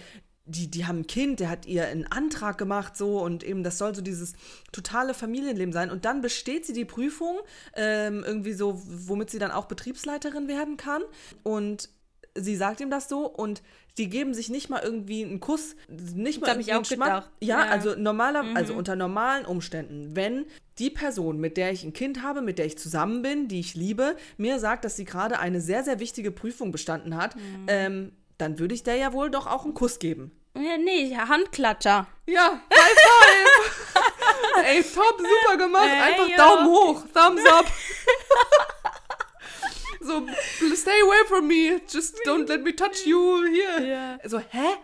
die, 0.50 0.70
die 0.70 0.86
haben 0.86 1.00
ein 1.00 1.06
Kind, 1.06 1.40
der 1.40 1.48
hat 1.50 1.66
ihr 1.66 1.86
einen 1.86 2.06
Antrag 2.06 2.58
gemacht 2.58 2.96
so 2.96 3.20
und 3.22 3.42
eben 3.44 3.62
das 3.62 3.78
soll 3.78 3.94
so 3.94 4.02
dieses 4.02 4.34
totale 4.72 5.14
Familienleben 5.14 5.72
sein. 5.72 5.90
Und 5.90 6.04
dann 6.04 6.20
besteht 6.20 6.66
sie 6.66 6.72
die 6.72 6.84
Prüfung, 6.84 7.38
ähm, 7.76 8.24
irgendwie 8.26 8.52
so, 8.52 8.80
womit 8.86 9.30
sie 9.30 9.38
dann 9.38 9.50
auch 9.50 9.66
Betriebsleiterin 9.66 10.48
werden 10.48 10.76
kann. 10.76 11.02
Und 11.42 11.88
sie 12.36 12.56
sagt 12.56 12.80
ihm 12.80 12.90
das 12.90 13.08
so 13.08 13.26
und 13.26 13.62
die 13.98 14.08
geben 14.08 14.34
sich 14.34 14.48
nicht 14.50 14.70
mal 14.70 14.80
irgendwie 14.82 15.24
einen 15.24 15.40
Kuss, 15.40 15.74
nicht 15.88 16.40
mal 16.40 16.50
hab 16.50 16.58
ich 16.60 16.68
irgendwie 16.68 16.70
einen 16.70 16.80
auch 16.80 16.84
Schmack. 16.86 17.08
gedacht. 17.08 17.30
Ja, 17.40 17.58
Ja. 17.60 17.64
Mhm. 17.66 17.72
also 17.72 17.94
normaler, 17.96 18.44
also 18.56 18.74
unter 18.74 18.96
normalen 18.96 19.44
Umständen, 19.44 20.14
wenn 20.14 20.46
die 20.78 20.90
Person, 20.90 21.38
mit 21.38 21.56
der 21.56 21.72
ich 21.72 21.84
ein 21.84 21.92
Kind 21.92 22.22
habe, 22.22 22.40
mit 22.40 22.58
der 22.58 22.66
ich 22.66 22.78
zusammen 22.78 23.20
bin, 23.22 23.48
die 23.48 23.60
ich 23.60 23.74
liebe, 23.74 24.16
mir 24.38 24.58
sagt, 24.60 24.84
dass 24.84 24.96
sie 24.96 25.04
gerade 25.04 25.38
eine 25.38 25.60
sehr, 25.60 25.82
sehr 25.84 25.98
wichtige 26.00 26.30
Prüfung 26.30 26.70
bestanden 26.72 27.16
hat, 27.16 27.36
Mhm. 27.36 27.42
ähm, 27.66 28.12
dann 28.38 28.58
würde 28.58 28.74
ich 28.74 28.82
der 28.84 28.94
ja 28.96 29.12
wohl 29.12 29.30
doch 29.30 29.46
auch 29.46 29.64
einen 29.64 29.74
Kuss 29.74 29.98
geben. 29.98 30.30
Ja, 30.54 30.76
nee, 30.78 31.14
Handklatscher. 31.16 32.06
Ja, 32.26 32.60
High 32.72 32.98
Five! 32.98 34.64
Ey, 34.66 34.82
top, 34.82 35.20
super 35.20 35.56
gemacht. 35.56 35.88
Ey, 35.88 36.00
Einfach 36.00 36.28
jo. 36.28 36.36
Daumen 36.36 36.66
hoch, 36.66 37.02
Thumbs 37.14 37.44
up. 37.46 37.66
so, 40.00 40.26
stay 40.74 41.00
away 41.02 41.24
from 41.28 41.46
me, 41.46 41.80
just 41.88 42.16
don't 42.26 42.48
let 42.48 42.62
me 42.62 42.74
touch 42.74 43.06
you 43.06 43.42
here. 43.44 43.86
Ja. 43.86 44.18
So, 44.28 44.38
hä? 44.38 44.76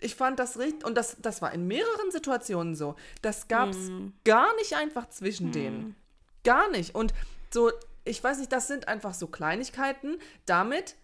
Ich 0.00 0.14
fand 0.16 0.38
das 0.38 0.58
richtig, 0.58 0.84
und 0.84 0.96
das, 0.96 1.16
das 1.20 1.40
war 1.40 1.52
in 1.52 1.66
mehreren 1.66 2.10
Situationen 2.10 2.74
so. 2.74 2.94
Das 3.22 3.48
gab's 3.48 3.76
Hm. 3.76 4.12
gar 4.24 4.54
nicht 4.56 4.74
einfach 4.74 5.08
zwischen 5.08 5.52
denen. 5.52 5.96
Gar 6.44 6.68
nicht. 6.70 6.94
Und 6.94 7.14
so, 7.50 7.70
ich 8.04 8.22
weiß 8.22 8.38
nicht, 8.38 8.52
das 8.52 8.66
sind 8.66 8.88
einfach 8.88 9.14
so 9.14 9.26
Kleinigkeiten. 9.28 10.18
Damit, 10.44 10.96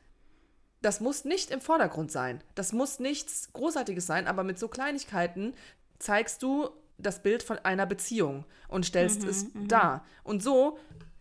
das 0.83 1.01
muss 1.01 1.25
nicht 1.25 1.51
im 1.51 1.61
Vordergrund 1.61 2.11
sein. 2.11 2.43
Das 2.55 2.73
muss 2.73 2.99
nichts 3.01 3.53
Großartiges 3.53 4.07
sein, 4.07 4.27
aber 4.27 4.45
mit 4.45 4.59
so 4.59 4.69
Kleinigkeiten 4.69 5.55
zeigst 5.99 6.43
du 6.43 6.71
das 6.99 7.23
Bild 7.23 7.43
von 7.43 7.59
einer 7.59 7.87
Beziehung 7.87 8.45
und 8.69 8.85
stellst 8.87 9.25
es 9.25 9.47
dar. 9.69 10.05
Und 10.25 10.43
so 10.43 10.79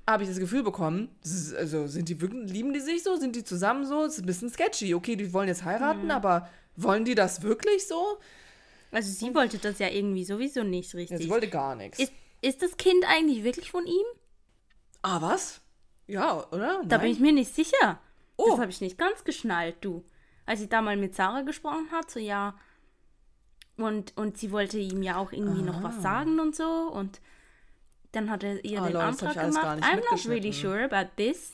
habe 0.08 0.24
ich 0.24 0.30
das 0.30 0.40
Gefühl 0.40 0.64
bekommen, 0.64 1.10
also 1.58 1.88
sind 1.88 2.10
die 2.10 2.20
wirklich, 2.20 2.50
lieben 2.52 2.74
die 2.74 2.80
sich 2.80 3.04
so, 3.04 3.16
sind 3.16 3.36
die 3.36 3.44
zusammen 3.44 3.86
so, 3.86 4.04
es 4.06 4.14
ist 4.16 4.24
ein 4.24 4.26
bisschen 4.26 4.50
sketchy. 4.50 4.94
Okay, 4.96 5.16
die 5.16 5.32
wollen 5.34 5.48
jetzt 5.48 5.64
heiraten, 5.64 6.10
aber 6.12 6.50
wollen 6.76 7.06
die 7.06 7.16
das 7.16 7.44
wirklich 7.44 7.88
so? 7.88 8.18
Also 8.92 9.12
sie 9.12 9.34
wollte 9.36 9.60
das 9.60 9.78
ja 9.80 9.88
irgendwie 9.90 10.24
sowieso 10.26 10.64
nicht 10.64 10.94
Ja, 10.94 11.00
richtig. 11.00 11.20
sie 11.20 11.30
wollte 11.30 11.48
gar 11.50 11.76
nichts. 11.76 12.00
ist, 12.00 12.12
ist 12.42 12.62
das 12.62 12.76
Kind 12.78 13.06
eigentlich 13.08 13.44
wirklich 13.44 13.70
von 13.70 13.86
ihm? 13.86 14.06
Ah, 15.02 15.22
was? 15.22 15.62
Ja, 16.08 16.46
oder? 16.52 16.82
Da 16.86 16.98
Nein? 16.98 17.02
bin 17.02 17.12
ich 17.12 17.20
mir 17.20 17.32
nicht 17.32 17.54
sicher. 17.54 18.00
Oh. 18.40 18.52
Das 18.52 18.60
habe 18.60 18.72
ich 18.72 18.82
nicht 18.82 18.98
ganz 18.98 19.24
geschnallt, 19.24 19.76
du. 19.82 20.04
Als 20.46 20.62
ich 20.62 20.70
da 20.70 20.82
mal 20.82 20.98
mit 20.98 21.14
Sarah 21.16 21.42
gesprochen 21.42 21.88
hat, 21.92 22.10
so 22.10 22.20
ja. 22.20 22.56
Und, 23.78 24.16
und 24.18 24.38
sie 24.38 24.52
wollte 24.52 24.78
ihm 24.78 25.04
ja 25.04 25.18
auch 25.18 25.32
irgendwie 25.32 25.62
noch 25.62 25.84
was 25.84 26.02
sagen 26.02 26.40
und 26.40 26.56
so. 26.56 26.64
Und 26.92 27.22
dann 28.12 28.30
hat 28.30 28.44
er 28.44 28.64
ihr 28.66 28.82
Ah, 28.82 28.86
den 28.86 28.94
Leute, 28.94 29.06
Antrag 29.06 29.34
gemacht. 29.36 29.76
nicht 29.76 29.88
I'm 29.88 30.02
not 30.12 30.26
really 30.28 30.52
sure 30.52 30.84
about 30.84 31.12
this. 31.18 31.54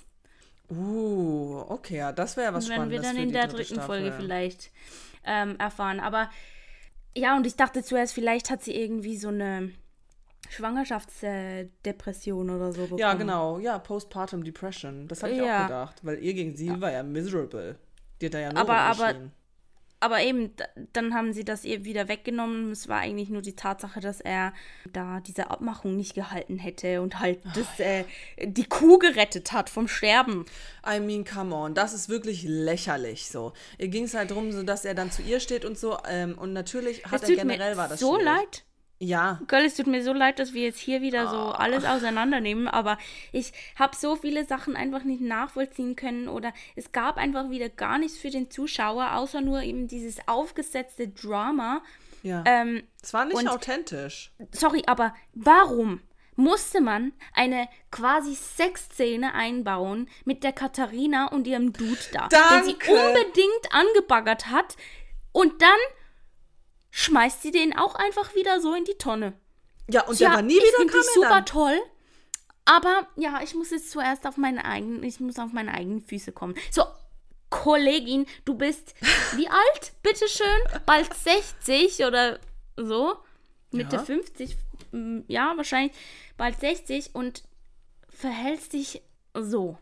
Uh, 0.69 1.63
okay, 1.69 1.97
ja, 1.97 2.11
das 2.11 2.37
wäre 2.37 2.53
was 2.53 2.65
Das 2.65 2.69
werden 2.71 2.89
wir 2.89 2.99
Spannendes 2.99 3.15
dann 3.19 3.27
in 3.27 3.33
der 3.33 3.43
dritte 3.47 3.57
dritten 3.57 3.73
Staffel. 3.75 4.01
Folge 4.01 4.13
vielleicht 4.17 4.71
ähm, 5.23 5.57
erfahren. 5.59 5.99
Aber 5.99 6.29
ja, 7.15 7.35
und 7.35 7.45
ich 7.45 7.55
dachte 7.55 7.83
zuerst, 7.83 8.13
vielleicht 8.13 8.49
hat 8.49 8.63
sie 8.63 8.75
irgendwie 8.75 9.17
so 9.17 9.27
eine 9.27 9.71
Schwangerschaftsdepression 10.49 12.49
oder 12.49 12.71
so 12.71 12.81
bekommen. 12.83 12.99
Ja, 12.99 13.13
genau, 13.13 13.59
ja, 13.59 13.77
Postpartum 13.79 14.43
Depression. 14.43 15.07
Das 15.07 15.23
habe 15.23 15.33
ich 15.33 15.39
Ja. 15.39 15.63
auch 15.63 15.67
gedacht, 15.67 15.95
weil 16.03 16.19
ihr 16.23 16.33
gegen 16.33 16.55
sie 16.55 16.79
war 16.81 16.91
ja 16.91 17.03
miserable. 17.03 17.77
Die 18.21 18.27
hat 18.27 18.33
da 18.33 18.39
ja 18.39 18.53
nur 18.53 18.61
Aber- 18.61 18.77
aber-. 18.77 19.15
Aber 20.01 20.21
eben, 20.21 20.51
dann 20.93 21.13
haben 21.15 21.31
sie 21.33 21.45
das 21.45 21.63
ihr 21.63 21.83
wieder 21.85 22.07
weggenommen. 22.09 22.71
Es 22.71 22.87
war 22.89 22.99
eigentlich 22.99 23.29
nur 23.29 23.41
die 23.41 23.55
Tatsache, 23.55 24.01
dass 24.01 24.19
er 24.21 24.53
da 24.91 25.19
diese 25.21 25.49
Abmachung 25.49 25.95
nicht 25.95 26.13
gehalten 26.13 26.57
hätte 26.59 27.01
und 27.01 27.19
halt 27.21 27.39
das, 27.55 27.79
äh, 27.79 28.03
die 28.43 28.65
Kuh 28.65 28.99
gerettet 28.99 29.51
hat 29.53 29.69
vom 29.69 29.87
Sterben. 29.87 30.45
I 30.87 30.99
mean, 30.99 31.23
come 31.25 31.55
on, 31.55 31.73
das 31.73 31.93
ist 31.93 32.07
wirklich 32.09 32.43
lächerlich 32.43 33.29
so. 33.29 33.53
Ihr 33.79 33.87
ging 33.87 34.03
es 34.03 34.13
halt 34.13 34.29
darum, 34.31 34.51
so, 34.51 34.61
dass 34.63 34.85
er 34.85 34.93
dann 34.93 35.09
zu 35.11 35.21
ihr 35.23 35.39
steht 35.39 35.65
und 35.65 35.77
so. 35.79 35.97
Ähm, 36.07 36.37
und 36.37 36.53
natürlich 36.53 37.03
hat 37.05 37.23
Es 37.23 37.29
er 37.29 37.37
generell 37.37 37.75
war 37.77 37.87
das 37.87 37.99
so 37.99 38.15
schwierig. 38.17 38.25
leid. 38.25 38.64
Ja, 38.97 39.41
Girl, 39.47 39.65
es 39.65 39.75
tut 39.75 39.87
mir 39.87 40.01
so 40.03 40.13
leid, 40.13 40.39
dass 40.39 40.53
wir 40.53 40.63
jetzt 40.63 40.79
hier 40.79 41.01
wieder 41.01 41.27
so 41.27 41.37
alles 41.51 41.83
auseinandernehmen, 41.83 42.69
aber 42.69 42.97
ich 43.33 43.51
habe 43.77 43.93
so 43.95 44.15
viele 44.15 44.45
Sachen 44.45 44.77
einfach 44.77 45.03
nicht 45.03 45.19
nachvollziehen 45.21 45.97
können 45.97 46.29
oder 46.29 46.53
es 46.77 46.93
gab 46.93 47.17
einfach 47.17 47.49
wieder 47.49 47.67
gar 47.67 47.97
nichts 47.97 48.17
für 48.17 48.29
den 48.29 48.49
Zuschauer, 48.49 49.13
außer 49.15 49.41
nur 49.41 49.61
eben 49.63 49.87
dieses 49.89 50.25
aufgesetzte 50.27 51.09
Drama. 51.09 51.81
ja. 52.23 52.41
Ähm, 52.45 52.83
es 53.03 53.13
war 53.13 53.25
nicht 53.25 53.35
und- 53.37 53.49
authentisch. 53.49 54.31
sorry, 54.51 54.83
aber 54.87 55.13
warum 55.33 55.99
musste 56.37 56.79
man 56.81 57.11
eine 57.33 57.67
quasi 57.91 58.33
Sexszene 58.35 59.33
einbauen 59.33 60.09
mit 60.23 60.43
der 60.43 60.53
Katharina 60.53 61.27
und 61.27 61.47
ihrem 61.47 61.73
Dude 61.73 61.97
da, 62.13 62.27
den 62.29 62.63
sie 62.63 62.77
Danke. 62.77 62.91
unbedingt 62.91 63.71
angebaggert 63.71 64.47
hat 64.47 64.75
und 65.33 65.61
dann 65.61 65.69
schmeißt 66.95 67.41
sie 67.41 67.51
den 67.51 67.77
auch 67.77 67.95
einfach 67.95 68.35
wieder 68.35 68.61
so 68.61 68.73
in 68.73 68.85
die 68.85 68.97
Tonne. 68.97 69.33
Ja, 69.89 70.03
und 70.05 70.15
Tja, 70.15 70.29
der 70.29 70.35
war 70.37 70.41
nie 70.41 70.55
ich 70.57 70.63
wieder 70.63 70.77
finde 70.77 70.93
kam 70.93 71.01
er 71.01 71.13
super 71.13 71.29
dann. 71.29 71.45
toll. 71.45 71.81
Aber 72.63 73.07
ja, 73.17 73.41
ich 73.43 73.53
muss 73.53 73.69
jetzt 73.69 73.91
zuerst 73.91 74.25
auf 74.25 74.37
meine 74.37 74.63
eigenen, 74.63 75.03
ich 75.03 75.19
muss 75.19 75.37
auf 75.37 75.51
meine 75.51 75.73
eigenen 75.73 76.01
Füße 76.01 76.31
kommen. 76.31 76.55
So, 76.71 76.85
Kollegin, 77.49 78.25
du 78.45 78.55
bist 78.55 78.95
wie 79.35 79.47
alt? 79.47 79.91
Bitteschön? 80.01 80.47
Bald 80.85 81.13
60 81.13 82.05
oder 82.05 82.39
so? 82.77 83.17
Mitte 83.71 83.97
Ja. 83.97 84.03
50, 84.03 84.55
mm, 84.93 85.19
ja, 85.27 85.53
wahrscheinlich 85.57 85.95
bald 86.37 86.57
60 86.59 87.13
und 87.13 87.43
verhältst 88.09 88.71
dich 88.71 89.01
so. 89.33 89.77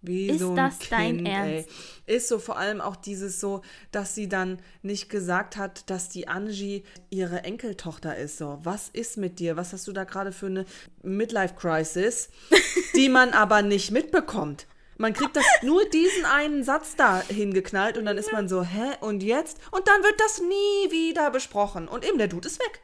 Wie 0.00 0.28
Ist 0.28 0.40
so 0.40 0.54
das 0.54 0.78
kind, 0.78 0.90
dein 0.92 1.26
ey. 1.26 1.56
Ernst? 1.56 1.70
Ist 2.06 2.28
so 2.28 2.38
vor 2.38 2.56
allem 2.56 2.80
auch 2.80 2.96
dieses 2.96 3.40
so, 3.40 3.62
dass 3.90 4.14
sie 4.14 4.28
dann 4.28 4.58
nicht 4.82 5.10
gesagt 5.10 5.56
hat, 5.56 5.90
dass 5.90 6.08
die 6.08 6.28
Angie 6.28 6.84
ihre 7.10 7.42
Enkeltochter 7.42 8.16
ist. 8.16 8.38
So, 8.38 8.58
was 8.62 8.88
ist 8.88 9.16
mit 9.16 9.40
dir? 9.40 9.56
Was 9.56 9.72
hast 9.72 9.88
du 9.88 9.92
da 9.92 10.04
gerade 10.04 10.32
für 10.32 10.46
eine 10.46 10.64
Midlife-Crisis, 11.02 12.30
die 12.94 13.08
man 13.08 13.30
aber 13.30 13.62
nicht 13.62 13.90
mitbekommt? 13.90 14.66
Man 14.98 15.14
kriegt 15.14 15.36
das 15.36 15.46
nur 15.62 15.84
diesen 15.86 16.24
einen 16.24 16.62
Satz 16.62 16.94
da 16.96 17.20
hingeknallt 17.20 17.98
und 17.98 18.04
dann 18.04 18.18
ist 18.18 18.32
man 18.32 18.48
so, 18.48 18.62
hä? 18.62 18.96
Und 19.00 19.22
jetzt? 19.22 19.58
Und 19.72 19.88
dann 19.88 20.02
wird 20.02 20.20
das 20.20 20.40
nie 20.40 20.92
wieder 20.92 21.30
besprochen. 21.30 21.88
Und 21.88 22.06
eben, 22.06 22.18
der 22.18 22.28
Dude 22.28 22.46
ist 22.46 22.60
weg. 22.60 22.80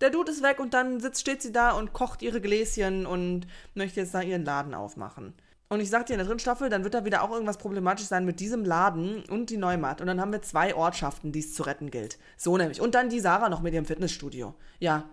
Der 0.00 0.10
Dude 0.10 0.30
ist 0.30 0.42
weg 0.42 0.60
und 0.60 0.74
dann 0.74 1.00
sitzt, 1.00 1.22
steht 1.22 1.42
sie 1.42 1.52
da 1.52 1.72
und 1.72 1.92
kocht 1.92 2.22
ihre 2.22 2.40
Gläschen 2.40 3.04
und 3.04 3.46
möchte 3.74 4.00
jetzt 4.00 4.14
da 4.14 4.22
ihren 4.22 4.44
Laden 4.44 4.74
aufmachen. 4.74 5.34
Und 5.70 5.80
ich 5.80 5.90
sag 5.90 6.06
dir, 6.06 6.14
in 6.14 6.18
der 6.18 6.26
dritten 6.26 6.40
Staffel, 6.40 6.70
dann 6.70 6.82
wird 6.82 6.94
da 6.94 7.04
wieder 7.04 7.22
auch 7.22 7.30
irgendwas 7.30 7.58
problematisch 7.58 8.06
sein 8.06 8.24
mit 8.24 8.40
diesem 8.40 8.64
Laden 8.64 9.22
und 9.28 9.50
die 9.50 9.58
Neumatt. 9.58 10.00
Und 10.00 10.06
dann 10.06 10.20
haben 10.20 10.32
wir 10.32 10.40
zwei 10.40 10.74
Ortschaften, 10.74 11.30
die 11.30 11.40
es 11.40 11.54
zu 11.54 11.62
retten 11.62 11.90
gilt. 11.90 12.18
So 12.38 12.56
nämlich. 12.56 12.80
Und 12.80 12.94
dann 12.94 13.10
die 13.10 13.20
Sarah 13.20 13.50
noch 13.50 13.60
mit 13.60 13.74
ihrem 13.74 13.84
Fitnessstudio. 13.84 14.54
Ja. 14.78 15.10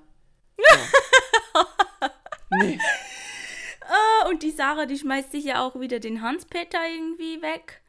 So. 0.58 1.60
nee. 2.62 2.80
Ah, 3.82 4.30
und 4.30 4.44
die 4.44 4.52
Sarah, 4.52 4.86
die 4.86 4.98
schmeißt 4.98 5.32
sich 5.32 5.44
ja 5.44 5.62
auch 5.62 5.78
wieder 5.80 6.00
den 6.00 6.22
Hans-Peter 6.22 6.80
irgendwie 6.88 7.42
weg. 7.42 7.82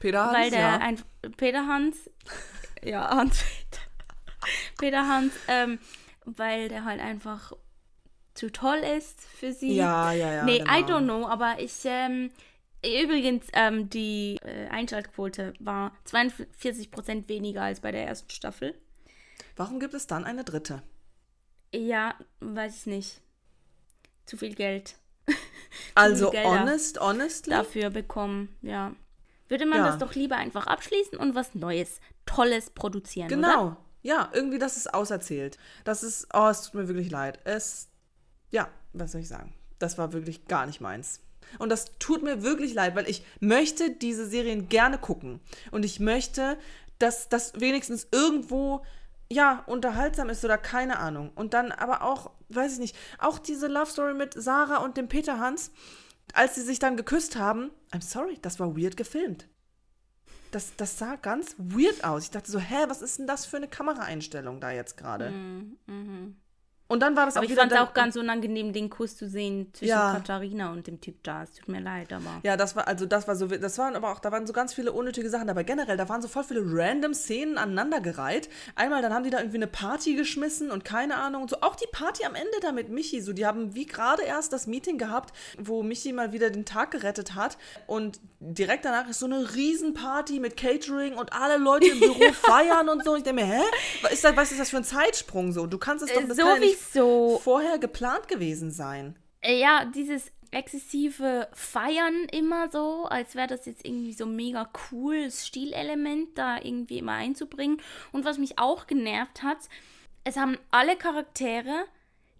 Peter 0.00 0.26
weil 0.32 0.44
Hans, 0.44 0.50
der 0.50 0.60
ja. 0.60 0.76
ein 0.78 1.02
Peter 1.36 1.66
Hans, 1.66 2.10
ja, 2.82 3.08
Hans 3.10 3.42
Peter, 3.42 3.82
Peter 4.78 5.08
Hans, 5.08 5.32
ähm, 5.48 5.78
weil 6.24 6.68
der 6.68 6.84
halt 6.84 7.00
einfach 7.00 7.52
zu 8.36 8.50
toll 8.52 8.78
ist 8.98 9.20
für 9.22 9.52
sie. 9.52 9.74
Ja, 9.76 10.12
ja, 10.12 10.32
ja, 10.34 10.44
Nee, 10.44 10.58
genau. 10.58 10.70
I 10.72 10.82
don't 10.84 11.04
know, 11.04 11.26
aber 11.26 11.56
ich, 11.58 11.72
ähm, 11.84 12.30
übrigens, 12.84 13.46
ähm, 13.52 13.88
die 13.90 14.38
äh, 14.42 14.68
Einschaltquote 14.68 15.54
war 15.58 15.92
42% 16.08 17.28
weniger 17.28 17.62
als 17.62 17.80
bei 17.80 17.92
der 17.92 18.06
ersten 18.06 18.30
Staffel. 18.30 18.74
Warum 19.56 19.80
gibt 19.80 19.94
es 19.94 20.06
dann 20.06 20.24
eine 20.24 20.44
dritte? 20.44 20.82
Ja, 21.74 22.14
weiß 22.40 22.76
ich 22.76 22.86
nicht. 22.86 23.20
Zu 24.26 24.36
viel 24.36 24.54
Geld 24.54 24.96
Also, 25.94 26.30
Gelder 26.30 26.60
honest, 26.60 27.00
honestly. 27.00 27.50
dafür 27.50 27.90
bekommen, 27.90 28.56
ja. 28.62 28.94
Würde 29.48 29.66
man 29.66 29.78
Ja. 29.78 29.86
das 29.86 29.98
doch 29.98 30.14
lieber 30.14 30.36
einfach 30.36 30.66
abschließen 30.66 31.18
und 31.18 31.34
was 31.34 31.54
Neues, 31.54 32.00
Tolles 32.26 32.70
produzieren, 32.70 33.26
oder? 33.26 33.36
Genau. 33.36 33.76
Ja, 34.02 34.30
irgendwie, 34.32 34.58
das 34.58 34.76
ist 34.76 34.92
auserzählt. 34.94 35.58
Das 35.84 36.02
ist, 36.02 36.28
oh, 36.32 36.46
es 36.48 36.62
tut 36.62 36.74
mir 36.74 36.88
wirklich 36.88 37.10
leid. 37.10 37.40
Es, 37.44 37.88
ja, 38.50 38.68
was 38.92 39.12
soll 39.12 39.20
ich 39.20 39.28
sagen? 39.28 39.54
Das 39.78 39.98
war 39.98 40.12
wirklich 40.12 40.46
gar 40.46 40.66
nicht 40.66 40.80
meins. 40.80 41.20
Und 41.58 41.68
das 41.68 41.96
tut 41.98 42.22
mir 42.22 42.42
wirklich 42.42 42.74
leid, 42.74 42.96
weil 42.96 43.08
ich 43.08 43.24
möchte 43.40 43.90
diese 43.90 44.26
Serien 44.26 44.68
gerne 44.68 44.98
gucken. 44.98 45.40
Und 45.70 45.84
ich 45.84 46.00
möchte, 46.00 46.58
dass 46.98 47.28
das 47.28 47.60
wenigstens 47.60 48.08
irgendwo, 48.10 48.84
ja, 49.30 49.62
unterhaltsam 49.66 50.28
ist 50.28 50.44
oder 50.44 50.58
keine 50.58 50.98
Ahnung. 50.98 51.30
Und 51.34 51.54
dann 51.54 51.72
aber 51.72 52.02
auch, 52.02 52.30
weiß 52.48 52.74
ich 52.74 52.78
nicht, 52.78 52.96
auch 53.18 53.38
diese 53.38 53.68
Love 53.68 53.90
Story 53.90 54.14
mit 54.14 54.34
Sarah 54.34 54.78
und 54.78 54.96
dem 54.96 55.08
Peter 55.08 55.38
Hans, 55.38 55.70
als 56.32 56.54
sie 56.54 56.62
sich 56.62 56.78
dann 56.78 56.96
geküsst 56.96 57.36
haben, 57.36 57.70
I'm 57.92 58.02
sorry, 58.02 58.38
das 58.42 58.58
war 58.58 58.76
weird 58.76 58.96
gefilmt. 58.96 59.48
Das, 60.50 60.74
das 60.76 60.98
sah 60.98 61.16
ganz 61.16 61.54
weird 61.58 62.04
aus. 62.04 62.24
Ich 62.24 62.30
dachte 62.30 62.50
so, 62.50 62.58
hä, 62.58 62.84
was 62.88 63.02
ist 63.02 63.18
denn 63.18 63.26
das 63.26 63.46
für 63.46 63.56
eine 63.56 63.68
Kameraeinstellung 63.68 64.60
da 64.60 64.70
jetzt 64.70 64.96
gerade? 64.96 65.30
Und 66.88 67.00
dann 67.00 67.16
war 67.16 67.26
das 67.26 67.34
Aber 67.34 67.40
auch 67.40 67.44
ich 67.44 67.50
wieder 67.50 67.62
fand 67.62 67.72
es 67.72 67.78
dann, 67.78 67.88
auch 67.88 67.94
ganz 67.94 68.14
unangenehm, 68.14 68.72
den 68.72 68.90
Kuss 68.90 69.16
zu 69.16 69.28
sehen 69.28 69.70
zwischen 69.72 69.90
Ja. 69.90 70.12
Katharina 70.12 70.70
und 70.72 70.86
dem 70.86 71.00
Typ 71.00 71.16
da. 71.24 71.42
Es 71.42 71.50
tut 71.52 71.66
mir 71.68 71.80
leid, 71.80 72.12
aber. 72.12 72.40
Ja, 72.44 72.56
das 72.56 72.76
war, 72.76 72.86
also 72.86 73.06
das 73.06 73.26
war 73.26 73.34
so, 73.34 73.46
das 73.46 73.76
waren 73.78 73.96
aber 73.96 74.12
auch, 74.12 74.20
da 74.20 74.30
waren 74.30 74.46
so 74.46 74.52
ganz 74.52 74.72
viele 74.72 74.92
unnötige 74.92 75.28
Sachen 75.28 75.48
dabei. 75.48 75.64
Generell, 75.64 75.96
da 75.96 76.08
waren 76.08 76.22
so 76.22 76.28
voll 76.28 76.44
viele 76.44 76.62
random 76.64 77.12
Szenen 77.12 77.58
aneinandergereiht. 77.58 78.48
Einmal, 78.76 79.02
dann 79.02 79.12
haben 79.12 79.24
die 79.24 79.30
da 79.30 79.38
irgendwie 79.38 79.56
eine 79.58 79.66
Party 79.66 80.14
geschmissen 80.14 80.70
und 80.70 80.84
keine 80.84 81.16
Ahnung. 81.16 81.42
Und 81.42 81.50
so 81.50 81.56
auch 81.62 81.74
die 81.74 81.88
Party 81.90 82.24
am 82.24 82.36
Ende 82.36 82.52
da 82.62 82.70
mit 82.70 82.88
Michi. 82.88 83.20
So, 83.20 83.32
die 83.32 83.46
haben 83.46 83.74
wie 83.74 83.86
gerade 83.86 84.22
erst 84.22 84.52
das 84.52 84.68
Meeting 84.68 84.96
gehabt, 84.96 85.34
wo 85.58 85.82
Michi 85.82 86.12
mal 86.12 86.32
wieder 86.32 86.50
den 86.50 86.64
Tag 86.64 86.92
gerettet 86.92 87.34
hat. 87.34 87.58
Und 87.88 88.20
direkt 88.38 88.84
danach 88.84 89.08
ist 89.08 89.18
so 89.18 89.26
eine 89.26 89.54
Riesenparty 89.56 90.38
mit 90.38 90.56
Catering 90.56 91.14
und 91.14 91.32
alle 91.32 91.56
Leute 91.56 91.86
im 91.88 91.98
Büro 91.98 92.32
feiern 92.32 92.88
und 92.88 93.04
so. 93.04 93.10
Und 93.12 93.18
ich 93.18 93.24
denke 93.24 93.42
mir, 93.44 93.48
hä? 93.52 93.62
Was 94.02 94.12
ist 94.12 94.24
das, 94.24 94.36
was 94.36 94.50
ist 94.52 94.60
das 94.60 94.70
für 94.70 94.76
ein 94.76 94.84
Zeitsprung 94.84 95.50
so? 95.52 95.66
Du 95.66 95.78
kannst 95.78 96.04
es 96.04 96.12
doch, 96.12 96.20
Äh, 96.22 96.26
das 96.28 96.36
kann 96.36 96.46
ja 96.46 96.58
nicht 96.58 96.75
sowieso. 96.78 97.38
vorher 97.42 97.78
geplant 97.78 98.28
gewesen 98.28 98.70
sein. 98.70 99.16
Äh, 99.40 99.58
Ja, 99.60 99.84
dieses, 99.84 100.30
exzessive 100.50 101.48
Feiern 101.52 102.26
immer 102.32 102.70
so, 102.70 103.04
als 103.06 103.34
wäre 103.34 103.48
das 103.48 103.66
jetzt 103.66 103.84
irgendwie 103.84 104.12
so 104.12 104.26
mega 104.26 104.68
cool, 104.90 105.24
das 105.24 105.46
Stilelement 105.46 106.36
da 106.38 106.58
irgendwie 106.58 106.98
immer 106.98 107.12
einzubringen. 107.12 107.82
Und 108.12 108.24
was 108.24 108.38
mich 108.38 108.58
auch 108.58 108.86
genervt 108.86 109.42
hat, 109.42 109.58
es 110.24 110.36
haben 110.36 110.56
alle 110.70 110.96
Charaktere, 110.96 111.84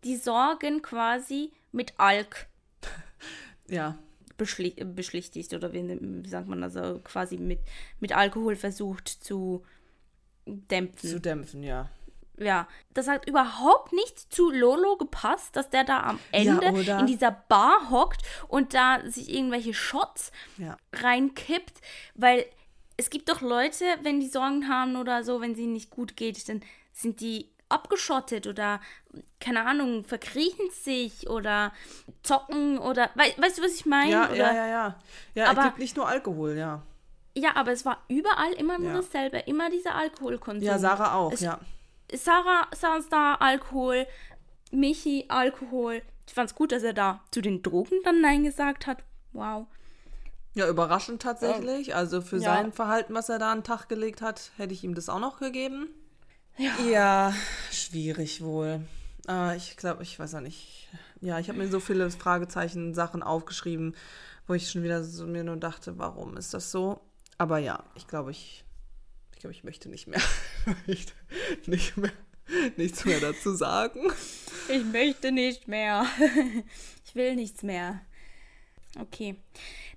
die 0.04 0.16
sorgen 0.16 0.82
quasi 0.82 1.52
mit 1.72 1.94
Alk 1.98 2.46
Ja. 3.68 3.98
beschli 4.36 4.70
beschlichtigt 4.70 5.52
oder 5.52 5.72
wie, 5.72 5.82
wie 5.88 6.28
sagt 6.28 6.48
man 6.48 6.62
also 6.62 7.00
quasi 7.04 7.36
mit, 7.38 7.60
mit 8.00 8.16
Alkohol 8.16 8.56
versucht 8.56 9.08
zu 9.08 9.64
dämpfen. 10.46 11.10
Zu 11.10 11.20
dämpfen, 11.20 11.62
ja. 11.62 11.90
Ja, 12.38 12.68
das 12.92 13.08
hat 13.08 13.26
überhaupt 13.26 13.92
nicht 13.92 14.32
zu 14.32 14.50
Lolo 14.50 14.96
gepasst, 14.96 15.56
dass 15.56 15.70
der 15.70 15.84
da 15.84 16.02
am 16.02 16.18
Ende 16.32 16.70
oder? 16.70 16.98
in 17.00 17.06
dieser 17.06 17.30
Bar 17.30 17.88
hockt 17.90 18.20
und 18.48 18.74
da 18.74 19.00
sich 19.06 19.32
irgendwelche 19.32 19.72
Shots 19.72 20.32
Ja. 20.58 20.76
reinkippt, 20.92 21.80
weil 22.14 22.44
es 22.98 23.08
gibt 23.10 23.28
doch 23.30 23.40
Leute, 23.40 23.84
wenn 24.02 24.20
die 24.20 24.28
Sorgen 24.28 24.68
haben 24.68 24.96
oder 24.96 25.24
so, 25.24 25.40
wenn 25.40 25.52
es 25.52 25.58
ihnen 25.58 25.72
nicht 25.72 25.90
gut 25.90 26.16
geht, 26.16 26.48
dann 26.48 26.62
sind 26.92 27.20
die 27.20 27.50
abgeschottet 27.68 28.46
oder 28.46 28.80
keine 29.40 29.66
Ahnung, 29.66 30.04
verkriechen 30.04 30.70
sich 30.70 31.28
oder 31.28 31.72
zocken 32.22 32.78
oder 32.78 33.10
wei 33.14 33.34
weißt 33.38 33.58
du, 33.58 33.62
was 33.62 33.72
ich 33.74 33.86
meine? 33.86 34.10
Ja, 34.12 34.32
ja, 34.32 34.52
ja, 34.54 34.66
ja. 34.66 34.98
Ja, 35.34 35.50
Aber- 35.50 35.60
es 35.60 35.66
gibt 35.68 35.78
nicht 35.78 35.96
nur 35.96 36.06
Alkohol, 36.06 36.56
ja. 36.56 36.82
Ja, 37.34 37.56
aber 37.56 37.72
es 37.72 37.84
war 37.84 38.02
überall 38.08 38.52
immer 38.52 38.78
nur 38.78 38.90
Ja. 38.92 38.96
dasselbe, 38.96 39.38
immer 39.40 39.68
dieser 39.68 39.94
Alkoholkonsum. 39.94 40.62
Ja, 40.66 40.78
Sarah 40.78 41.14
auch, 41.14 41.32
Es- 41.32 41.40
ja. 41.40 41.58
Sarah 42.14 42.68
saß 42.74 43.08
da, 43.08 43.34
Alkohol, 43.34 44.06
Michi, 44.70 45.26
Alkohol. 45.28 46.02
Ich 46.26 46.34
fand's 46.34 46.54
gut, 46.54 46.72
dass 46.72 46.82
er 46.82 46.92
da 46.92 47.20
zu 47.30 47.40
den 47.40 47.62
Drogen 47.62 47.96
dann 48.04 48.20
Nein 48.20 48.44
gesagt 48.44 48.86
hat. 48.86 49.02
Wow. 49.32 49.66
Ja, 50.54 50.68
überraschend 50.68 51.20
tatsächlich. 51.22 51.94
Also 51.94 52.20
für 52.22 52.36
Ja. 52.36 52.42
sein 52.54 52.72
Verhalten, 52.72 53.14
was 53.14 53.28
er 53.28 53.38
da 53.38 53.52
an 53.52 53.58
den 53.58 53.64
Tag 53.64 53.88
gelegt 53.88 54.22
hat, 54.22 54.50
hätte 54.56 54.72
ich 54.72 54.82
ihm 54.84 54.94
das 54.94 55.08
auch 55.08 55.20
noch 55.20 55.38
gegeben. 55.38 55.88
Ja, 56.90 57.34
schwierig 57.70 58.42
wohl. 58.42 58.80
Ah, 59.26 59.54
ich 59.54 59.76
glaube, 59.76 60.02
ich 60.02 60.18
weiß 60.18 60.34
auch 60.36 60.40
nicht. 60.40 60.88
Ja, 61.20 61.38
ich 61.38 61.48
habe 61.48 61.58
mir 61.58 61.68
so 61.68 61.80
viele 61.80 62.10
Fragezeichen, 62.10 62.94
Sachen 62.94 63.22
aufgeschrieben, 63.22 63.94
wo 64.46 64.54
ich 64.54 64.70
schon 64.70 64.82
wieder 64.82 65.04
so 65.04 65.26
mir 65.26 65.44
nur 65.44 65.56
dachte, 65.56 65.98
warum 65.98 66.36
ist 66.36 66.54
das 66.54 66.70
so? 66.70 67.00
Aber 67.36 67.58
ja, 67.58 67.82
ich 67.94 68.06
glaube, 68.06 68.30
ich 68.30 68.64
glaube, 69.46 69.52
ich 69.52 69.64
möchte 69.64 69.88
nicht 69.88 70.08
mehr, 70.08 70.20
nicht, 70.86 71.14
nicht 71.66 71.96
mehr, 71.96 72.10
nichts 72.76 73.04
mehr 73.04 73.20
dazu 73.20 73.54
sagen. 73.54 74.00
Ich 74.68 74.84
möchte 74.84 75.30
nicht 75.30 75.68
mehr. 75.68 76.04
ich 77.04 77.14
will 77.14 77.36
nichts 77.36 77.62
mehr. 77.62 78.00
Okay. 78.98 79.36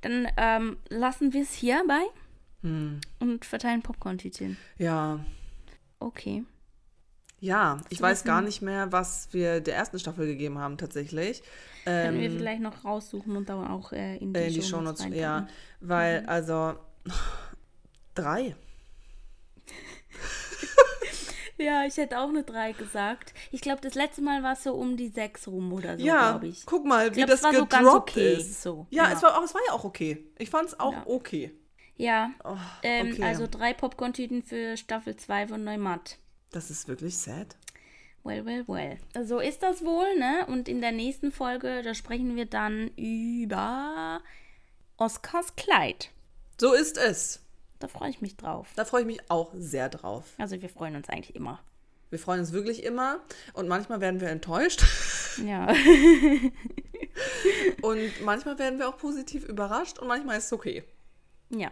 Dann 0.02 0.28
ähm, 0.38 0.78
lassen 0.90 1.34
wir 1.34 1.42
es 1.42 1.54
hierbei 1.54 2.02
und 2.62 3.46
verteilen 3.46 3.82
Popcorn-Tütchen. 3.82 4.58
Ja, 4.78 5.20
Okay. 6.02 6.44
ja, 7.40 7.82
ich 7.90 8.02
weiß 8.02 8.24
gar 8.24 8.42
nicht 8.42 8.62
mehr, 8.62 8.92
was 8.92 9.30
wir 9.32 9.62
der 9.62 9.76
ersten 9.76 9.98
Staffel 10.00 10.28
gegeben 10.28 10.60
haben 10.60 10.78
tatsächlich. 10.78 11.42
Können 11.86 12.20
wir 12.20 12.30
Ähm, 12.30 12.38
vielleicht 12.38 12.62
noch 12.62 12.86
raussuchen 12.86 13.36
und 13.36 13.50
dann 13.50 13.66
auch 13.68 13.92
äh, 13.94 14.18
in 14.18 14.34
die, 14.34 14.40
äh, 14.40 14.48
in 14.48 14.54
die 14.54 14.62
Shownotes 14.62 15.02
Shownotes, 15.02 15.20
ja, 15.20 15.48
weil 15.82 16.26
also 16.28 16.76
drei. 18.14 18.56
Ja, 21.62 21.84
ich 21.86 21.98
hätte 21.98 22.20
auch 22.20 22.30
eine 22.30 22.44
3 22.44 22.72
gesagt. 22.72 23.34
Ich 23.52 23.60
glaube, 23.60 23.82
das 23.82 23.94
letzte 23.94 24.22
Mal 24.22 24.44
war 24.44 24.54
es 24.54 24.64
so 24.64 24.74
um 24.76 24.96
die 24.96 25.10
6 25.10 25.50
rum 25.50 25.74
oder 25.74 25.98
so, 25.98 26.06
ja, 26.06 26.32
glaube 26.32 26.48
ich. 26.48 26.66
guck 26.66 26.86
mal, 26.86 27.12
wie 27.12 27.16
glaub, 27.18 27.28
das 27.28 27.40
es 27.40 27.44
war 27.44 27.54
so 27.54 27.66
gedroppt 27.66 27.74
ganz 27.82 27.94
okay, 27.96 28.34
ist. 28.36 28.62
so, 28.62 28.88
ja, 28.90 29.10
ja. 29.10 29.12
Es, 29.14 29.22
war 29.22 29.44
es 29.44 29.54
war 29.54 29.62
ja 29.68 29.74
auch 29.74 29.84
okay. 29.84 30.26
Ich 30.38 30.50
fand 30.50 30.70
es 30.70 30.80
auch 30.80 30.94
Ja. 30.94 31.04
okay. 31.06 31.52
Ja, 31.98 32.32
Oh, 32.46 32.56
ähm, 32.84 33.12
okay. 33.12 33.24
also 33.26 33.46
drei 33.46 33.74
Popcorn-Tüten 33.74 34.42
für 34.42 34.78
Staffel 34.78 35.18
2 35.18 35.48
von 35.50 35.66
Neumatt. 35.66 36.18
das 36.52 36.70
ist 36.72 36.88
wirklich 36.88 37.18
sad. 37.18 37.58
Well, 38.24 38.46
well, 38.46 38.64
well. 38.68 38.98
So 39.26 39.40
ist 39.40 39.62
das 39.62 39.84
wohl, 39.84 40.16
ne? 40.18 40.46
Und 40.48 40.70
in 40.70 40.80
der 40.80 40.94
nächsten 40.94 41.34
Folge, 41.34 41.82
da 41.84 41.94
sprechen 41.94 42.38
wir 42.38 42.46
dann 42.46 42.88
über 42.96 44.22
Oscars 44.96 45.58
Kleid. 45.58 46.12
So 46.60 46.74
ist 46.74 46.98
es. 46.98 47.42
Da 47.80 47.88
freue 47.88 48.10
ich 48.10 48.22
mich 48.22 48.36
drauf. 48.36 48.68
Da 48.76 48.86
freue 48.86 49.02
ich 49.02 49.08
mich 49.08 49.20
auch 49.30 49.52
sehr 49.56 49.90
drauf. 49.90 50.26
Also 50.38 50.62
wir 50.62 50.70
freuen 50.70 50.96
uns 50.96 51.10
eigentlich 51.10 51.36
immer. 51.36 51.60
Wir 52.10 52.20
freuen 52.20 52.40
uns 52.42 52.52
wirklich 52.52 52.84
immer 52.84 53.20
und 53.54 53.68
manchmal 53.68 54.02
werden 54.02 54.20
wir 54.20 54.30
enttäuscht 54.30 54.84
Ja. 55.46 55.68
und 57.82 58.22
manchmal 58.24 58.58
werden 58.60 58.80
wir 58.80 58.90
auch 58.90 58.98
positiv 58.98 59.44
überrascht 59.46 60.00
und 60.00 60.08
manchmal 60.08 60.38
ist 60.38 60.46
es 60.46 60.54
okay. 60.54 60.84
ja. 61.50 61.72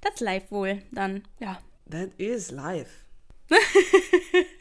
Das 0.00 0.20
live 0.20 0.50
wohl 0.50 0.82
dann. 0.92 1.24
Ja. 1.40 1.58
That 1.90 2.10
is 2.18 2.50
life. 2.50 2.90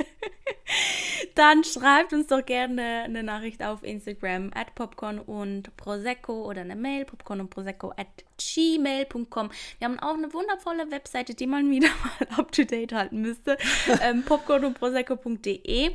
Dann 1.36 1.64
schreibt 1.64 2.14
uns 2.14 2.28
doch 2.28 2.46
gerne 2.46 3.04
eine 3.04 3.24
Nachricht 3.24 3.64
auf 3.64 3.84
Instagram 3.84 4.52
at 4.54 4.76
popcorn 4.76 5.20
und 5.20 5.76
prosecco 5.78 6.46
oder 6.48 6.62
eine 6.62 6.76
Mail 6.76 7.06
popcorn 7.06 7.42
und 7.42 7.50
prosecco 7.50 7.92
at 7.92 8.08
gmail.com. 8.38 9.50
Wir 9.80 9.88
haben 9.88 10.00
auch 10.00 10.14
eine 10.14 10.32
wundervolle 10.34 10.92
Webseite, 10.92 11.34
die 11.34 11.48
man 11.48 11.70
wieder 11.72 11.90
mal 11.90 12.40
up 12.40 12.52
to 12.52 12.64
date 12.64 12.94
halten 12.94 13.22
müsste. 13.22 13.58
ähm, 14.02 14.24
popcorn 14.24 14.66
und 14.66 14.80
prosecco.de. 14.80 15.92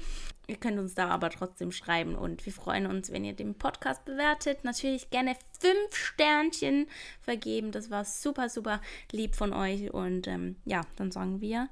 Ihr 0.48 0.56
könnt 0.56 0.78
uns 0.78 0.94
da 0.94 1.08
aber 1.08 1.28
trotzdem 1.28 1.72
schreiben 1.72 2.14
und 2.14 2.46
wir 2.46 2.52
freuen 2.54 2.86
uns, 2.86 3.12
wenn 3.12 3.22
ihr 3.22 3.34
den 3.34 3.54
Podcast 3.54 4.06
bewertet. 4.06 4.64
Natürlich 4.64 5.10
gerne 5.10 5.36
fünf 5.60 5.94
Sternchen 5.94 6.86
vergeben. 7.20 7.70
Das 7.70 7.90
war 7.90 8.06
super, 8.06 8.48
super 8.48 8.80
lieb 9.12 9.34
von 9.34 9.52
euch. 9.52 9.92
Und 9.92 10.26
ähm, 10.26 10.56
ja, 10.64 10.80
dann 10.96 11.10
sagen 11.12 11.42
wir 11.42 11.68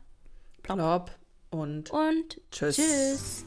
Plop 0.62 1.11
und 1.51 1.90
und 1.90 2.40
Tschüss. 2.51 2.76
tschüss. 2.76 3.44